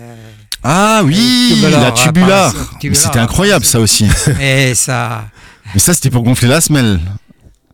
Ah 0.64 1.02
oui, 1.04 1.48
Tubular, 1.56 1.82
la 1.82 1.88
ah, 1.88 1.92
tubular. 1.92 2.54
Mais 2.54 2.80
tubular, 2.80 3.02
c'était 3.02 3.20
ah, 3.20 3.24
incroyable 3.24 3.66
ça 3.66 3.80
aussi. 3.80 4.06
et 4.42 4.76
ça 4.76 5.26
Mais 5.74 5.80
ça, 5.80 5.94
c'était 5.94 6.10
pour 6.12 6.22
gonfler 6.24 6.48
la 6.50 6.62
semelle. 6.62 7.00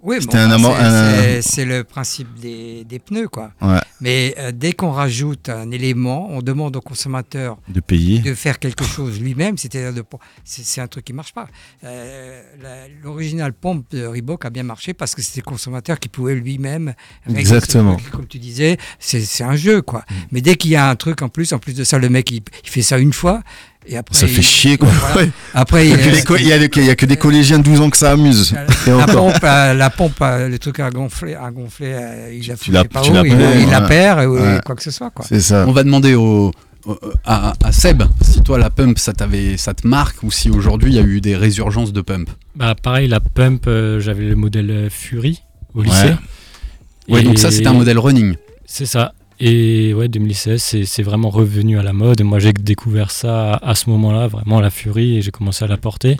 Oui, 0.03 0.17
bon, 0.19 0.25
bah, 0.31 0.57
c'est- 0.57 0.65
un- 0.83 1.21
c'est- 1.21 1.41
c'est 1.41 1.65
le 1.65 1.83
principe 1.83 2.39
des, 2.39 2.83
des 2.85 2.99
pneus 2.99 3.27
quoi. 3.27 3.51
Ouais. 3.61 3.79
Mais 4.01 4.35
euh, 4.37 4.51
dès 4.53 4.73
qu'on 4.73 4.91
rajoute 4.91 5.49
un 5.49 5.71
élément, 5.71 6.27
on 6.31 6.41
demande 6.41 6.75
au 6.75 6.81
consommateur 6.81 7.57
De 7.67 7.79
payer. 7.79 8.19
de 8.19 8.33
faire 8.33 8.59
quelque 8.59 8.83
chose 8.83 9.19
lui-même, 9.19 9.57
c'est-à-dire 9.57 9.93
de 9.93 10.03
c'est 10.43 10.63
c'est 10.65 10.81
un 10.81 10.87
truc 10.87 11.05
qui 11.05 11.13
marche 11.13 11.33
pas. 11.33 11.47
Euh, 11.83 12.41
L'original 13.03 13.53
pompe 13.53 13.85
de 13.91 14.05
Reebok 14.05 14.45
a 14.45 14.49
bien 14.49 14.63
marché 14.63 14.93
parce 14.93 15.15
que 15.15 15.21
c'était 15.21 15.41
le 15.41 15.49
consommateur 15.49 15.99
qui 15.99 16.09
pouvait 16.09 16.35
lui-même 16.35 16.93
Exactement. 17.33 17.95
truc. 17.95 18.11
Comme 18.11 18.27
tu 18.27 18.39
disais, 18.39 18.77
c'est 18.99 19.21
c'est 19.21 19.43
un 19.43 19.55
jeu 19.55 19.81
quoi. 19.81 19.99
Mm. 20.09 20.13
Mais 20.31 20.41
dès 20.41 20.55
qu'il 20.55 20.71
y 20.71 20.75
a 20.75 20.89
un 20.89 20.95
truc 20.95 21.21
en 21.21 21.29
plus, 21.29 21.53
en 21.53 21.59
plus 21.59 21.73
de 21.73 21.83
ça, 21.83 21.97
le 21.97 22.09
mec 22.09 22.31
il, 22.31 22.41
il 22.63 22.69
fait 22.69 22.81
ça 22.81 22.97
une 22.97 23.13
fois 23.13 23.41
et 23.87 23.97
après 23.97 24.15
Ça 24.15 24.27
fait 24.27 24.33
il- 24.35 24.43
chier 24.43 24.77
quoi. 24.77 24.89
voilà. 25.13 25.29
Après 25.53 25.85
Il 25.87 25.91
y 25.91 25.93
a 25.93 25.97
que 25.97 26.09
des 26.11 26.23
co- 26.23 26.35
a 26.35 26.57
a 26.91 26.95
que 26.95 27.05
collégiens 27.15 27.57
de 27.59 27.63
12 27.63 27.81
ans 27.81 27.89
que 27.89 27.97
ça 27.97 28.11
amuse. 28.11 28.53
Et 28.87 28.89
la 28.89 28.97
encore. 28.97 29.31
pompe, 29.33 29.43
euh, 29.43 29.73
la 29.73 29.89
pompe, 29.89 30.13
euh, 30.21 30.47
le 30.49 30.59
truc 30.59 30.79
à 30.79 30.89
gonfler, 30.89 31.35
à 31.35 31.49
gonfler, 31.51 31.93
euh, 31.93 32.31
il 32.33 32.47
la 32.47 32.55
Tu 32.55 32.71
la- 32.71 32.79
je 32.79 32.83
sais 32.83 32.89
pas 32.89 33.01
tu 33.01 33.11
où, 33.11 33.13
la 33.13 33.21
il, 33.25 33.35
perds, 33.37 33.59
il 33.59 33.69
la 33.69 33.81
perd 33.81 34.25
ou 34.25 34.33
Ouais. 34.35 34.59
quoi 34.65 34.75
que 34.75 34.83
ce 34.83 34.91
soit 34.91 35.09
quoi. 35.09 35.25
C'est 35.27 35.39
ça. 35.41 35.65
On 35.67 35.71
va 35.71 35.83
demander 35.83 36.13
au, 36.15 36.51
au- 36.85 36.99
à, 37.25 37.53
à 37.63 37.71
Seb 37.71 38.03
si 38.21 38.41
toi 38.41 38.57
la 38.57 38.69
pump 38.69 38.97
ça, 38.99 39.13
te 39.73 39.87
marque 39.87 40.23
ou 40.23 40.31
si 40.31 40.49
aujourd'hui 40.49 40.91
il 40.91 40.95
y 40.95 40.99
a 40.99 41.03
eu 41.03 41.19
des 41.21 41.35
résurgences 41.35 41.91
de 41.93 42.01
pump. 42.01 42.29
Bah 42.55 42.75
pareil, 42.81 43.07
la 43.07 43.19
pump, 43.19 43.65
euh, 43.67 43.99
j'avais 43.99 44.23
le 44.25 44.35
modèle 44.35 44.87
Fury 44.89 45.41
au 45.73 45.81
lycée. 45.81 46.13
Ouais, 47.09 47.21
Et 47.21 47.23
donc 47.23 47.37
ça 47.39 47.51
c'était 47.51 47.67
un 47.67 47.73
modèle 47.73 47.99
running. 47.99 48.35
C'est 48.65 48.85
ça. 48.85 49.13
Et 49.39 49.93
ouais, 49.93 50.07
2016, 50.07 50.61
c'est- 50.85 51.03
vraiment 51.03 51.29
revenu 51.29 51.77
à 51.77 51.83
la 51.83 51.93
mode. 51.93 52.19
Et 52.21 52.23
moi, 52.23 52.39
j'ai 52.39 52.53
découvert 52.53 53.11
ça 53.11 53.53
à, 53.55 53.69
à 53.71 53.75
ce 53.75 53.89
moment-là, 53.91 54.27
vraiment 54.27 54.59
la 54.59 54.69
Fury, 54.71 55.17
et 55.17 55.21
j'ai 55.21 55.31
commencé 55.31 55.63
à 55.63 55.67
la 55.67 55.77
porter. 55.77 56.17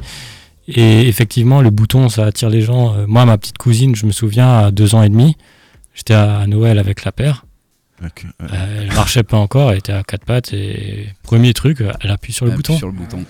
Et 0.68 1.07
effectivement, 1.07 1.61
le 1.61 1.70
bouton, 1.70 2.09
ça 2.09 2.26
attire 2.26 2.49
les 2.49 2.61
gens. 2.61 2.93
Euh, 2.95 3.05
Moi, 3.07 3.26
ma 3.26 3.38
petite 3.38 3.57
cousine, 3.57 3.95
je 3.95 4.05
me 4.05 4.11
souviens, 4.11 4.59
à 4.65 4.72
deux 4.72 4.93
ans 4.95 5.01
et 5.01 5.09
demi, 5.09 5.36
j'étais 5.95 6.13
à 6.13 6.45
Noël 6.45 6.78
avec 6.78 7.05
la 7.05 7.11
paire. 7.11 7.45
Ok, 8.03 8.26
ouais. 8.26 8.47
Euh, 8.53 8.82
elle 8.84 8.93
marchait 8.93 9.24
pas 9.24 9.38
encore, 9.38 9.72
elle 9.72 9.80
était 9.80 9.93
à 9.93 10.03
quatre 10.03 10.26
pattes. 10.26 10.53
Et 10.53 11.07
premier 11.24 11.53
truc, 11.53 11.82
elle 12.01 12.11
appuie 12.11 12.34
sur 12.34 12.45
le 12.45 12.51
Appuie 12.51 12.57
bouton. 12.61 12.78
Sur 12.78 12.88
le 12.88 12.93
bouton. 12.93 13.24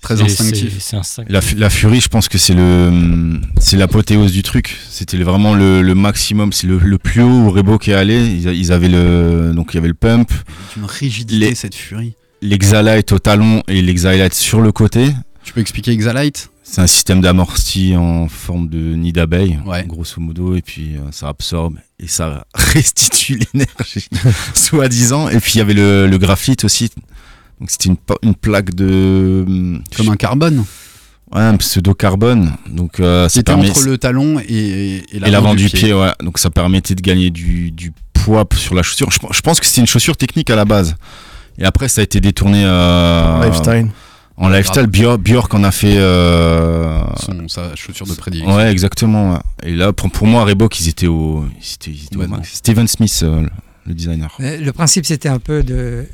Très 0.00 0.20
instinctif. 0.22 0.72
c'est- 0.74 0.80
C'est 0.80 0.96
instinctif. 0.96 1.32
La, 1.32 1.40
la 1.58 1.70
Fury, 1.70 2.00
je 2.00 2.08
pense 2.08 2.28
que 2.28 2.38
c'est 2.38 2.54
le, 2.54 3.38
c'est 3.60 3.76
l'apothéose 3.76 4.32
du 4.32 4.42
truc. 4.42 4.78
C'était 4.90 5.18
vraiment 5.18 5.54
le, 5.54 5.82
le 5.82 5.94
maximum, 5.94 6.52
c'est 6.52 6.66
le, 6.66 6.78
le 6.78 6.98
plus 6.98 7.22
haut 7.22 7.28
où 7.28 7.50
Reebok 7.50 7.88
est 7.88 7.94
allé. 7.94 8.26
Ils, 8.26 8.72
avaient 8.72 8.88
le, 8.88 9.52
donc 9.54 9.72
il 9.72 9.76
y 9.76 9.78
avait 9.78 9.88
le 9.88 9.94
pump, 9.94 10.30
Une 10.76 10.84
rigidité 10.86 11.38
Les- 11.50 11.54
cette 11.54 11.74
furie. 11.74 12.14
l'exalite 12.42 13.12
au 13.12 13.18
talon 13.18 13.62
et 13.68 13.82
l'exalite 13.82 14.34
sur 14.34 14.60
le 14.60 14.72
côté. 14.72 15.12
Tu 15.44 15.52
peux 15.52 15.60
expliquer 15.60 15.90
Exalite? 15.92 16.50
C'est 16.62 16.80
un 16.82 16.86
système 16.86 17.20
d'amorti 17.20 17.96
en 17.96 18.28
forme 18.28 18.68
de 18.68 18.94
nid 18.94 19.12
d'abeille, 19.12 19.58
Ouais. 19.66 19.84
grosso 19.86 20.20
modo, 20.20 20.54
et 20.54 20.62
puis 20.62 20.94
euh, 20.96 21.00
ça 21.10 21.28
absorbe 21.28 21.74
et 21.98 22.06
ça 22.06 22.46
restitue 22.54 23.40
l'énergie, 23.52 24.06
soi-disant. 24.54 25.28
Et 25.28 25.40
puis 25.40 25.52
il 25.54 25.58
y 25.58 25.60
avait 25.60 25.74
le, 25.74 26.06
le 26.06 26.18
graphite 26.18 26.64
aussi. 26.64 26.90
Donc 27.60 27.70
c'était 27.70 27.90
une, 28.22 28.34
plaque 28.34 28.74
de. 28.74 29.44
comme 29.96 30.08
un 30.08 30.16
carbone. 30.16 30.64
Ouais, 31.32 31.42
un 31.42 31.56
pseudo-carbone. 31.56 32.52
Donc 32.68 32.98
euh, 32.98 33.24
ça 33.24 33.28
C'était 33.34 33.52
permet. 33.52 33.70
entre 33.70 33.84
le 33.84 33.98
talon 33.98 34.40
et, 34.40 34.46
et 34.48 35.16
et 35.16 35.18
l'avant 35.20 35.54
du 35.54 35.68
pied. 35.68 35.92
ouais. 35.94 36.10
Donc 36.22 36.38
ça 36.38 36.50
permettait 36.50 36.94
de 36.94 37.02
gagner 37.02 37.30
du, 37.30 37.70
du 37.70 37.92
poids 38.14 38.44
sur 38.54 38.74
la 38.74 38.82
chaussure. 38.82 39.10
Je, 39.10 39.18
je 39.30 39.40
pense 39.42 39.60
que 39.60 39.66
c'était 39.66 39.80
une 39.82 39.86
chaussure 39.86 40.16
technique 40.16 40.50
à 40.50 40.56
la 40.56 40.64
base. 40.64 40.96
Et 41.58 41.64
après, 41.64 41.88
ça 41.88 42.00
a 42.00 42.04
été 42.04 42.20
détourné 42.20 42.62
euh, 42.64 43.44
Lifestyle. 43.44 43.88
en 44.38 44.48
lifestyle. 44.48 44.86
Björk, 44.86 45.52
en 45.54 45.62
a 45.62 45.70
fait. 45.70 45.98
euh, 45.98 47.00
Son, 47.16 47.46
sa 47.48 47.76
chaussure 47.76 48.06
de 48.06 48.14
prédilection. 48.14 48.56
Ouais, 48.56 48.72
exactement. 48.72 49.32
ouais. 49.34 49.38
Et 49.64 49.74
là, 49.76 49.92
pour, 49.92 50.10
pour 50.10 50.26
moi, 50.26 50.44
Reebok, 50.44 50.80
ils 50.80 50.88
étaient 50.88 51.06
au, 51.06 51.44
ils 51.60 51.74
étaient, 51.74 51.90
ils 51.90 52.04
étaient 52.06 52.16
au 52.16 52.20
Ouais, 52.20 52.26
max. 52.28 52.54
Steven 52.54 52.88
Smith, 52.88 53.20
euh, 53.22 53.46
le 53.86 53.94
designer. 53.94 54.34
Le 54.40 54.70
principe, 54.70 55.04
c'était 55.06 55.28
un 55.28 55.38
peu 55.38 55.62
de 55.62 56.06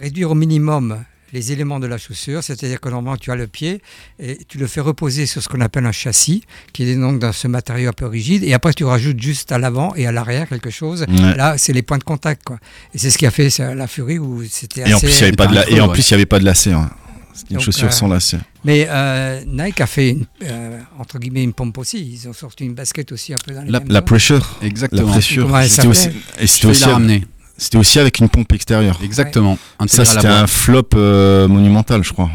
réduire 0.00 0.30
au 0.30 0.34
minimum 0.34 1.04
les 1.32 1.52
éléments 1.52 1.78
de 1.78 1.86
la 1.86 1.96
chaussure, 1.96 2.42
c'est-à-dire 2.42 2.80
que 2.80 2.88
normalement 2.88 3.16
tu 3.16 3.30
as 3.30 3.36
le 3.36 3.46
pied 3.46 3.80
et 4.18 4.38
tu 4.48 4.58
le 4.58 4.66
fais 4.66 4.80
reposer 4.80 5.26
sur 5.26 5.40
ce 5.40 5.48
qu'on 5.48 5.60
appelle 5.60 5.86
un 5.86 5.92
châssis, 5.92 6.42
qui 6.72 6.82
est 6.82 6.96
donc 6.96 7.20
dans 7.20 7.32
ce 7.32 7.46
matériau 7.46 7.90
un 7.90 7.92
peu 7.92 8.06
rigide, 8.06 8.42
et 8.42 8.52
après 8.52 8.72
tu 8.74 8.82
rajoutes 8.84 9.20
juste 9.22 9.52
à 9.52 9.58
l'avant 9.58 9.94
et 9.94 10.06
à 10.08 10.12
l'arrière 10.12 10.48
quelque 10.48 10.70
chose. 10.70 11.06
Ouais. 11.08 11.36
Là, 11.36 11.56
c'est 11.56 11.72
les 11.72 11.82
points 11.82 11.98
de 11.98 12.02
contact, 12.04 12.42
quoi. 12.44 12.58
Et 12.94 12.98
c'est 12.98 13.10
ce 13.10 13.18
qui 13.18 13.26
a 13.26 13.30
fait 13.30 13.48
la 13.58 13.86
Furie 13.86 14.18
où 14.18 14.42
c'était 14.50 14.82
assez. 14.82 14.90
Et 14.90 14.94
en 14.94 14.98
plus, 14.98 15.16
il 15.18 15.20
y 15.20 15.22
avait 15.22 15.32
pas 15.36 15.46
de 15.46 15.54
la, 15.54 15.70
et 15.70 15.80
en 15.80 15.86
ouais. 15.86 15.92
plus, 15.92 16.08
il 16.08 16.10
y 16.10 16.14
avait 16.14 16.26
pas 16.26 16.40
de 16.40 16.44
lacet. 16.44 16.72
hein. 16.72 16.90
C'était 17.32 17.50
une 17.54 17.56
Donc, 17.58 17.64
chaussure 17.64 17.86
euh, 17.86 17.90
sans 17.92 18.08
lacets. 18.08 18.40
Mais 18.64 18.86
euh, 18.90 19.40
Nike 19.46 19.80
a 19.80 19.86
fait, 19.86 20.10
une, 20.10 20.26
euh, 20.42 20.80
entre 20.98 21.20
guillemets, 21.20 21.44
une 21.44 21.52
pompe 21.52 21.78
aussi. 21.78 22.18
Ils 22.20 22.28
ont 22.28 22.32
sorti 22.32 22.64
une 22.64 22.74
basket 22.74 23.12
aussi 23.12 23.32
un 23.32 23.38
peu 23.38 23.54
dans 23.54 23.62
les 23.62 23.70
La- 23.70 23.78
mêmes 23.78 23.88
La 23.92 24.02
pressure. 24.02 24.58
Exactement. 24.62 25.06
La 25.06 25.12
pressure. 25.12 25.48
C'était 25.68 25.86
aussi, 25.86 26.08
et 26.40 26.46
c'était 26.48 26.66
aussi, 26.66 26.80
vais 26.80 26.86
la 26.88 26.92
ramener. 26.94 27.24
C'était 27.60 27.76
aussi 27.78 27.98
avec 27.98 28.18
une 28.18 28.28
pompe 28.28 28.52
extérieure. 28.52 28.98
Exactement. 29.02 29.58
Ça, 29.86 29.98
la 30.02 30.04
c'était 30.06 30.26
un 30.26 30.46
flop 30.46 30.88
euh, 30.94 31.46
monumental, 31.48 32.02
je 32.02 32.12
crois. 32.12 32.30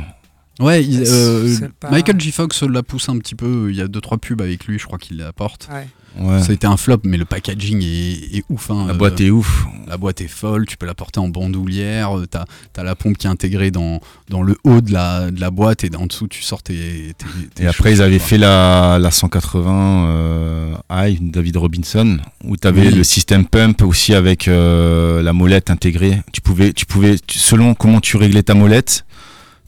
Ouais, 0.59 0.83
il- 0.83 1.03
euh, 1.05 1.57
pas- 1.79 1.89
Michael 1.91 2.19
J. 2.19 2.31
Fox 2.31 2.63
la 2.63 2.81
pousse 2.83 3.09
un 3.09 3.17
petit 3.17 3.35
peu. 3.35 3.67
Il 3.69 3.75
y 3.75 3.81
a 3.81 3.87
deux 3.87 3.99
trois 3.99 4.17
pubs 4.17 4.41
avec 4.41 4.65
lui, 4.65 4.79
je 4.79 4.85
crois 4.85 4.97
qu'il 4.97 5.17
l'apporte. 5.17 5.67
Ouais. 5.71 5.87
Ouais. 6.19 6.41
Ça 6.41 6.51
a 6.51 6.53
été 6.53 6.65
un 6.65 6.77
flop, 6.77 6.99
mais 7.03 7.17
le 7.17 7.25
packaging 7.25 7.81
est, 7.83 8.37
est 8.37 8.43
ouf. 8.49 8.71
hein. 8.71 8.85
La 8.87 8.93
boîte 8.93 9.19
est 9.19 9.29
ouf. 9.31 9.65
La 9.87 9.97
boîte 9.97 10.21
est 10.21 10.27
folle, 10.29 10.65
tu 10.65 10.77
peux 10.77 10.85
la 10.85 10.93
porter 10.93 11.19
en 11.19 11.27
bandoulière, 11.29 12.17
euh, 12.17 12.25
t'as 12.25 12.45
as 12.77 12.83
la 12.83 12.95
pompe 12.95 13.17
qui 13.17 13.27
est 13.27 13.29
intégrée 13.29 13.69
dans, 13.69 13.99
dans 14.29 14.41
le 14.41 14.57
haut 14.63 14.81
de 14.81 14.91
la, 14.93 15.29
de 15.29 15.39
la 15.41 15.51
boîte 15.51 15.83
et 15.83 15.89
en 15.95 16.05
dessous 16.07 16.27
tu 16.27 16.41
sors 16.41 16.63
tes. 16.63 17.13
tes- 17.17 17.47
tes 17.55 17.63
Et 17.63 17.67
après, 17.67 17.91
ils 17.91 18.01
avaient 18.01 18.17
quoi. 18.17 18.27
fait 18.27 18.37
la, 18.37 18.97
la 18.99 19.11
180 19.11 20.07
euh, 20.07 20.75
High, 20.89 21.19
David 21.31 21.57
Robinson, 21.57 22.17
où 22.43 22.55
tu 22.57 22.67
avais 22.67 22.87
Oui. 22.87 22.93
le 22.95 23.03
système 23.03 23.45
pump 23.45 23.81
aussi 23.81 24.13
avec 24.13 24.47
euh, 24.47 25.21
la 25.21 25.33
molette 25.33 25.69
intégrée. 25.69 26.21
Tu 26.31 26.41
pouvais, 26.41 26.71
tu 26.73 26.85
pouvais 26.85 27.17
selon 27.29 27.73
comment 27.75 27.99
tu 27.99 28.17
réglais 28.17 28.43
ta 28.43 28.53
molette, 28.53 29.05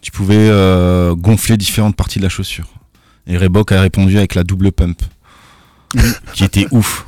tu 0.01 0.11
pouvais 0.11 0.35
euh, 0.37 1.13
gonfler 1.15 1.57
différentes 1.57 1.95
parties 1.95 2.19
de 2.19 2.23
la 2.23 2.29
chaussure. 2.29 2.67
Et 3.27 3.35
Reebok 3.37 3.73
a 3.73 3.81
répondu 3.81 4.17
avec 4.17 4.35
la 4.35 4.43
double 4.45 4.71
pump, 4.71 5.01
qui 6.33 6.43
était 6.43 6.67
ouf. 6.71 7.05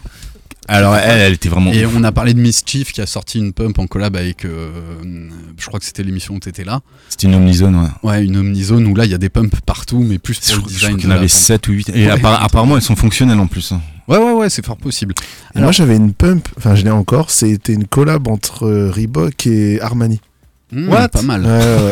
Alors 0.67 0.95
elle, 0.95 1.19
elle 1.21 1.33
était 1.33 1.49
vraiment 1.49 1.71
Et 1.71 1.83
ouf. 1.85 1.93
on 1.97 2.03
a 2.03 2.11
parlé 2.11 2.35
de 2.35 2.39
Mischief 2.39 2.91
qui 2.91 3.01
a 3.01 3.07
sorti 3.07 3.39
une 3.39 3.53
pump 3.53 3.79
en 3.79 3.87
collab 3.87 4.15
avec. 4.15 4.45
euh, 4.45 4.69
je 5.57 5.65
crois 5.65 5.79
que 5.79 5.85
c'était 5.85 6.03
l'émission 6.03 6.35
où 6.35 6.39
t'étais 6.39 6.63
là. 6.63 6.81
C'était 7.09 7.25
une 7.27 7.33
Omnizone, 7.35 7.75
ouais. 7.75 7.89
Ouais, 8.03 8.23
une 8.23 8.37
Omnizone 8.37 8.85
où 8.85 8.93
là 8.95 9.05
il 9.05 9.11
y 9.11 9.15
a 9.15 9.17
des 9.17 9.29
pumps 9.29 9.59
partout, 9.65 10.03
mais 10.07 10.19
plus 10.19 10.35
Je 10.35 10.41
pour 10.47 10.55
le 10.57 10.61
crois- 10.61 10.69
je 10.69 10.73
design. 10.75 10.89
crois 10.91 10.99
qu'il 11.01 11.09
y 11.09 11.11
en 11.11 11.15
avait 11.15 11.21
pump. 11.27 11.29
7 11.29 11.67
ou 11.69 11.71
8. 11.71 11.89
Et 11.89 12.05
Ouais. 12.05 12.11
appara- 12.11 12.43
apparemment, 12.43 12.75
elles 12.75 12.83
sont 12.83 12.95
fonctionnelles 12.95 13.39
en 13.39 13.47
plus. 13.47 13.71
hein. 13.71 13.81
Ouais, 14.07 14.17
ouais, 14.19 14.31
ouais, 14.33 14.49
c'est 14.49 14.63
fort 14.65 14.77
possible. 14.77 15.13
Alors- 15.55 15.65
moi 15.65 15.71
j'avais 15.71 15.95
une 15.95 16.13
pump, 16.13 16.47
enfin 16.57 16.75
je 16.75 16.83
l'ai 16.83 16.89
encore, 16.91 17.29
c'était 17.31 17.73
une 17.73 17.85
collab 17.85 18.27
entre 18.27 18.65
euh, 18.67 18.91
Reebok 18.91 19.47
et 19.47 19.81
Armani. 19.81 20.19
What? 20.71 21.09
Pas 21.09 21.21
mal. 21.23 21.43
Ouais, 21.45 21.49
ouais. 21.49 21.91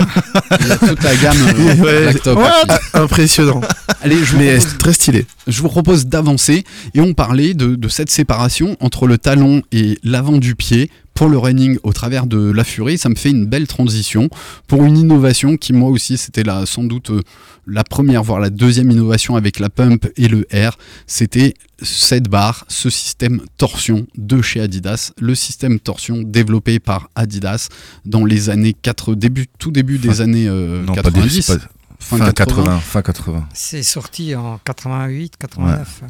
Il 0.61 0.67
y 0.67 0.71
a 0.71 0.77
toute 0.77 1.03
la 1.03 1.15
gamme 1.15 1.37
euh, 1.57 1.75
Ouais, 1.83 2.01
Black 2.03 2.21
Top. 2.21 2.37
what? 2.37 2.51
Active. 2.69 2.89
Impressionnant. 2.93 3.61
Allez, 4.03 4.17
je 4.23 4.31
vous 4.33 4.37
Mais 4.37 4.57
propose- 4.57 4.77
très 4.77 4.93
stylé. 4.93 5.25
Je 5.47 5.61
vous 5.61 5.69
propose 5.69 6.05
d'avancer 6.05 6.63
et 6.93 7.01
on 7.01 7.13
parlait 7.13 7.53
de, 7.53 7.75
de 7.75 7.87
cette 7.89 8.11
séparation 8.11 8.77
entre 8.79 9.07
le 9.07 9.17
talon 9.17 9.61
et 9.71 9.97
l'avant 10.03 10.37
du 10.37 10.55
pied 10.55 10.91
pour 11.17 11.29
le 11.29 11.37
running 11.39 11.79
au 11.83 11.93
travers 11.93 12.27
de 12.27 12.51
la 12.51 12.63
furie. 12.63 12.97
Ça 12.99 13.09
me 13.09 13.15
fait 13.15 13.31
une 13.31 13.45
belle 13.47 13.67
transition 13.67 14.29
pour 14.67 14.83
une 14.85 14.97
innovation 14.97 15.57
qui 15.57 15.73
moi 15.73 15.89
aussi 15.89 16.15
c'était 16.17 16.43
sans 16.65 16.83
doute 16.83 17.09
euh, 17.09 17.21
la 17.65 17.83
première 17.83 18.23
voire 18.23 18.39
la 18.39 18.49
deuxième 18.51 18.91
innovation 18.91 19.35
avec 19.35 19.59
la 19.59 19.69
pump 19.69 20.07
et 20.15 20.27
le 20.27 20.47
R. 20.53 20.77
C'était 21.07 21.55
cette 21.81 22.27
barre, 22.29 22.65
ce 22.67 22.89
système 22.91 23.41
torsion 23.57 24.05
de 24.15 24.41
chez 24.41 24.61
Adidas, 24.61 25.11
le 25.19 25.33
système 25.35 25.79
torsion 25.79 26.21
développé 26.23 26.79
par 26.79 27.09
Adidas 27.15 27.69
dans 28.05 28.23
les 28.23 28.49
années 28.51 28.73
4 28.73 29.15
début 29.15 29.47
tout 29.59 29.71
début 29.71 29.97
des 29.97 30.13
Fin- 30.13 30.23
années 30.23 30.47
euh, 30.47 30.83
Non, 30.83 30.93
pas 30.93 31.01
90. 31.01 31.35
des, 31.35 31.41
c'est 31.41 31.57
pas- 31.59 31.65
fin 31.99 32.17
fin 32.17 32.31
80. 32.31 32.63
80. 32.63 32.79
Fin 32.79 33.01
80. 33.01 33.49
C'est 33.55 33.81
sorti 33.83 34.35
en 34.35 34.59
88, 34.63 35.33
89. 35.39 36.03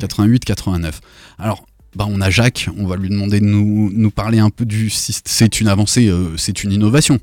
88-89. 0.00 0.92
Alors, 1.38 1.66
bah, 1.96 2.06
on 2.08 2.20
a 2.20 2.30
Jacques, 2.30 2.68
on 2.78 2.86
va 2.86 2.96
lui 2.96 3.08
demander 3.08 3.40
de 3.40 3.46
nous, 3.46 4.10
parler 4.10 4.38
un 4.38 4.50
peu 4.50 4.64
du. 4.64 4.90
C'est 4.90 5.60
une 5.60 5.68
avancée, 5.68 6.08
euh, 6.08 6.36
c'est 6.36 6.64
une 6.64 6.72
innovation. 6.72 7.18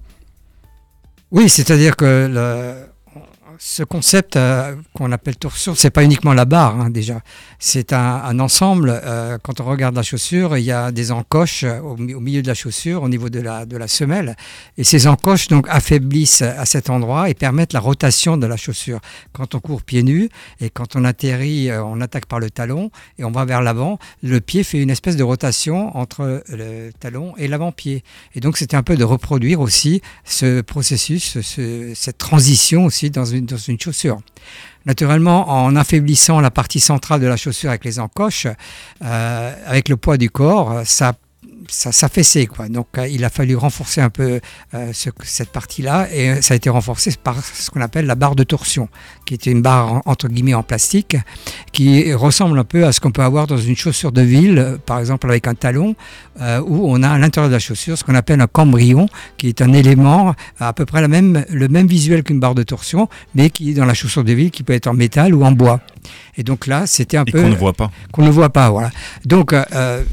Oui, 1.31 1.49
c'est-à-dire 1.49 1.95
que 1.95 2.85
ce 3.59 3.83
concept 3.83 4.35
euh, 4.35 4.75
qu'on 4.93 5.11
appelle 5.11 5.37
torsion, 5.37 5.75
c'est 5.75 5.89
pas 5.89 6.03
uniquement 6.03 6.33
la 6.33 6.45
barre 6.45 6.79
hein, 6.79 6.89
déjà. 6.89 7.21
C'est 7.59 7.93
un, 7.93 8.39
ensemble. 8.39 8.89
euh, 9.03 9.37
quand 9.41 9.59
on 9.61 9.65
regarde 9.65 9.95
la 9.95 10.03
chaussure, 10.03 10.57
il 10.57 10.63
y 10.65 10.71
a 10.71 10.91
des 10.91 11.11
encoches 11.11 11.63
au, 11.63 11.95
mi- 11.97 12.13
au 12.13 12.19
milieu 12.19 12.41
de 12.41 12.47
la 12.47 12.53
chaussure, 12.53 13.01
au 13.03 13.09
niveau 13.09 13.29
de 13.29 13.39
la, 13.39 13.65
de 13.65 13.77
la 13.77 13.87
semelle, 13.87 14.35
et 14.77 14.83
ces 14.83 15.07
encoches 15.07 15.47
donc 15.47 15.65
affaiblissent 15.69 16.41
à 16.41 16.65
cet 16.65 16.89
endroit 16.89 17.29
et 17.29 17.33
permettent 17.33 17.73
la 17.73 17.79
rotation 17.79 18.37
de 18.37 18.45
la 18.45 18.57
chaussure. 18.57 18.99
Quand 19.33 19.55
on 19.55 19.59
court 19.59 19.83
pieds 19.83 20.03
nus 20.03 20.29
et 20.59 20.69
quand 20.69 20.95
on 20.95 21.05
atterrit, 21.05 21.69
euh, 21.69 21.83
on 21.83 22.01
attaque 22.01 22.25
par 22.25 22.39
le 22.39 22.49
talon 22.49 22.91
et 23.17 23.23
on 23.23 23.31
va 23.31 23.45
vers 23.45 23.61
l'avant, 23.61 23.99
le 24.21 24.39
pied 24.41 24.63
fait 24.63 24.81
une 24.81 24.89
espèce 24.89 25.15
de 25.15 25.23
rotation 25.23 25.95
entre 25.97 26.43
le 26.49 26.91
talon 26.99 27.33
et 27.37 27.47
l'avant-pied. 27.47 28.03
Et 28.35 28.39
donc 28.41 28.57
c'était 28.57 28.75
un 28.77 28.83
peu 28.83 28.97
de 28.97 29.03
reproduire 29.03 29.61
aussi 29.61 30.01
ce 30.25 30.61
processus, 30.61 31.39
ce- 31.41 31.93
cette 31.95 32.17
transition 32.17 32.85
aussi 32.85 33.09
dans 33.09 33.25
une, 33.25 33.45
dans 33.45 33.57
une 33.57 33.79
chaussure. 33.79 34.19
Naturellement, 34.85 35.49
en 35.49 35.75
affaiblissant 35.75 36.41
la 36.41 36.51
partie 36.51 36.79
centrale 36.79 37.19
de 37.19 37.27
la 37.27 37.37
chaussure 37.37 37.69
avec 37.69 37.85
les 37.85 37.99
encoches, 37.99 38.47
euh, 39.03 39.55
avec 39.65 39.89
le 39.89 39.97
poids 39.97 40.17
du 40.17 40.29
corps, 40.29 40.81
ça 40.85 41.13
ça 41.69 41.91
s'affaissait 41.91 42.45
quoi. 42.45 42.67
Donc 42.69 42.87
euh, 42.97 43.07
il 43.07 43.23
a 43.25 43.29
fallu 43.29 43.55
renforcer 43.55 44.01
un 44.01 44.09
peu 44.09 44.39
euh, 44.73 44.91
ce- 44.93 45.09
cette 45.23 45.49
partie-là 45.49 46.07
et 46.13 46.29
euh, 46.29 46.41
ça 46.41 46.53
a 46.53 46.57
été 46.57 46.69
renforcé 46.69 47.11
par 47.23 47.43
ce 47.43 47.69
qu'on 47.71 47.81
appelle 47.81 48.05
la 48.05 48.15
barre 48.15 48.35
de 48.35 48.43
torsion, 48.43 48.87
qui 49.25 49.33
était 49.33 49.51
une 49.51 49.61
barre 49.61 49.93
en- 49.93 50.01
entre 50.05 50.27
guillemets 50.27 50.53
en 50.53 50.63
plastique, 50.63 51.17
qui 51.71 52.13
ressemble 52.13 52.59
un 52.59 52.63
peu 52.63 52.85
à 52.85 52.91
ce 52.91 52.99
qu'on 52.99 53.11
peut 53.11 53.23
avoir 53.23 53.47
dans 53.47 53.57
une 53.57 53.75
chaussure 53.75 54.11
de 54.11 54.21
ville, 54.21 54.77
par 54.85 54.99
exemple 54.99 55.27
avec 55.29 55.47
un 55.47 55.55
talon, 55.55 55.95
euh, 56.41 56.61
où 56.65 56.87
on 56.89 57.01
a 57.03 57.09
à 57.09 57.17
l'intérieur 57.17 57.49
de 57.49 57.53
la 57.55 57.59
chaussure 57.59 57.97
ce 57.97 58.03
qu'on 58.03 58.15
appelle 58.15 58.41
un 58.41 58.47
cambrion, 58.47 59.07
qui 59.37 59.47
est 59.47 59.61
un 59.61 59.73
élément 59.73 60.35
à 60.59 60.73
peu 60.73 60.85
près 60.85 61.01
la 61.01 61.07
même, 61.07 61.45
le 61.49 61.67
même 61.67 61.87
visuel 61.87 62.23
qu'une 62.23 62.39
barre 62.39 62.55
de 62.55 62.63
torsion, 62.63 63.09
mais 63.33 63.49
qui 63.49 63.71
est 63.71 63.73
dans 63.73 63.85
la 63.85 63.93
chaussure 63.93 64.23
de 64.23 64.33
ville, 64.33 64.51
qui 64.51 64.63
peut 64.63 64.73
être 64.73 64.87
en 64.87 64.93
métal 64.93 65.33
ou 65.33 65.43
en 65.43 65.51
bois. 65.51 65.79
Et 66.37 66.43
donc 66.43 66.67
là, 66.67 66.85
c'était 66.85 67.17
un 67.17 67.23
Et 67.25 67.31
peu 67.31 67.41
qu'on 67.41 67.49
ne 67.49 67.55
voit 67.55 67.73
pas. 67.73 67.91
qu'on 68.11 68.23
ne 68.23 68.29
voit 68.29 68.49
pas. 68.49 68.69
Voilà. 68.69 68.91
Donc, 69.25 69.53
euh, 69.53 70.03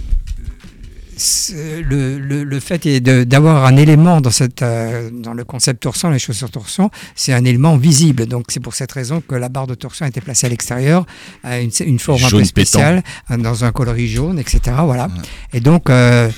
le, 1.19 2.19
le- 2.19 2.45
le 2.45 2.61
fait 2.61 2.87
est 2.87 3.01
d'avoir 3.01 3.65
un 3.67 3.77
élément 3.77 4.21
dans, 4.21 4.31
cette, 4.31 4.63
euh, 4.63 5.11
dans 5.13 5.35
le 5.35 5.45
concept 5.45 5.83
torsion, 5.83 6.11
les 6.11 6.19
chaussures 6.19 6.51
torsion, 6.51 6.91
c'est 7.15 7.33
un 7.33 7.45
élément 7.45 7.77
visible. 7.77 8.27
Donc, 8.27 8.47
c'est 8.49 8.61
pour 8.61 8.75
cette 8.75 8.93
raison 8.93 9.21
que 9.27 9.35
la 9.35 9.49
barre 9.49 9.67
de 9.67 9.75
torsion 9.75 10.05
a 10.07 10.09
été 10.09 10.21
placée 10.21 10.47
à 10.47 10.51
l'extérieur, 10.51 11.07
à 11.45 11.61
une, 11.61 11.71
une 11.85 11.99
forme 11.99 12.23
un 12.25 12.31
peu 12.31 12.45
spéciale, 12.45 13.03
euh, 13.31 13.37
dans 13.37 13.65
un 13.65 13.73
coloris 13.73 14.09
jaune, 14.09 14.39
etc. 14.39 14.77
Voilà. 14.85 15.09
Et 15.53 15.61
donc, 15.61 15.91
euh, 15.91 16.31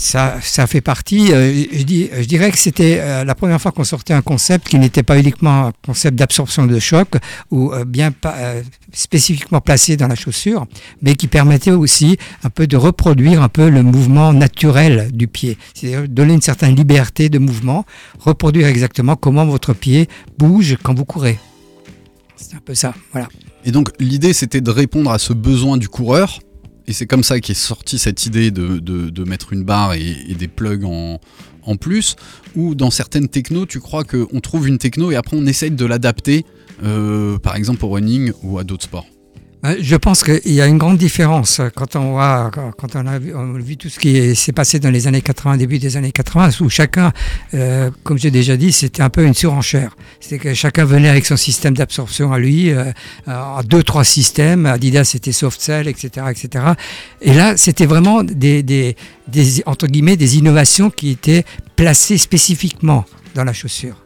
ça, 0.00 0.38
ça 0.40 0.66
fait 0.66 0.80
partie, 0.80 1.30
euh, 1.32 1.52
je, 1.72 2.24
dirais 2.24 2.50
que 2.50 2.56
c'était 2.56 2.98
euh, 3.00 3.22
la 3.22 3.34
première 3.34 3.60
fois 3.60 3.70
qu'on 3.70 3.84
sortait 3.84 4.14
un 4.14 4.22
concept 4.22 4.68
qui 4.68 4.78
n'était 4.78 5.02
pas 5.02 5.18
uniquement 5.18 5.66
un 5.66 5.72
concept 5.84 6.18
d'absorption 6.18 6.66
de 6.66 6.78
choc 6.78 7.08
ou 7.50 7.72
euh, 7.72 7.84
bien 7.84 8.10
spécifiquement 8.92 9.60
placé 9.60 9.98
dans 9.98 10.08
la 10.08 10.14
chaussure, 10.14 10.66
mais 11.02 11.16
qui 11.16 11.26
permettait 11.26 11.70
aussi 11.70 12.16
un 12.42 12.48
peu 12.48 12.66
de 12.66 12.78
reproduire 12.78 13.42
un 13.42 13.50
peu 13.50 13.68
le 13.68 13.82
mouvement 13.82 14.32
naturel 14.32 15.10
du 15.12 15.28
pied, 15.28 15.58
c'est-à-dire 15.74 16.08
donner 16.08 16.32
une 16.32 16.42
certaine 16.42 16.74
liberté 16.74 17.28
de 17.28 17.38
mouvement, 17.38 17.84
reproduire 18.18 18.68
exactement 18.68 19.16
comment 19.16 19.44
votre 19.44 19.74
pied 19.74 20.08
bouge 20.38 20.78
quand 20.82 20.94
vous 20.94 21.04
courez. 21.04 21.38
C'est 22.36 22.54
un 22.54 22.60
peu 22.64 22.74
ça, 22.74 22.94
voilà. 23.12 23.28
Et 23.66 23.70
donc 23.70 23.90
l'idée 24.00 24.32
c'était 24.32 24.62
de 24.62 24.70
répondre 24.70 25.10
à 25.10 25.18
ce 25.18 25.34
besoin 25.34 25.76
du 25.76 25.90
coureur. 25.90 26.40
Et 26.90 26.92
c'est 26.92 27.06
comme 27.06 27.22
ça 27.22 27.38
qu'est 27.38 27.54
sortie 27.54 28.00
cette 28.00 28.26
idée 28.26 28.50
de, 28.50 29.24
mettre 29.24 29.52
une 29.52 29.62
barre 29.62 29.94
et, 29.94 30.34
des 30.36 30.48
plugs 30.48 30.84
en, 30.84 31.76
plus. 31.76 32.16
Ou 32.56 32.74
dans 32.74 32.90
certaines 32.90 33.28
technos, 33.28 33.64
tu 33.66 33.78
crois 33.78 34.02
qu'on 34.02 34.40
trouve 34.40 34.66
une 34.66 34.78
techno 34.78 35.12
et 35.12 35.14
après 35.14 35.36
on 35.36 35.46
essaye 35.46 35.70
de 35.70 35.86
l'adapter, 35.86 36.44
euh, 36.82 37.38
par 37.38 37.54
exemple 37.54 37.84
au 37.84 37.90
running 37.90 38.32
ou 38.42 38.58
à 38.58 38.64
d'autres 38.64 38.82
sports. 38.82 39.06
Euh, 39.64 39.76
Je 39.80 39.96
pense 39.96 40.22
qu'il 40.24 40.52
y 40.54 40.60
a 40.62 40.66
une 40.66 40.78
grande 40.78 40.96
différence 40.96 41.60
quand 41.76 41.94
on 41.96 42.12
voit, 42.12 42.50
quand 42.78 42.96
on 42.96 43.06
a 43.06 43.18
vu, 43.18 43.76
tout 43.76 43.90
ce 43.90 43.98
qui 43.98 44.16
est- 44.16 44.34
s'est 44.34 44.52
passé 44.52 44.78
dans 44.78 44.90
les 44.90 45.06
années 45.06 45.20
80, 45.20 45.58
début 45.58 45.78
des 45.78 45.96
années 45.98 46.12
80, 46.12 46.48
où 46.62 46.70
chacun, 46.70 47.12
euh, 47.52 47.90
comme 48.02 48.18
j'ai 48.18 48.30
déjà 48.30 48.56
dit, 48.56 48.72
c'était 48.72 49.02
un 49.02 49.10
peu 49.10 49.24
une 49.24 49.34
surenchère. 49.34 49.94
C'est 50.18 50.38
que 50.38 50.54
chacun 50.54 50.84
venait 50.86 51.10
avec 51.10 51.26
son 51.26 51.36
système 51.36 51.74
d'absorption 51.74 52.32
à 52.32 52.38
lui, 52.38 52.70
euh, 52.70 52.90
en 53.26 53.62
deux, 53.62 53.82
trois 53.82 54.04
systèmes. 54.04 54.64
Adidas, 54.64 55.04
c'était 55.04 55.32
soft 55.32 55.60
cell, 55.60 55.88
etc., 55.88 56.26
etc. 56.30 56.64
Et 57.20 57.34
là, 57.34 57.56
c'était 57.58 57.86
vraiment 57.86 58.22
des, 58.24 58.62
des, 58.62 58.96
des, 59.28 59.62
entre 59.66 59.86
guillemets, 59.88 60.16
des 60.16 60.38
innovations 60.38 60.88
qui 60.88 61.10
étaient 61.10 61.44
placées 61.76 62.16
spécifiquement 62.18 63.04
dans 63.34 63.44
la 63.44 63.52
chaussure. 63.52 63.96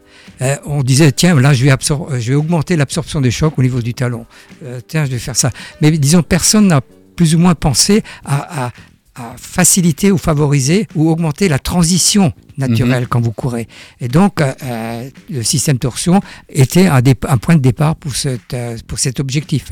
Euh, 0.41 0.55
on 0.65 0.83
disait 0.83 1.11
tiens 1.11 1.39
là 1.39 1.53
je 1.53 1.63
vais, 1.63 1.71
absor- 1.71 2.11
euh, 2.11 2.19
je 2.19 2.29
vais 2.31 2.35
augmenter 2.35 2.75
l'absorption 2.75 3.21
des 3.21 3.31
chocs 3.31 3.57
au 3.57 3.61
niveau 3.61 3.81
du 3.81 3.93
talon. 3.93 4.25
Euh, 4.63 4.79
tiens 4.87 5.05
je 5.05 5.11
vais 5.11 5.19
faire 5.19 5.35
ça. 5.35 5.49
Mais 5.81 5.91
disons 5.91 6.23
personne 6.23 6.67
n'a 6.67 6.81
plus 7.15 7.35
ou 7.35 7.39
moins 7.39 7.55
pensé 7.55 8.03
à, 8.25 8.65
à- 8.65 8.71
à 9.17 9.33
faciliter 9.37 10.11
ou 10.11 10.17
favoriser 10.17 10.87
ou 10.93 11.09
augmenter 11.09 11.47
la 11.47 11.57
transition 11.57 12.33
naturelle 12.57 13.07
quand 13.07 13.21
vous 13.21 13.31
courez. 13.31 13.65
Et 14.01 14.09
donc 14.09 14.41
euh, 14.41 15.09
le 15.29 15.41
système 15.41 15.79
torsion 15.79 16.19
était 16.49 16.87
un, 16.87 17.01
point 17.37 17.55
de 17.55 17.61
départ 17.61 17.95
pour, 17.95 18.13
cette, 18.13 18.53
pour 18.87 18.99
cet 18.99 19.21
objectif. 19.21 19.71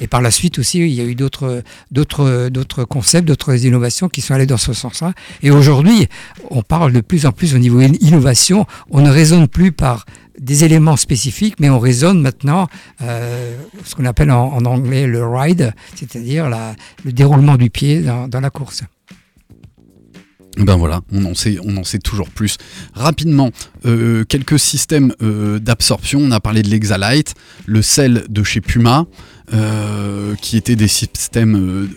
Et 0.00 0.06
par 0.06 0.20
la 0.22 0.30
suite 0.30 0.58
aussi, 0.58 0.80
il 0.80 0.92
y 0.92 1.00
a 1.00 1.04
eu 1.04 1.14
d'autres, 1.14 1.62
d'autres, 1.90 2.48
d'autres 2.48 2.84
concepts, 2.84 3.26
d'autres 3.28 3.64
innovations 3.64 4.08
qui 4.08 4.20
sont 4.20 4.34
allées 4.34 4.46
dans 4.46 4.56
ce 4.56 4.72
sens-là. 4.72 5.12
Et 5.42 5.50
aujourd'hui, 5.50 6.08
on 6.50 6.62
parle 6.62 6.92
de 6.92 7.00
plus 7.00 7.26
en 7.26 7.32
plus 7.32 7.54
au 7.54 7.58
niveau 7.58 7.78
in- 7.78 7.92
innovation. 8.00 8.66
On 8.90 9.00
ne 9.02 9.10
raisonne 9.10 9.46
plus 9.48 9.72
par 9.72 10.04
des 10.38 10.64
éléments 10.64 10.96
spécifiques, 10.96 11.54
mais 11.60 11.70
on 11.70 11.78
raisonne 11.78 12.20
maintenant 12.20 12.66
euh, 13.02 13.56
ce 13.84 13.94
qu'on 13.94 14.04
appelle 14.04 14.32
en, 14.32 14.64
anglais 14.64 15.06
le 15.06 15.24
ride, 15.24 15.72
c'est-à-dire 15.94 16.50
le 17.04 17.12
déroulement 17.12 17.56
du 17.56 17.70
pied 17.70 18.00
dans, 18.00 18.26
dans 18.26 18.40
la 18.40 18.50
course. 18.50 18.82
Ben 20.58 20.76
voilà, 20.76 21.00
on 21.12 21.24
en 21.24 21.34
sait, 21.34 21.58
on 21.64 21.76
en 21.76 21.84
sait 21.84 21.98
toujours 21.98 22.28
plus. 22.30 22.58
Rapidement, 22.94 23.50
euh, 23.86 24.24
quelques 24.24 24.58
systèmes 24.58 25.12
euh, 25.22 25.58
d'absorption. 25.58 26.20
On 26.22 26.30
a 26.30 26.38
parlé 26.40 26.62
de 26.62 26.68
l'Exalite, 26.68 27.34
le 27.66 27.82
sel 27.82 28.24
de 28.28 28.42
chez 28.44 28.60
Puma, 28.60 29.06
euh, 29.52 30.34
qui 30.40 30.56
étaient 30.56 30.76
des 30.76 30.88
systèmes 30.88 31.88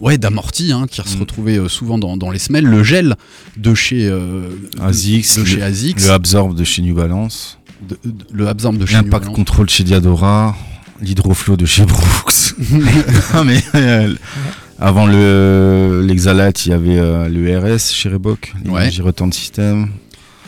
ouais, 0.00 0.18
d'amorti, 0.18 0.72
hein, 0.72 0.86
qui 0.90 1.00
se 1.08 1.16
Mm. 1.16 1.20
retrouvaient 1.20 1.68
souvent 1.68 1.98
dans, 1.98 2.16
dans 2.16 2.30
les 2.30 2.38
semelles. 2.38 2.64
Le 2.64 2.82
gel 2.82 3.14
de 3.56 3.74
chez 3.74 4.08
de 4.08 4.16
le- 4.78 5.44
chez 5.44 5.62
ASICS, 5.62 6.06
Le 6.06 6.10
Absorb 6.12 6.56
de 6.56 6.64
chez 6.64 6.82
New 6.82 6.94
Balance. 6.94 7.58
de- 7.88 7.98
de- 8.04 8.24
le 8.32 8.48
Absorb 8.48 8.78
de 8.78 8.86
chez 8.86 8.94
L'Impact 8.94 9.12
New 9.26 9.32
Balance. 9.32 9.36
Control 9.36 9.68
chez 9.68 9.84
Diadora. 9.84 10.56
L'Hydroflow 11.00 11.56
de 11.56 11.66
chez 11.66 11.84
Brooks. 11.84 12.54
Non, 13.34 13.44
mais, 13.44 13.62
euh, 13.74 14.14
avant 14.82 15.06
le 15.06 16.02
l'Exalite, 16.04 16.66
il 16.66 16.70
y 16.70 16.72
avait 16.72 16.98
euh, 16.98 17.28
le 17.28 17.58
RS 17.58 17.92
chez 17.92 18.08
Reebok. 18.08 18.52
Ouais. 18.64 18.80
L'Energy 18.80 19.02
Return 19.02 19.32
System. 19.32 19.88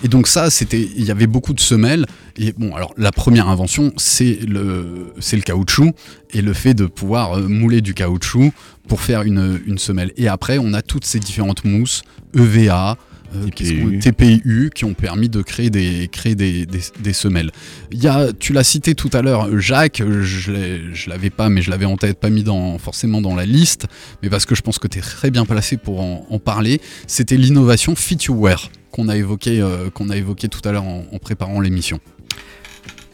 Et 0.02 0.08
donc 0.08 0.26
ça, 0.26 0.50
c'était, 0.50 0.86
il 0.96 1.04
y 1.04 1.10
avait 1.10 1.28
beaucoup 1.28 1.54
de 1.54 1.60
semelles. 1.60 2.04
Et 2.36 2.52
bon, 2.52 2.74
alors 2.74 2.92
la 2.98 3.12
première 3.12 3.48
invention, 3.48 3.92
c'est 3.96 4.40
le, 4.46 5.14
c'est 5.20 5.36
le 5.36 5.42
caoutchouc 5.42 5.92
et 6.32 6.42
le 6.42 6.52
fait 6.52 6.74
de 6.74 6.86
pouvoir 6.86 7.38
euh, 7.38 7.48
mouler 7.48 7.80
du 7.80 7.94
caoutchouc 7.94 8.52
pour 8.88 9.00
faire 9.00 9.22
une, 9.22 9.60
une 9.66 9.78
semelle. 9.78 10.12
Et 10.16 10.28
après, 10.28 10.58
on 10.58 10.74
a 10.74 10.82
toutes 10.82 11.06
ces 11.06 11.20
différentes 11.20 11.64
mousses, 11.64 12.02
EVA, 12.34 12.98
euh, 13.36 13.98
TPU, 14.00 14.70
qui 14.74 14.84
ont 14.84 14.94
permis 14.94 15.28
de 15.28 15.42
créer 15.42 15.70
des, 15.70 16.08
créer 16.08 16.34
des, 16.34 16.66
des, 16.66 16.80
des 17.00 17.12
semelles. 17.12 17.50
Il 17.90 18.02
y 18.02 18.08
a, 18.08 18.32
tu 18.32 18.52
l'as 18.52 18.64
cité 18.64 18.94
tout 18.94 19.10
à 19.12 19.22
l'heure, 19.22 19.58
Jacques, 19.60 20.02
je 20.22 21.08
l'avais 21.08 21.30
pas, 21.30 21.48
mais 21.48 21.62
je 21.62 21.70
l'avais 21.70 21.84
en 21.84 21.96
tête, 21.96 22.18
pas 22.18 22.30
mis 22.30 22.42
dans, 22.42 22.78
forcément 22.78 23.20
dans 23.20 23.34
la 23.34 23.46
liste, 23.46 23.86
mais 24.22 24.28
parce 24.28 24.46
que 24.46 24.54
je 24.54 24.62
pense 24.62 24.78
que 24.78 24.88
tu 24.88 24.98
es 24.98 25.02
très 25.02 25.30
bien 25.30 25.44
placé 25.44 25.76
pour 25.76 26.00
en, 26.00 26.26
en 26.28 26.38
parler. 26.38 26.80
C'était 27.06 27.36
l'innovation 27.36 27.94
Fit 27.94 28.18
You 28.26 28.34
Wear 28.34 28.70
qu'on 28.94 29.08
a 29.08 29.16
évoqué, 29.16 29.60
euh, 29.60 29.90
qu'on 29.90 30.08
a 30.08 30.16
évoqué 30.16 30.48
tout 30.48 30.60
à 30.64 30.70
l'heure 30.70 30.84
en, 30.84 31.04
en 31.10 31.18
préparant 31.18 31.58
l'émission. 31.58 31.98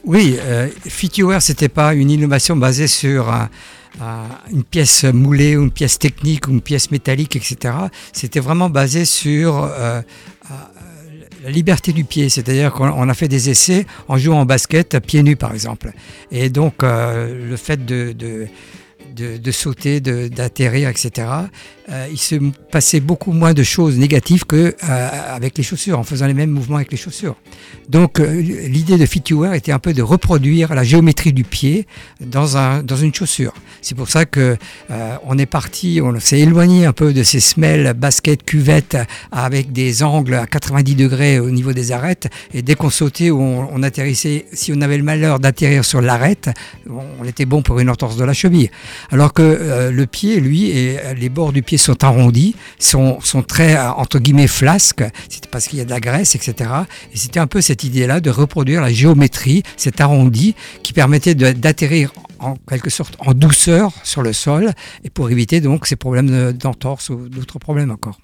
Oui, 0.04 0.36
euh, 0.40 0.68
FitUwear, 0.86 1.42
c'était 1.42 1.68
pas 1.68 1.94
une 1.94 2.10
innovation 2.10 2.56
basée 2.56 2.86
sur 2.86 3.28
un- 3.30 3.50
un- 4.00 4.28
une 4.50 4.64
pièce 4.64 5.04
moulée 5.04 5.56
ou 5.56 5.62
une 5.64 5.70
pièce 5.70 5.98
technique 5.98 6.46
une 6.46 6.60
pièce 6.62 6.90
métallique, 6.90 7.36
etc. 7.36 7.74
C'était 8.12 8.40
vraiment 8.40 8.70
basé 8.70 9.04
sur 9.04 9.56
euh, 9.64 9.68
euh, 10.50 10.54
la 11.44 11.50
liberté 11.50 11.92
du 11.92 12.04
pied, 12.04 12.28
c'est-à-dire 12.28 12.72
qu'on 12.72 12.88
on 12.88 13.08
a 13.08 13.14
fait 13.14 13.28
des 13.28 13.50
essais 13.50 13.86
en 14.08 14.16
jouant 14.16 14.40
en 14.40 14.46
basket 14.46 14.98
pieds 15.00 15.22
nus, 15.22 15.36
par 15.36 15.52
exemple. 15.54 15.92
Et 16.30 16.48
donc, 16.50 16.82
euh, 16.82 17.48
le 17.48 17.56
fait 17.56 17.84
de, 17.84 18.14
sauter, 19.52 20.00
d'atterrir, 20.00 20.88
etc. 20.88 21.26
euh, 21.90 22.06
il 22.10 22.18
se 22.18 22.36
passait 22.70 23.00
beaucoup 23.00 23.32
moins 23.32 23.52
de 23.52 23.64
choses 23.64 23.98
négatives 23.98 24.44
que 24.44 24.76
euh, 24.88 25.38
les 25.56 25.62
chaussures, 25.62 25.98
en 25.98 26.04
faisant 26.04 26.26
les 26.26 26.34
mêmes 26.34 26.50
mouvements 26.50 26.76
avec 26.76 26.92
les 26.92 26.96
chaussures. 26.96 27.34
Donc 27.88 28.20
euh, 28.20 28.40
l'idée 28.40 28.96
de 28.96 29.06
FitUwear 29.06 29.54
était 29.54 29.72
un 29.72 29.80
peu 29.80 29.92
de 29.92 30.02
reproduire 30.02 30.72
la 30.74 30.84
géométrie 30.84 31.32
du 31.32 31.42
pied 31.42 31.86
dans, 32.20 32.56
un, 32.56 32.84
dans 32.84 32.96
une 32.96 33.12
chaussure. 33.12 33.52
C'est 33.82 33.96
pour 33.96 34.08
ça 34.08 34.24
que 34.24 34.56
on 35.24 35.38
est 35.38 35.46
parti, 35.46 36.00
on 36.02 36.18
s'est 36.20 36.40
éloigné 36.40 36.84
un 36.84 36.92
peu 36.92 37.12
de 37.12 37.22
ces 37.22 37.40
semelles 37.40 37.94
basket 37.94 38.44
cuvette 38.44 38.96
avec 39.32 39.72
des 39.72 40.02
angles 40.02 40.34
à 40.34 40.46
90 40.46 40.94
degrés 40.94 41.40
au 41.40 41.50
niveau 41.50 41.72
des 41.72 41.92
arêtes. 41.92 42.28
Et 42.52 42.62
dès 42.62 42.74
qu'on 42.74 42.90
sautait 42.90 43.30
ou 43.30 43.40
on, 43.40 43.82
atterrissait, 43.82 44.46
si 44.52 44.72
on 44.74 44.80
avait 44.80 44.98
le 44.98 45.02
malheur 45.02 45.38
d'atterrir 45.40 45.84
sur 45.84 46.00
l'arête, 46.00 46.50
on, 46.88 47.24
était 47.24 47.46
bon 47.46 47.62
pour 47.62 47.80
une 47.80 47.88
entorse 47.88 48.16
de 48.16 48.24
la 48.24 48.32
cheville. 48.32 48.70
Alors 49.10 49.32
que 49.32 49.90
le 49.90 50.06
pied, 50.06 50.40
lui, 50.40 50.70
et 50.70 50.98
les 51.16 51.28
bords 51.28 51.52
du 51.52 51.62
pied 51.62 51.78
sont 51.80 52.04
arrondis, 52.04 52.54
sont, 52.78 53.20
sont 53.20 53.42
très, 53.42 53.78
entre 53.78 54.18
guillemets, 54.18 54.46
flasques, 54.46 55.04
c'est 55.28 55.46
parce 55.48 55.66
qu'il 55.68 55.78
y 55.78 55.82
a 55.82 55.84
de 55.84 55.90
la 55.90 56.00
graisse, 56.00 56.34
etc. 56.34 56.70
Et 57.12 57.16
c'était 57.16 57.40
un 57.40 57.46
peu 57.46 57.60
cette 57.60 57.84
idée-là 57.84 58.20
de 58.20 58.30
reproduire 58.30 58.80
la 58.80 58.92
géométrie, 58.92 59.62
cet 59.76 60.00
arrondi, 60.00 60.54
qui 60.82 60.92
permettait 60.92 61.34
d'atterrir 61.34 62.12
en 62.38 62.56
quelque 62.56 62.90
sorte 62.90 63.16
en 63.18 63.34
douceur 63.34 63.92
sur 64.04 64.22
le 64.22 64.32
sol, 64.32 64.72
et 65.04 65.10
pour 65.10 65.30
éviter 65.30 65.60
donc 65.60 65.86
ces 65.86 65.96
problèmes 65.96 66.26
de- 66.30 66.52
d'entorse 66.52 67.10
ou 67.10 67.28
d'autres 67.28 67.58
problèmes 67.58 67.90
encore. 67.90 68.18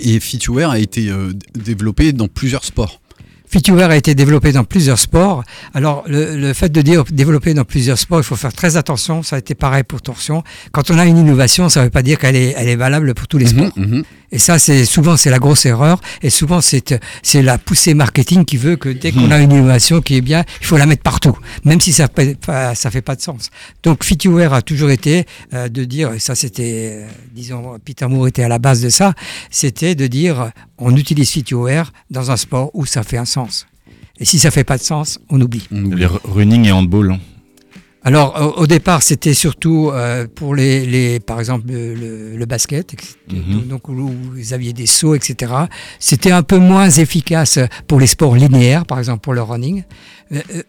Et 0.00 0.18
FitUwear 0.18 0.70
a 0.72 0.78
été 0.80 1.10
euh, 1.10 1.32
développé 1.54 2.12
dans 2.12 2.26
plusieurs 2.26 2.64
sports. 2.64 3.00
FitUwear 3.48 3.90
a 3.90 3.96
été 3.96 4.14
développé 4.14 4.52
dans 4.52 4.64
plusieurs 4.64 4.98
sports. 4.98 5.44
Alors, 5.74 6.04
le, 6.06 6.36
le 6.36 6.52
fait 6.52 6.70
de 6.70 6.80
dire 6.82 7.04
développé 7.10 7.54
dans 7.54 7.64
plusieurs 7.64 7.98
sports, 7.98 8.20
il 8.20 8.24
faut 8.24 8.36
faire 8.36 8.52
très 8.52 8.76
attention. 8.76 9.22
Ça 9.22 9.36
a 9.36 9.38
été 9.38 9.54
pareil 9.54 9.84
pour 9.84 10.02
Torsion. 10.02 10.42
Quand 10.72 10.90
on 10.90 10.98
a 10.98 11.06
une 11.06 11.18
innovation, 11.18 11.68
ça 11.68 11.80
ne 11.80 11.84
veut 11.86 11.90
pas 11.90 12.02
dire 12.02 12.18
qu'elle 12.18 12.36
est, 12.36 12.54
elle 12.56 12.68
est 12.68 12.76
valable 12.76 13.14
pour 13.14 13.28
tous 13.28 13.38
les 13.38 13.46
sports. 13.46 13.70
Mhm. 13.76 14.02
Et 14.32 14.38
ça, 14.38 14.58
c'est 14.58 14.84
souvent 14.84 15.16
c'est 15.16 15.30
la 15.30 15.38
grosse 15.38 15.66
erreur. 15.66 16.00
Et 16.22 16.30
souvent, 16.30 16.60
c'est 16.60 16.98
c'est 17.22 17.42
la 17.42 17.58
poussée 17.58 17.94
marketing 17.94 18.44
qui 18.44 18.56
veut 18.56 18.76
que 18.76 18.88
dès 18.88 19.12
qu'on 19.12 19.30
a 19.30 19.38
une 19.38 19.52
innovation 19.52 20.00
qui 20.00 20.16
est 20.16 20.20
bien, 20.20 20.44
il 20.60 20.66
faut 20.66 20.76
la 20.76 20.86
mettre 20.86 21.02
partout, 21.02 21.36
même 21.64 21.80
si 21.80 21.92
ça 21.92 22.08
fait 22.14 22.38
pas, 22.38 22.74
ça 22.74 22.90
fait 22.90 23.02
pas 23.02 23.14
de 23.16 23.20
sens. 23.22 23.50
Donc, 23.82 24.04
FitUwear 24.04 24.52
a 24.52 24.62
toujours 24.62 24.90
été 24.90 25.26
euh, 25.54 25.68
de 25.68 25.84
dire, 25.84 26.12
et 26.12 26.18
ça 26.18 26.34
c'était, 26.34 27.04
euh, 27.04 27.06
disons, 27.34 27.78
Peter 27.84 28.06
Moore 28.08 28.28
était 28.28 28.42
à 28.42 28.48
la 28.48 28.58
base 28.58 28.80
de 28.82 28.88
ça, 28.88 29.14
c'était 29.50 29.94
de 29.94 30.06
dire, 30.06 30.50
on 30.78 30.94
utilise 30.96 31.30
FitUwear 31.30 31.92
dans 32.10 32.30
un 32.30 32.36
sport 32.36 32.70
où 32.74 32.84
ça 32.86 33.02
fait 33.02 33.18
un 33.18 33.24
sens. 33.24 33.66
Et 34.18 34.24
si 34.24 34.38
ça 34.38 34.50
fait 34.50 34.64
pas 34.64 34.78
de 34.78 34.82
sens, 34.82 35.18
on 35.28 35.40
oublie. 35.40 35.68
Les 35.70 36.06
r- 36.06 36.20
running 36.24 36.64
et 36.66 36.72
handball. 36.72 37.18
Alors 38.06 38.54
au, 38.56 38.62
au 38.62 38.66
départ, 38.68 39.02
c'était 39.02 39.34
surtout 39.34 39.90
euh, 39.92 40.26
pour 40.32 40.54
les, 40.54 40.86
les, 40.86 41.18
par 41.20 41.40
exemple 41.40 41.66
le, 41.68 41.94
le- 41.94 42.36
le 42.36 42.46
basket, 42.46 42.94
etc. 42.94 43.14
Mhm. 43.32 43.66
donc 43.66 43.88
où 43.88 43.94
vous 43.94 44.52
aviez 44.54 44.72
des 44.72 44.86
sauts, 44.86 45.14
etc. 45.16 45.52
C'était 45.98 46.30
un 46.30 46.44
peu 46.44 46.58
moins 46.58 46.88
efficace 46.88 47.58
pour 47.88 47.98
les 47.98 48.06
sports 48.06 48.36
linéaires, 48.36 48.86
par 48.86 48.98
exemple 49.00 49.20
pour 49.20 49.34
le 49.34 49.42
running. 49.42 49.82
Euh, 50.32 50.40
euh, 50.54 50.62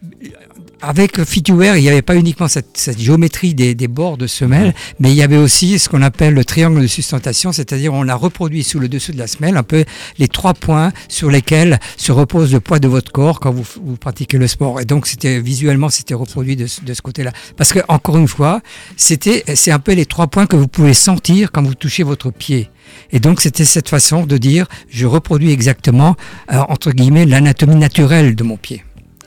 avec 0.80 1.24
FitUwear, 1.24 1.76
il 1.76 1.82
n'y 1.82 1.88
avait 1.88 2.02
pas 2.02 2.14
uniquement 2.14 2.46
cette, 2.46 2.76
cette 2.76 3.00
géométrie 3.00 3.52
des, 3.54 3.74
des 3.74 3.88
bords 3.88 4.16
de 4.16 4.28
semelle, 4.28 4.74
mais 5.00 5.10
il 5.10 5.16
y 5.16 5.22
avait 5.22 5.36
aussi 5.36 5.78
ce 5.80 5.88
qu'on 5.88 6.02
appelle 6.02 6.34
le 6.34 6.44
triangle 6.44 6.80
de 6.80 6.86
sustentation, 6.86 7.50
c'est-à-dire 7.52 7.92
on 7.92 8.06
a 8.08 8.14
reproduit 8.14 8.62
sous 8.62 8.78
le 8.78 8.88
dessous 8.88 9.10
de 9.12 9.18
la 9.18 9.26
semelle 9.26 9.56
un 9.56 9.64
peu 9.64 9.84
les 10.18 10.28
trois 10.28 10.54
points 10.54 10.92
sur 11.08 11.30
lesquels 11.30 11.80
se 11.96 12.12
repose 12.12 12.52
le 12.52 12.60
poids 12.60 12.78
de 12.78 12.86
votre 12.86 13.10
corps 13.10 13.40
quand 13.40 13.50
vous, 13.52 13.64
vous 13.84 13.96
pratiquez 13.96 14.38
le 14.38 14.46
sport. 14.46 14.80
Et 14.80 14.84
donc 14.84 15.06
c'était 15.08 15.40
visuellement 15.40 15.88
c'était 15.88 16.14
reproduit 16.14 16.54
de, 16.54 16.66
de 16.84 16.94
ce 16.94 17.02
côté-là. 17.02 17.27
Parce 17.56 17.72
que 17.72 17.80
encore 17.88 18.16
une 18.18 18.28
fois, 18.28 18.60
c'était 18.96 19.44
c'est 19.54 19.70
un 19.70 19.78
peu 19.78 19.92
les 19.92 20.06
trois 20.06 20.26
points 20.26 20.46
que 20.46 20.56
vous 20.56 20.68
pouvez 20.68 20.94
sentir 20.94 21.50
quand 21.52 21.62
vous 21.62 21.74
touchez 21.74 22.02
votre 22.02 22.30
pied. 22.30 22.70
Et 23.12 23.20
donc 23.20 23.40
c'était 23.40 23.64
cette 23.64 23.88
façon 23.88 24.24
de 24.26 24.36
dire 24.38 24.66
je 24.90 25.06
reproduis 25.06 25.50
exactement 25.52 26.16
euh, 26.52 26.58
entre 26.68 26.90
guillemets 26.92 27.26
l'anatomie 27.26 27.76
naturelle 27.76 28.34
de 28.34 28.44
mon 28.44 28.56
pied. 28.56 28.84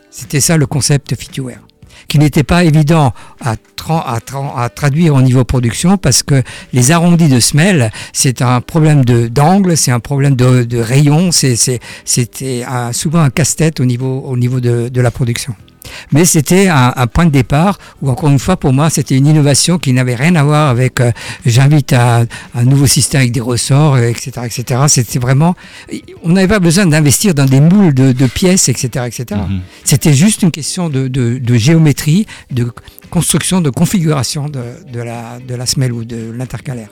C'était 0.10 0.42
ça 0.42 0.58
le 0.58 0.66
concept 0.66 1.16
FitUwear 1.16 1.60
qui 2.08 2.20
n'était 2.20 2.44
pas 2.44 2.64
évident 2.66 3.14
à, 3.40 3.52
à 3.52 3.56
tra- 3.78 4.04
à 4.58 4.70
traduire 4.70 5.14
au 5.16 5.22
niveau 5.22 5.46
production 5.46 5.98
parce 5.98 6.24
que 6.24 6.42
les 6.74 6.92
arrondis 6.92 7.30
de 7.30 7.40
semelle, 7.40 7.92
c'est 8.12 8.42
un 8.42 8.60
problème 8.60 9.06
d'angle, 9.06 9.78
c'est 9.78 9.92
un 9.92 10.00
problème 10.02 10.36
de, 10.36 10.64
de 10.64 10.78
rayon, 10.80 11.32
c'était 11.32 12.64
un- 12.68 12.92
souvent 12.92 13.20
un 13.22 13.30
casse-tête 13.30 13.80
au 13.80 13.86
niveau, 13.86 14.24
au 14.26 14.36
niveau 14.36 14.60
de 14.60 15.02
la 15.02 15.12
production. 15.12 15.56
Mais 16.12 16.26
c'était 16.26 16.68
un, 16.68 16.94
un 16.96 17.08
point 17.08 17.26
de 17.26 17.32
départ 17.32 17.78
où, 18.02 18.10
encore 18.10 18.30
une 18.30 18.40
fois, 18.40 18.58
pour 18.58 18.74
moi, 18.74 18.90
c'était 18.90 19.18
une 19.18 19.28
innovation 19.28 19.78
qui 19.80 19.94
n'avait 19.94 20.16
rien 20.16 20.36
à 20.36 20.44
voir 20.44 20.70
avec 20.70 21.00
euh, 21.00 21.12
j'invite 21.46 21.94
à 21.94 22.26
un 22.56 22.64
nouveau 22.64 22.88
système 22.88 23.22
avec 23.22 23.32
des 23.32 23.42
ressorts, 23.42 23.96
euh, 23.96 24.08
etc. 24.10 24.32
etc. 24.46 24.82
C'était 24.88 25.20
vraiment. 25.20 25.56
On 26.24 26.30
n'avait 26.30 26.48
pas 26.48 26.60
besoin 26.60 26.86
d'investir 26.86 27.34
dans 27.34 27.46
des 27.46 27.60
moules 27.62 27.94
de, 27.94 28.12
de 28.12 28.26
pièces, 28.28 28.70
etc. 28.70 29.06
etc. 29.08 29.42
Mhm. 29.48 29.62
C'était 29.84 30.14
juste 30.14 30.42
une 30.44 30.52
question 30.52 30.90
de, 30.90 31.08
de- 31.08 31.38
de 31.40 31.56
géométrie, 31.56 32.26
de 32.52 32.72
construction, 33.10 33.62
de 33.62 33.70
configuration 33.70 34.48
de, 34.50 34.62
de 34.92 35.00
la, 35.02 35.40
de 35.40 35.56
la 35.56 35.66
semelle 35.66 35.92
ou 35.94 36.06
de 36.06 36.32
l'intercalaire. 36.32 36.90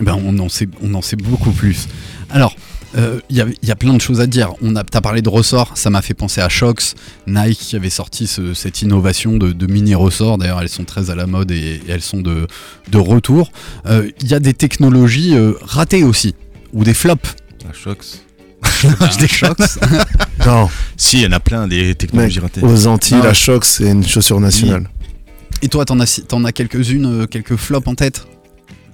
Ben, 0.00 0.16
on, 0.24 0.38
en 0.38 0.48
sait, 0.48 0.68
on 0.82 0.94
en 0.94 1.02
sait 1.02 1.16
beaucoup 1.16 1.50
plus. 1.50 1.88
Alors, 2.30 2.54
euh, 2.96 3.20
il 3.28 3.36
y, 3.36 3.40
a- 3.40 3.46
il 3.62 3.68
y 3.68 3.70
a 3.70 3.76
plein 3.76 3.92
de 3.94 4.00
choses 4.00 4.20
à 4.20 4.26
dire. 4.26 4.52
On 4.62 4.74
a, 4.76 4.82
t'as 4.84 5.00
parlé 5.00 5.20
de 5.22 5.28
ressorts, 5.28 5.76
ça 5.76 5.90
m'a 5.90 6.00
fait 6.02 6.14
penser 6.14 6.40
à 6.40 6.48
Shox, 6.48 6.94
Nike 7.26 7.58
qui 7.58 7.76
avait 7.76 7.90
sorti 7.90 8.26
ce- 8.26 8.54
cette 8.54 8.80
innovation 8.82 9.36
de, 9.36 9.52
de 9.52 9.66
mini 9.66 9.94
ressorts. 9.94 10.38
D'ailleurs, 10.38 10.60
elles 10.62 10.68
sont 10.68 10.84
très 10.84 11.10
à 11.10 11.14
la 11.14 11.26
mode 11.26 11.50
et, 11.50 11.56
et 11.56 11.82
elles 11.90 12.02
sont 12.02 12.20
de, 12.20 12.46
de 12.90 12.98
retour. 12.98 13.50
Euh, 13.86 14.08
Il 14.22 14.28
y 14.28 14.34
a 14.34 14.40
des 14.40 14.54
technologies 14.54 15.34
euh, 15.34 15.52
ratées 15.62 16.02
aussi, 16.04 16.34
ou 16.72 16.84
des 16.84 16.94
flops. 16.94 17.34
La 17.66 17.72
Shox. 17.72 18.22
des 19.20 19.28
Shox. 19.28 19.78
Non, 20.46 20.68
Si, 20.96 21.18
il 21.18 21.22
y 21.24 21.26
en 21.26 21.32
a 21.32 21.40
plein 21.40 21.66
des 21.68 21.94
technologies 21.94 22.40
mec, 22.40 22.54
ratées. 22.54 22.64
aux 22.66 22.86
Antilles, 22.86 23.18
Ah. 23.20 23.26
la 23.26 23.34
choc, 23.34 23.64
c'est 23.64 23.90
une 23.90 24.06
chaussure 24.06 24.40
nationale. 24.40 24.88
Et 25.62 25.68
toi, 25.68 25.84
t'en 25.84 25.98
as, 26.00 26.20
t'en 26.28 26.44
as 26.44 26.52
quelques-unes, 26.52 27.06
euh, 27.22 27.26
quelques 27.26 27.56
flops 27.56 27.86
en 27.88 27.94
tête? 27.96 28.26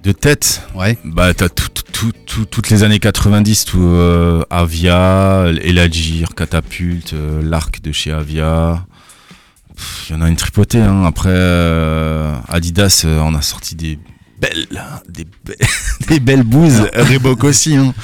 De 0.05 0.11
tête, 0.11 0.61
Ouais. 0.75 0.99
bah 1.03 1.33
t'as 1.33 1.49
tout- 1.49 1.69
tout- 1.73 1.81
tout- 1.91 2.11
tout- 2.27 2.45
toutes 2.45 2.69
les 2.69 2.83
années 2.83 2.99
90, 2.99 3.65
tout, 3.65 3.81
euh, 3.81 4.43
Avia, 4.51 5.45
Elagir, 5.63 6.29
Catapulte, 6.35 7.13
euh, 7.13 7.41
l'arc 7.43 7.81
de 7.81 7.91
chez 7.91 8.11
Avia. 8.11 8.85
Il 10.07 10.13
y 10.13 10.15
en 10.15 10.21
a 10.21 10.29
une 10.29 10.35
tripotée. 10.35 10.79
Hein. 10.79 11.05
Après, 11.05 11.29
euh, 11.31 12.35
Adidas, 12.47 13.03
on 13.07 13.33
a 13.33 13.41
sorti 13.41 13.73
des 13.73 13.97
belles, 14.39 14.67
des, 15.09 15.23
be- 15.25 15.57
des 16.07 16.19
belles 16.19 16.43
bouses. 16.43 16.87
Reebok 16.93 17.43
aussi. 17.43 17.75
Hein. 17.75 17.95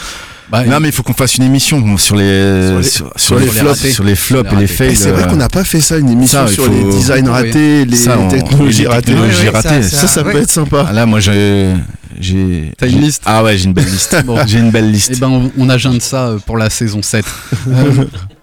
Bah, 0.52 0.66
non, 0.66 0.80
mais 0.82 0.90
il 0.90 0.92
faut 0.92 1.02
qu'on 1.04 1.14
fasse 1.14 1.36
une 1.36 1.44
émission 1.44 1.98
sur 1.98 2.16
les, 2.18 2.68
Sur 2.68 2.78
les- 2.78 2.84
sur, 2.84 3.14
sur 3.16 3.40
les 3.40 3.46
les 3.46 3.52
flops. 3.52 3.90
sur 3.92 4.04
les 4.04 4.16
flops 4.16 4.48
et 4.52 4.56
les 4.56 4.62
ratés. 4.64 4.68
fails. 4.68 4.92
Et 4.92 4.96
c'est 4.96 5.12
vrai 5.12 5.24
euh, 5.24 5.28
qu'on 5.28 5.36
n'a 5.38 5.48
pas 5.50 5.64
fait 5.64 5.80
ça, 5.82 5.98
une 5.98 6.10
émission 6.10 6.46
ça, 6.46 6.54
sur 6.54 6.66
faut- 6.66 6.72
les 6.72 6.84
designs 6.84 7.24
Oui. 7.26 7.30
ratés, 7.32 7.86
les 7.86 7.96
Ça, 7.96 8.20
on- 8.20 8.28
technologies 8.28 8.82
les 8.82 8.88
ratées. 8.88 9.06
technologies 9.12 9.38
Oui, 9.44 9.48
oui, 9.48 9.50
ratées. 9.50 9.84
ça, 9.84 10.08
Ça, 10.08 10.24
peut 10.24 10.36
être 10.38 10.52
sympa. 10.52 10.86
Ah, 10.90 10.94
là, 10.94 11.06
moi, 11.06 11.20
j'ai, 11.22 11.74
j'ai. 12.20 12.72
T'as 12.78 12.88
une 12.88 13.00
liste 13.02 13.24
Ah 13.26 13.44
ouais, 13.44 13.58
j'ai 13.58 13.66
une 13.66 13.74
belle 13.74 13.86
liste. 13.92 14.16
Bon. 14.26 14.38
J'ai 14.46 14.60
une 14.60 14.72
belle 14.72 14.92
liste. 14.92 15.12
Eh 15.16 15.20
ben, 15.20 15.28
on, 15.30 15.52
on 15.58 15.70
agende 15.70 16.02
ça 16.02 16.28
euh, 16.28 16.38
pour 16.46 16.58
la 16.58 16.70
saison 16.70 17.02
7. 17.02 17.26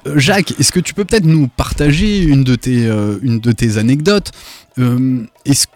Euh, 0.07 0.13
Jacques, 0.17 0.55
est-ce 0.59 0.73
que 0.73 0.81
tu 0.81 0.95
peux 0.95 1.05
peut-être 1.05 1.27
nous 1.27 1.49
partager 1.49 2.23
une 2.23 2.43
de 2.45 2.55
tes, 2.55 2.87
euh, 2.87 3.19
une 3.23 3.41
de 3.41 3.53
tes 3.53 3.77
anecdotes? 3.77 4.31
Euh, 4.79 5.19
est-ce 5.45 5.67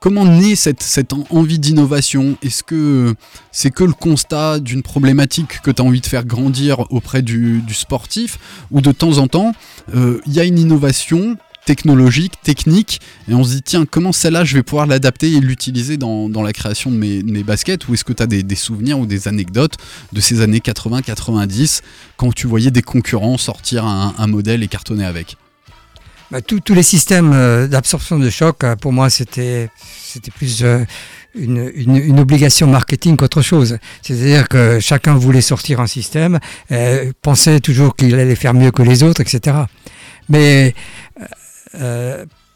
Comment 0.00 0.24
naît 0.24 0.56
cette, 0.56 0.82
cette 0.82 1.12
en- 1.12 1.26
envie 1.28 1.58
d'innovation? 1.58 2.38
Est-ce 2.40 2.62
que 2.62 3.14
c'est 3.52 3.70
que 3.70 3.84
le 3.84 3.92
constat 3.92 4.58
d'une 4.58 4.82
problématique 4.82 5.60
que 5.62 5.70
tu 5.70 5.82
as 5.82 5.84
envie 5.84 6.00
de 6.00 6.06
faire 6.06 6.24
grandir 6.24 6.90
auprès 6.90 7.20
du, 7.20 7.62
sportif? 7.72 8.38
Ou 8.70 8.80
de 8.80 8.92
temps 8.92 9.18
en 9.18 9.28
temps, 9.28 9.52
euh, 9.94 10.18
il 10.26 10.32
y 10.32 10.40
a 10.40 10.44
une 10.44 10.58
innovation 10.58 11.36
technologique, 11.66 12.32
technique, 12.42 13.02
et 13.28 13.34
on 13.34 13.44
se 13.44 13.50
dit, 13.56 13.62
tiens, 13.62 13.84
comment 13.84 14.12
celle-là, 14.12 14.44
je 14.44 14.54
vais 14.56 14.62
pouvoir 14.62 14.86
l'adapter 14.86 15.32
et 15.34 15.40
l'utiliser 15.40 15.98
dans, 15.98 16.30
dans 16.30 16.42
la 16.42 16.54
création 16.54 16.90
de 16.90 16.96
mes, 16.96 17.22
mes 17.22 17.42
baskets? 17.42 17.86
Ou 17.86 17.92
est-ce 17.92 18.04
que 18.04 18.14
tu 18.14 18.26
des, 18.26 18.42
des 18.42 18.54
souvenirs 18.54 18.98
ou 18.98 19.04
des 19.04 19.28
anecdotes 19.28 19.76
de 20.14 20.20
ces 20.22 20.40
années 20.40 20.60
80-90 20.60 21.82
quand 22.16 22.32
tu 22.34 22.46
voyais 22.46 22.70
des 22.70 22.80
concurrents 22.82 23.36
sortir 23.36 23.84
un 23.84 24.26
modèle 24.26 24.62
et 24.62 24.68
cartonner 24.68 25.04
avec? 25.04 25.36
Bah, 26.30 26.40
tous- 26.40 26.60
tous 26.60 26.74
les 26.74 26.84
systèmes 26.84 27.32
euh, 27.32 27.66
d'absorption 27.66 28.16
de 28.18 28.30
choc, 28.30 28.62
euh, 28.62 28.76
pour 28.76 28.92
moi, 28.92 29.10
c'était 29.10 29.68
plus 30.36 30.62
euh, 30.62 30.84
une, 31.34 32.20
obligation 32.20 32.68
marketing 32.68 33.16
qu'autre 33.16 33.42
chose. 33.42 33.78
C'est-à-dire 34.02 34.48
que 34.48 34.78
chacun 34.78 35.14
voulait 35.16 35.40
sortir 35.40 35.80
un 35.80 35.86
système, 35.88 36.38
pensait 37.22 37.60
toujours 37.60 37.96
qu'il 37.96 38.14
allait 38.14 38.36
faire 38.36 38.54
mieux 38.54 38.70
que 38.70 38.82
les 38.82 39.02
autres, 39.02 39.20
etc. 39.22 39.56
Mais 40.28 40.74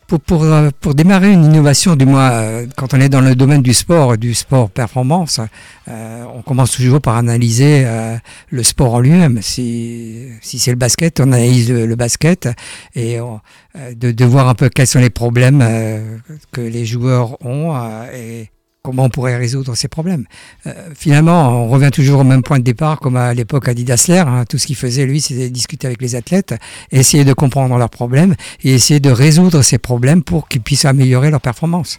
pour, 0.06 0.20
pour, 0.20 0.44
euh, 0.44 0.70
pour 0.80 0.94
démarrer 0.94 1.32
une 1.32 1.44
innovation, 1.44 1.96
du 1.96 2.04
moins 2.06 2.30
euh, 2.30 2.66
quand 2.76 2.94
on 2.94 3.00
est 3.00 3.08
dans 3.08 3.20
le 3.20 3.34
domaine 3.34 3.62
du 3.62 3.74
sport, 3.74 4.16
du 4.18 4.34
sport 4.34 4.70
performance, 4.70 5.40
euh, 5.88 6.24
on 6.34 6.42
commence 6.42 6.72
toujours 6.72 7.00
par 7.00 7.16
analyser 7.16 7.84
euh, 7.86 8.16
le 8.50 8.62
sport 8.62 8.94
en 8.94 9.00
lui-même. 9.00 9.40
Si, 9.42 10.28
si 10.42 10.58
c'est 10.58 10.70
le 10.70 10.76
basket, 10.76 11.20
on 11.20 11.32
analyse 11.32 11.70
le, 11.70 11.94
basket 11.96 12.48
et 12.94 13.20
on- 13.20 13.40
euh, 13.76 13.94
de, 13.94 14.10
de 14.12 14.24
voir 14.24 14.48
un 14.48 14.54
peu 14.54 14.68
quels 14.68 14.86
sont 14.86 15.00
les 15.00 15.10
problèmes 15.10 15.60
euh, 15.62 16.18
que 16.52 16.60
les 16.60 16.84
joueurs 16.86 17.36
ont 17.44 17.74
et 18.14 18.50
comment 18.84 19.04
on 19.04 19.08
pourrait 19.08 19.36
résoudre 19.36 19.74
ces 19.74 19.88
problèmes. 19.88 20.26
Euh, 20.66 20.72
finalement, 20.94 21.64
on 21.64 21.68
revient 21.68 21.90
toujours 21.90 22.20
au 22.20 22.24
même 22.24 22.42
point 22.42 22.58
de 22.58 22.64
départ 22.64 23.00
comme 23.00 23.16
à 23.16 23.32
l'époque 23.32 23.66
Adidas 23.66 24.04
Lair. 24.08 24.28
hein. 24.28 24.44
Tout 24.46 24.58
ce 24.58 24.66
qu'il 24.66 24.76
faisait, 24.76 25.06
lui, 25.06 25.22
c'était 25.22 25.48
discuter 25.48 25.86
avec 25.86 26.02
les 26.02 26.14
athlètes, 26.14 26.54
essayer 26.92 27.24
de 27.24 27.32
comprendre 27.32 27.76
leurs 27.78 27.88
problèmes 27.88 28.34
et 28.62 28.74
essayer 28.74 29.00
de 29.00 29.10
résoudre 29.10 29.62
ces 29.62 29.78
problèmes 29.78 30.22
pour 30.22 30.48
qu'ils 30.48 30.60
puissent 30.60 30.84
améliorer 30.84 31.30
leur 31.30 31.40
performance. 31.40 31.98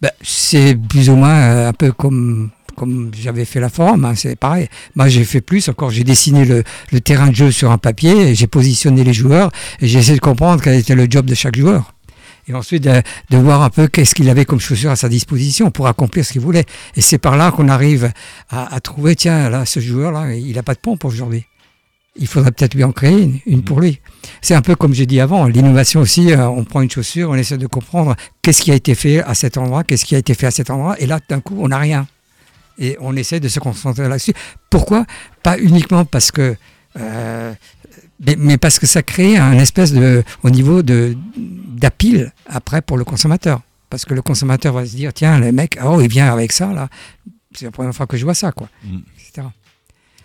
Ben, 0.00 0.12
c'est 0.22 0.78
plus 0.88 1.10
ou 1.10 1.16
moins 1.16 1.34
euh, 1.34 1.68
un 1.68 1.72
peu 1.72 1.90
comme 1.92 2.50
comme 2.76 3.10
j'avais 3.20 3.44
fait 3.44 3.60
la 3.60 3.68
forum, 3.68 4.04
hein, 4.06 4.14
c'est 4.14 4.34
pareil. 4.34 4.68
Moi, 4.94 5.06
j'ai 5.08 5.24
fait 5.24 5.42
plus 5.42 5.68
encore. 5.68 5.90
J'ai 5.90 6.04
dessiné 6.04 6.46
le, 6.46 6.64
le 6.90 7.00
terrain 7.02 7.28
de 7.28 7.34
jeu 7.34 7.50
sur 7.50 7.70
un 7.70 7.76
papier, 7.76 8.34
j'ai 8.34 8.46
positionné 8.46 9.04
les 9.04 9.12
joueurs 9.12 9.50
et 9.80 9.88
j'ai 9.88 9.98
essayé 9.98 10.14
de 10.14 10.22
comprendre 10.22 10.62
quel 10.62 10.76
était 10.76 10.94
le 10.94 11.06
job 11.10 11.26
de 11.26 11.34
chaque 11.34 11.56
joueur. 11.56 11.92
Et 12.48 12.54
ensuite, 12.54 12.82
de, 12.82 13.02
de 13.30 13.36
voir 13.36 13.62
un 13.62 13.70
peu 13.70 13.86
qu'est-ce 13.86 14.14
qu'il 14.14 14.28
avait 14.28 14.44
comme 14.44 14.58
chaussures 14.58 14.90
à 14.90 14.96
sa 14.96 15.08
disposition 15.08 15.70
pour 15.70 15.86
accomplir 15.86 16.24
ce 16.24 16.32
qu'il 16.32 16.40
voulait. 16.40 16.64
Et 16.96 17.00
c'est 17.00 17.18
par 17.18 17.36
là 17.36 17.52
qu'on 17.52 17.68
arrive 17.68 18.12
à, 18.50 18.74
à 18.74 18.80
trouver, 18.80 19.14
tiens, 19.14 19.48
là, 19.48 19.64
ce 19.64 19.78
joueur-là, 19.78 20.34
il 20.34 20.54
n'a 20.54 20.62
pas 20.64 20.74
de 20.74 20.80
pompe 20.80 21.04
aujourd'hui. 21.04 21.46
Il 22.16 22.26
faudrait 22.26 22.50
peut-être 22.50 22.74
lui 22.74 22.84
en 22.84 22.92
créer 22.92 23.22
une, 23.22 23.38
une 23.46 23.62
pour 23.62 23.80
lui. 23.80 24.00
C'est 24.40 24.54
un 24.54 24.60
peu 24.60 24.74
comme 24.74 24.92
j'ai 24.92 25.06
dit 25.06 25.20
avant, 25.20 25.46
l'innovation 25.46 26.00
aussi, 26.00 26.32
euh, 26.32 26.48
on 26.48 26.64
prend 26.64 26.82
une 26.82 26.90
chaussure, 26.90 27.30
on 27.30 27.36
essaie 27.36 27.58
de 27.58 27.66
comprendre 27.66 28.16
qu'est-ce 28.42 28.60
qui 28.60 28.70
a 28.72 28.74
été 28.74 28.94
fait 28.94 29.22
à 29.22 29.34
cet 29.34 29.56
endroit, 29.56 29.84
qu'est-ce 29.84 30.04
qui 30.04 30.14
a 30.14 30.18
été 30.18 30.34
fait 30.34 30.46
à 30.46 30.50
cet 30.50 30.68
endroit, 30.68 31.00
et 31.00 31.06
là, 31.06 31.20
d'un 31.28 31.40
coup, 31.40 31.56
on 31.60 31.68
n'a 31.68 31.78
rien. 31.78 32.06
Et 32.78 32.96
on 33.00 33.16
essaie 33.16 33.38
de 33.40 33.48
se 33.48 33.60
concentrer 33.60 34.08
là-dessus. 34.08 34.34
Pourquoi? 34.68 35.06
Pas 35.42 35.58
uniquement 35.58 36.04
parce 36.04 36.32
que... 36.32 36.56
euh, 36.98 37.54
mais, 38.20 38.36
mais 38.38 38.58
parce 38.58 38.78
que 38.78 38.86
ça 38.86 39.02
crée 39.02 39.36
un 39.36 39.58
espèce 39.58 39.92
de... 39.92 40.22
au 40.42 40.50
niveau 40.50 40.82
de 40.82 41.16
d'appil 41.36 42.32
après 42.46 42.82
pour 42.82 42.96
le 42.96 43.04
consommateur. 43.04 43.60
Parce 43.90 44.04
que 44.04 44.14
le 44.14 44.22
consommateur 44.22 44.72
va 44.72 44.86
se 44.86 44.94
dire, 44.96 45.12
tiens, 45.12 45.38
le 45.38 45.52
mec, 45.52 45.78
oh, 45.84 46.00
il 46.00 46.08
vient 46.08 46.32
avec 46.32 46.52
ça, 46.52 46.72
là. 46.72 46.88
C'est 47.54 47.66
la 47.66 47.70
première 47.70 47.94
fois 47.94 48.06
que 48.06 48.16
je 48.16 48.24
vois 48.24 48.34
ça, 48.34 48.52
quoi. 48.52 48.68
Mm. 48.84 48.98
Etc. 49.18 49.46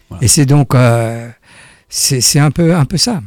Voilà. 0.09 0.23
Et 0.23 0.27
c'est 0.27 0.45
donc... 0.45 0.73
euh, 0.73 1.29
c'est 1.89 2.39
un 2.39 2.51
peu, 2.51 2.75
un 2.75 2.85
peu 2.85 2.97
ça. 2.97 3.21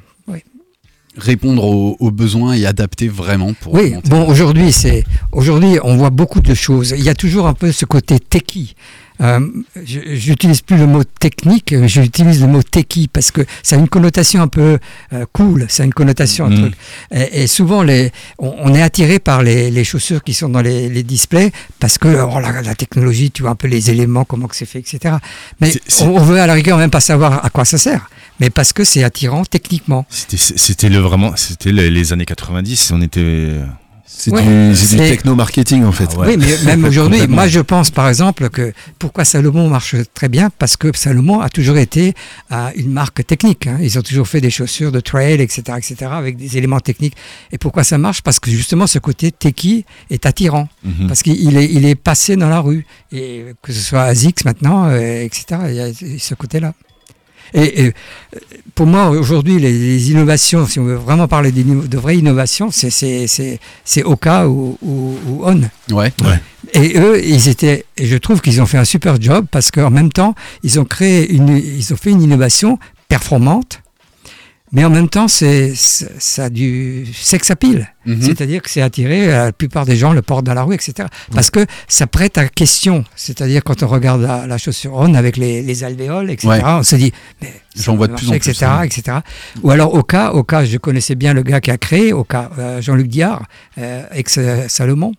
Répondre 1.16 1.64
aux, 1.64 1.96
aux 1.98 2.12
besoins 2.12 2.52
et 2.52 2.66
adapter 2.66 3.08
vraiment 3.08 3.52
pour 3.52 3.74
Oui, 3.74 3.94
bon, 4.04 4.28
aujourd'hui, 4.28 4.70
c'est 4.70 5.02
aujourd'hui, 5.32 5.78
on 5.82 5.96
voit 5.96 6.10
beaucoup 6.10 6.40
de 6.40 6.54
choses. 6.54 6.94
Il 6.96 7.02
y 7.02 7.08
a 7.08 7.16
toujours 7.16 7.48
un 7.48 7.52
peu 7.52 7.72
ce 7.72 7.84
côté 7.84 8.20
techie. 8.20 8.76
Euh, 9.20 9.40
J'utilise 9.84 10.60
plus 10.62 10.76
le 10.76 10.86
mot 10.86 11.04
technique, 11.04 11.72
mais 11.72 11.88
j'utilise 11.88 12.40
le 12.40 12.46
mot 12.46 12.62
techie 12.62 13.08
parce 13.08 13.30
que 13.30 13.42
ça 13.62 13.76
a 13.76 13.78
une 13.78 13.88
connotation 13.88 14.42
un 14.42 14.48
peu 14.48 14.78
euh, 15.12 15.26
cool, 15.32 15.66
ça 15.68 15.82
a 15.82 15.86
une 15.86 15.94
connotation 15.94 16.46
un 16.46 16.50
Mhm. 16.50 16.58
truc. 16.60 16.74
Et, 17.12 17.42
et 17.42 17.46
souvent, 17.46 17.82
les, 17.82 18.12
on, 18.38 18.54
on 18.58 18.74
est 18.74 18.82
attiré 18.82 19.18
par 19.18 19.42
les, 19.42 19.70
les 19.70 19.84
chaussures 19.84 20.22
qui 20.22 20.32
sont 20.34 20.48
dans 20.48 20.62
les, 20.62 20.88
les 20.88 21.02
displays 21.02 21.52
parce 21.78 21.98
que 21.98 22.08
oh, 22.08 22.40
la, 22.40 22.62
la 22.62 22.74
technologie, 22.74 23.30
tu 23.30 23.42
vois 23.42 23.50
un 23.52 23.56
peu 23.56 23.68
les 23.68 23.90
éléments, 23.90 24.24
comment 24.24 24.46
que 24.48 24.56
c'est 24.56 24.66
fait, 24.66 24.78
etc. 24.80 25.16
Mais 25.60 25.70
C'est- 25.70 25.82
c'est- 25.86 26.04
on, 26.04 26.16
on 26.16 26.20
veut 26.22 26.40
à 26.40 26.46
la 26.46 26.54
rigueur 26.54 26.78
même 26.78 26.90
pas 26.90 27.00
savoir 27.00 27.44
à 27.44 27.50
quoi 27.50 27.64
ça 27.64 27.78
sert, 27.78 28.08
mais 28.40 28.50
parce 28.50 28.72
que 28.72 28.84
c'est 28.84 29.04
attirant 29.04 29.44
techniquement. 29.44 30.06
C'était, 30.08 30.36
c'était 30.38 30.88
le 30.88 30.98
vraiment, 30.98 31.36
c'était 31.36 31.72
les, 31.72 31.90
les 31.90 32.12
années 32.12 32.24
90. 32.26 32.90
On 32.92 33.02
était. 33.02 33.50
C'est 34.12 34.32
Ouais, 34.32 34.72
du, 34.72 34.96
techno-marketing 34.96 35.84
en 35.84 35.92
fait. 35.92 36.08
Ah 36.14 36.18
ouais. 36.18 36.26
Oui, 36.30 36.36
mais 36.36 36.64
même 36.66 36.84
aujourd'hui, 36.90 37.26
moi 37.28 37.46
je 37.46 37.60
pense 37.60 37.90
par 37.90 38.08
exemple 38.08 38.50
que 38.50 38.72
pourquoi 38.98 39.24
Salomon 39.24 39.68
marche 39.70 39.94
très 40.14 40.28
bien? 40.28 40.50
Parce 40.58 40.76
que 40.76 40.94
Salomon 40.94 41.40
a 41.40 41.48
toujours 41.48 41.78
été 41.78 42.14
euh, 42.50 42.68
une 42.74 42.92
marque 42.92 43.24
technique. 43.24 43.68
hein. 43.68 43.78
Ils 43.80 43.98
ont 43.98 44.02
toujours 44.02 44.26
fait 44.26 44.40
des 44.40 44.50
chaussures 44.50 44.90
de 44.92 45.00
trail, 45.00 45.40
etc., 45.40 45.62
etc., 45.78 45.94
avec 46.12 46.36
des 46.36 46.58
éléments 46.58 46.80
techniques. 46.80 47.14
Et 47.52 47.56
pourquoi 47.56 47.84
ça 47.84 47.98
marche? 47.98 48.20
Parce 48.22 48.40
que 48.40 48.50
justement 48.50 48.86
ce 48.88 48.98
côté 48.98 49.30
techie 49.30 49.84
est 50.10 50.26
attirant. 50.26 50.68
Mhm. 50.84 51.06
Parce 51.06 51.22
qu'il 51.22 51.56
est, 51.56 51.70
il 51.72 51.86
est 51.86 51.94
passé 51.94 52.36
dans 52.36 52.48
la 52.50 52.60
rue. 52.60 52.84
Et 53.12 53.44
que 53.62 53.72
ce 53.72 53.80
soit 53.80 54.02
ASICS 54.02 54.44
maintenant, 54.44 54.88
euh, 54.88 55.22
etc., 55.22 55.44
il 55.68 55.74
y 55.74 55.80
a 55.80 55.88
ce 56.18 56.34
côté-là. 56.34 56.74
Et, 57.54 57.84
et, 57.86 57.92
pour 58.74 58.86
moi, 58.86 59.10
aujourd'hui, 59.10 59.58
les, 59.58 59.72
les 59.72 60.10
innovations, 60.10 60.66
si 60.66 60.78
on 60.78 60.84
veut 60.84 60.94
vraiment 60.94 61.28
parler 61.28 61.50
de 61.52 61.98
vraies 61.98 62.16
innovations, 62.18 62.70
c'est- 62.70 62.90
c'est 62.90 63.26
c'est- 63.26 63.58
c'est 63.84 64.02
Oka 64.04 64.48
ou, 64.48 64.78
ou, 64.82 65.16
ou 65.28 65.40
On. 65.44 65.60
Ouais. 66.24 66.38
Et 66.72 66.98
eux, 66.98 67.20
ils 67.24 67.48
étaient, 67.48 67.84
et 67.96 68.06
je 68.06 68.16
trouve 68.16 68.40
qu'ils 68.40 68.60
ont 68.62 68.66
fait 68.66 68.78
un 68.78 68.84
super 68.84 69.20
job 69.20 69.46
parce 69.50 69.70
qu'en 69.70 69.90
même 69.90 70.12
temps, 70.12 70.34
ils 70.62 70.78
ont 70.78 70.84
créé 70.84 71.30
une, 71.32 71.56
ils 71.56 71.92
ont 71.92 71.96
fait 71.96 72.10
une 72.10 72.22
innovation 72.22 72.78
performante, 73.08 73.80
mais 74.72 74.84
en 74.84 74.90
même 74.90 75.08
temps, 75.08 75.26
c'est, 75.28 75.72
ça 75.74 76.44
a 76.44 76.50
du 76.50 77.06
sex 77.12 77.50
appeal. 77.50 77.92
Mhm. 78.06 78.22
C'est-à-dire 78.22 78.62
que 78.62 78.70
c'est 78.70 78.82
attiré, 78.82 79.32
euh, 79.32 79.44
la 79.46 79.52
plupart 79.52 79.84
des 79.84 79.96
gens 79.96 80.12
le 80.12 80.22
portent 80.22 80.46
dans 80.46 80.54
la 80.54 80.62
rue, 80.62 80.74
etc. 80.74 81.08
Parce 81.34 81.50
que 81.50 81.66
ça 81.88 82.06
prête 82.06 82.38
à 82.38 82.48
question. 82.48 83.04
C'est-à-dire 83.16 83.62
quand 83.64 83.82
on 83.82 83.88
regarde 83.88 84.22
la, 84.22 84.46
la 84.46 84.58
chaussure 84.58 84.92
on 84.94 85.14
avec 85.14 85.36
les, 85.36 85.62
les 85.62 85.84
alvéoles, 85.84 86.30
etc., 86.30 86.48
Ouais. 86.48 86.60
on 86.64 86.82
se 86.82 86.96
dit, 86.96 87.12
mais 87.42 87.52
J'en 87.76 87.96
vois 87.96 88.08
de 88.08 88.14
plus 88.14 88.26
en 88.28 88.30
plus, 88.30 88.36
etc., 88.50 88.66
hein. 88.66 88.82
etc. 88.82 89.18
Ou 89.62 89.70
alors 89.70 89.94
Oka, 89.94 90.34
Oka, 90.34 90.64
je 90.64 90.76
connaissais 90.78 91.14
bien 91.14 91.34
le 91.34 91.42
gars 91.42 91.60
qui 91.60 91.70
a 91.70 91.78
créé 91.78 92.12
Oka, 92.12 92.50
euh, 92.58 92.80
Jean-Luc 92.80 93.06
Diard, 93.08 93.42
euh, 93.78 94.02
ex-Salomon. 94.12 95.12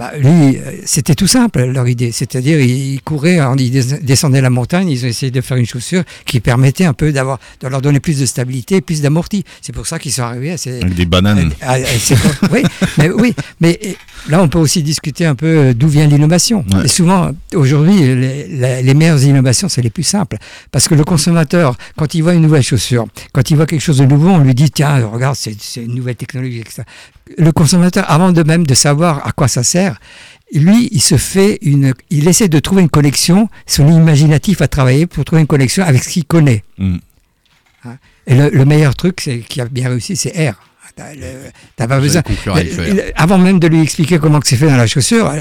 Bah, 0.00 0.12
lui, 0.18 0.56
euh, 0.56 0.60
c'était 0.86 1.14
tout 1.14 1.26
simple 1.26 1.62
leur 1.62 1.86
idée. 1.86 2.10
C'est-à-dire, 2.10 2.58
ils 2.58 3.02
couraient, 3.02 3.38
hein, 3.38 3.54
ils 3.58 3.70
des- 3.70 3.98
descendaient 3.98 4.40
la 4.40 4.48
montagne, 4.48 4.88
ils 4.88 5.04
ont 5.04 5.08
essayé 5.08 5.30
de 5.30 5.40
faire 5.42 5.58
une 5.58 5.66
chaussure 5.66 6.04
qui 6.24 6.40
permettait 6.40 6.86
un 6.86 6.94
peu 6.94 7.12
d'avoir, 7.12 7.38
de 7.60 7.68
leur 7.68 7.82
donner 7.82 8.00
plus 8.00 8.18
de 8.18 8.24
stabilité, 8.24 8.80
plus 8.80 9.02
d'amorti. 9.02 9.44
C'est 9.60 9.74
pour 9.74 9.86
ça 9.86 9.98
qu'ils 9.98 10.12
sont 10.12 10.22
arrivés 10.22 10.52
à 10.52 10.56
ces, 10.56 10.80
Avec 10.80 10.94
des 10.94 11.04
bananes. 11.04 11.52
à- 11.60 11.72
à 11.74 11.78
ces- 11.84 12.14
oui, 12.50 12.62
mais 12.96 13.10
oui, 13.10 13.34
mais 13.60 13.78
là 14.30 14.42
on 14.42 14.48
peut 14.48 14.58
aussi 14.58 14.82
discuter 14.82 15.26
un 15.26 15.34
peu 15.34 15.46
euh, 15.46 15.74
d'où 15.74 15.88
vient 15.88 16.06
l'innovation. 16.06 16.64
Ouais. 16.72 16.86
Et 16.86 16.88
souvent, 16.88 17.32
aujourd'hui, 17.54 17.98
les, 17.98 18.46
les- 18.48 18.82
les 18.82 18.94
meilleures 18.94 19.22
innovations, 19.22 19.68
c'est 19.68 19.82
les 19.82 19.90
plus 19.90 20.02
simples. 20.04 20.38
Parce 20.72 20.88
que 20.88 20.94
le 20.94 21.04
consommateur, 21.04 21.76
quand 21.98 22.14
il 22.14 22.22
voit 22.22 22.32
une 22.32 22.40
nouvelle 22.42 22.62
chaussure, 22.62 23.06
quand 23.34 23.50
il 23.50 23.56
voit 23.56 23.66
quelque 23.66 23.82
chose 23.82 23.98
de 23.98 24.06
nouveau, 24.06 24.30
on 24.30 24.38
lui 24.38 24.54
dit, 24.54 24.70
tiens, 24.70 25.04
regarde, 25.06 25.36
c'est 25.36 25.82
une 25.84 25.94
nouvelle 25.94 26.16
technologie, 26.16 26.60
etc. 26.60 26.84
le 27.38 27.52
consommateur, 27.52 28.10
avant 28.10 28.32
de 28.32 28.42
même 28.42 28.66
de 28.66 28.74
savoir 28.74 29.26
à 29.26 29.32
quoi 29.32 29.48
ça 29.48 29.62
sert, 29.62 29.98
lui, 30.52 30.88
il 30.90 31.00
se 31.00 31.16
fait 31.16 31.58
une, 31.62 31.94
il 32.10 32.26
essaie 32.26 32.48
de 32.48 32.58
trouver 32.58 32.82
une 32.82 32.88
connexion. 32.88 33.48
Son 33.66 33.88
imaginatif 33.88 34.60
à 34.60 34.68
travailler 34.68 35.06
pour 35.06 35.24
trouver 35.24 35.42
une 35.42 35.46
connexion 35.46 35.84
avec 35.84 36.02
ce 36.02 36.08
qu'il 36.08 36.24
connaît. 36.24 36.64
Mm. 36.78 36.96
Hein. 37.84 37.96
Et 38.26 38.34
le, 38.34 38.50
le 38.50 38.64
meilleur 38.64 38.94
truc, 38.96 39.20
c'est 39.20 39.38
qui 39.38 39.60
a 39.60 39.66
bien 39.66 39.88
réussi, 39.88 40.16
c'est 40.16 40.50
R. 40.50 40.54
T'as 41.76 41.86
pas 41.86 42.00
besoin. 42.00 42.22
Avant 43.14 43.38
même 43.38 43.58
de 43.58 43.68
lui 43.68 43.80
expliquer 43.80 44.18
comment 44.18 44.40
c'est 44.44 44.56
fait 44.56 44.66
dans 44.66 44.76
la 44.76 44.88
chaussure, 44.88 45.32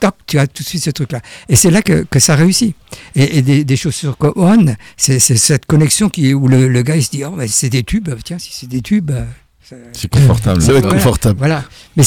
toc, 0.00 0.14
tu 0.26 0.38
as 0.38 0.46
tout 0.46 0.62
de 0.62 0.68
suite 0.68 0.82
ce 0.82 0.90
truc-là. 0.90 1.20
Et 1.48 1.54
c'est 1.54 1.70
là 1.70 1.82
que, 1.82 2.04
que 2.10 2.18
ça 2.18 2.34
réussit. 2.34 2.74
Et, 3.14 3.38
et 3.38 3.42
des, 3.42 3.64
des 3.64 3.76
chaussures 3.76 4.16
comme 4.16 4.32
On, 4.36 4.74
c'est 4.96 5.20
cette 5.20 5.66
connexion 5.66 6.08
qui, 6.08 6.34
où 6.34 6.48
le, 6.48 6.66
le 6.66 6.82
gars 6.82 6.96
il 6.96 7.04
se 7.04 7.10
dit, 7.10 7.22
oh, 7.24 7.30
bah, 7.30 7.44
c'est 7.46 7.68
des 7.68 7.84
tubes, 7.84 8.08
tiens, 8.24 8.38
si 8.40 8.50
c'est 8.52 8.66
des 8.66 8.80
tubes. 8.80 9.12
C'est 9.92 10.10
confortable. 10.10 10.60
Ça 10.62 10.72
va 10.72 10.78
être 10.78 10.84
Voilà. 10.84 10.98
confortable. 10.98 11.38
Voilà. 11.38 11.64
Mais 11.96 12.04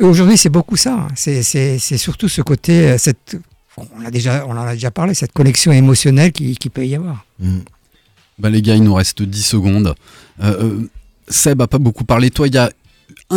aujourd'hui, 0.00 0.36
c'est 0.36 0.48
beaucoup 0.50 0.76
ça. 0.76 1.08
C'est- 1.14 1.78
surtout 1.98 2.28
ce 2.28 2.42
côté, 2.42 2.90
euh, 2.90 2.98
cette, 2.98 3.36
on, 3.76 4.04
a 4.04 4.10
déjà, 4.10 4.44
on 4.46 4.52
en 4.52 4.66
a 4.66 4.74
déjà 4.74 4.90
parlé, 4.90 5.14
cette 5.14 5.32
connexion 5.32 5.72
émotionnelle 5.72 6.32
qui, 6.32 6.56
qui 6.56 6.68
peut 6.70 6.86
y 6.86 6.94
avoir. 6.94 7.24
Bah 8.38 8.50
les 8.50 8.62
gars, 8.62 8.76
il 8.76 8.82
nous 8.84 8.94
reste 8.94 9.22
10 9.22 9.42
secondes. 9.42 9.94
Euh, 10.42 10.62
euh, 10.62 10.90
Seb 11.28 11.60
a 11.62 11.66
pas 11.66 11.78
beaucoup 11.78 12.04
parlé. 12.04 12.30
Toi, 12.30 12.46
il 12.48 12.54
y 12.54 12.58
a 12.58 12.70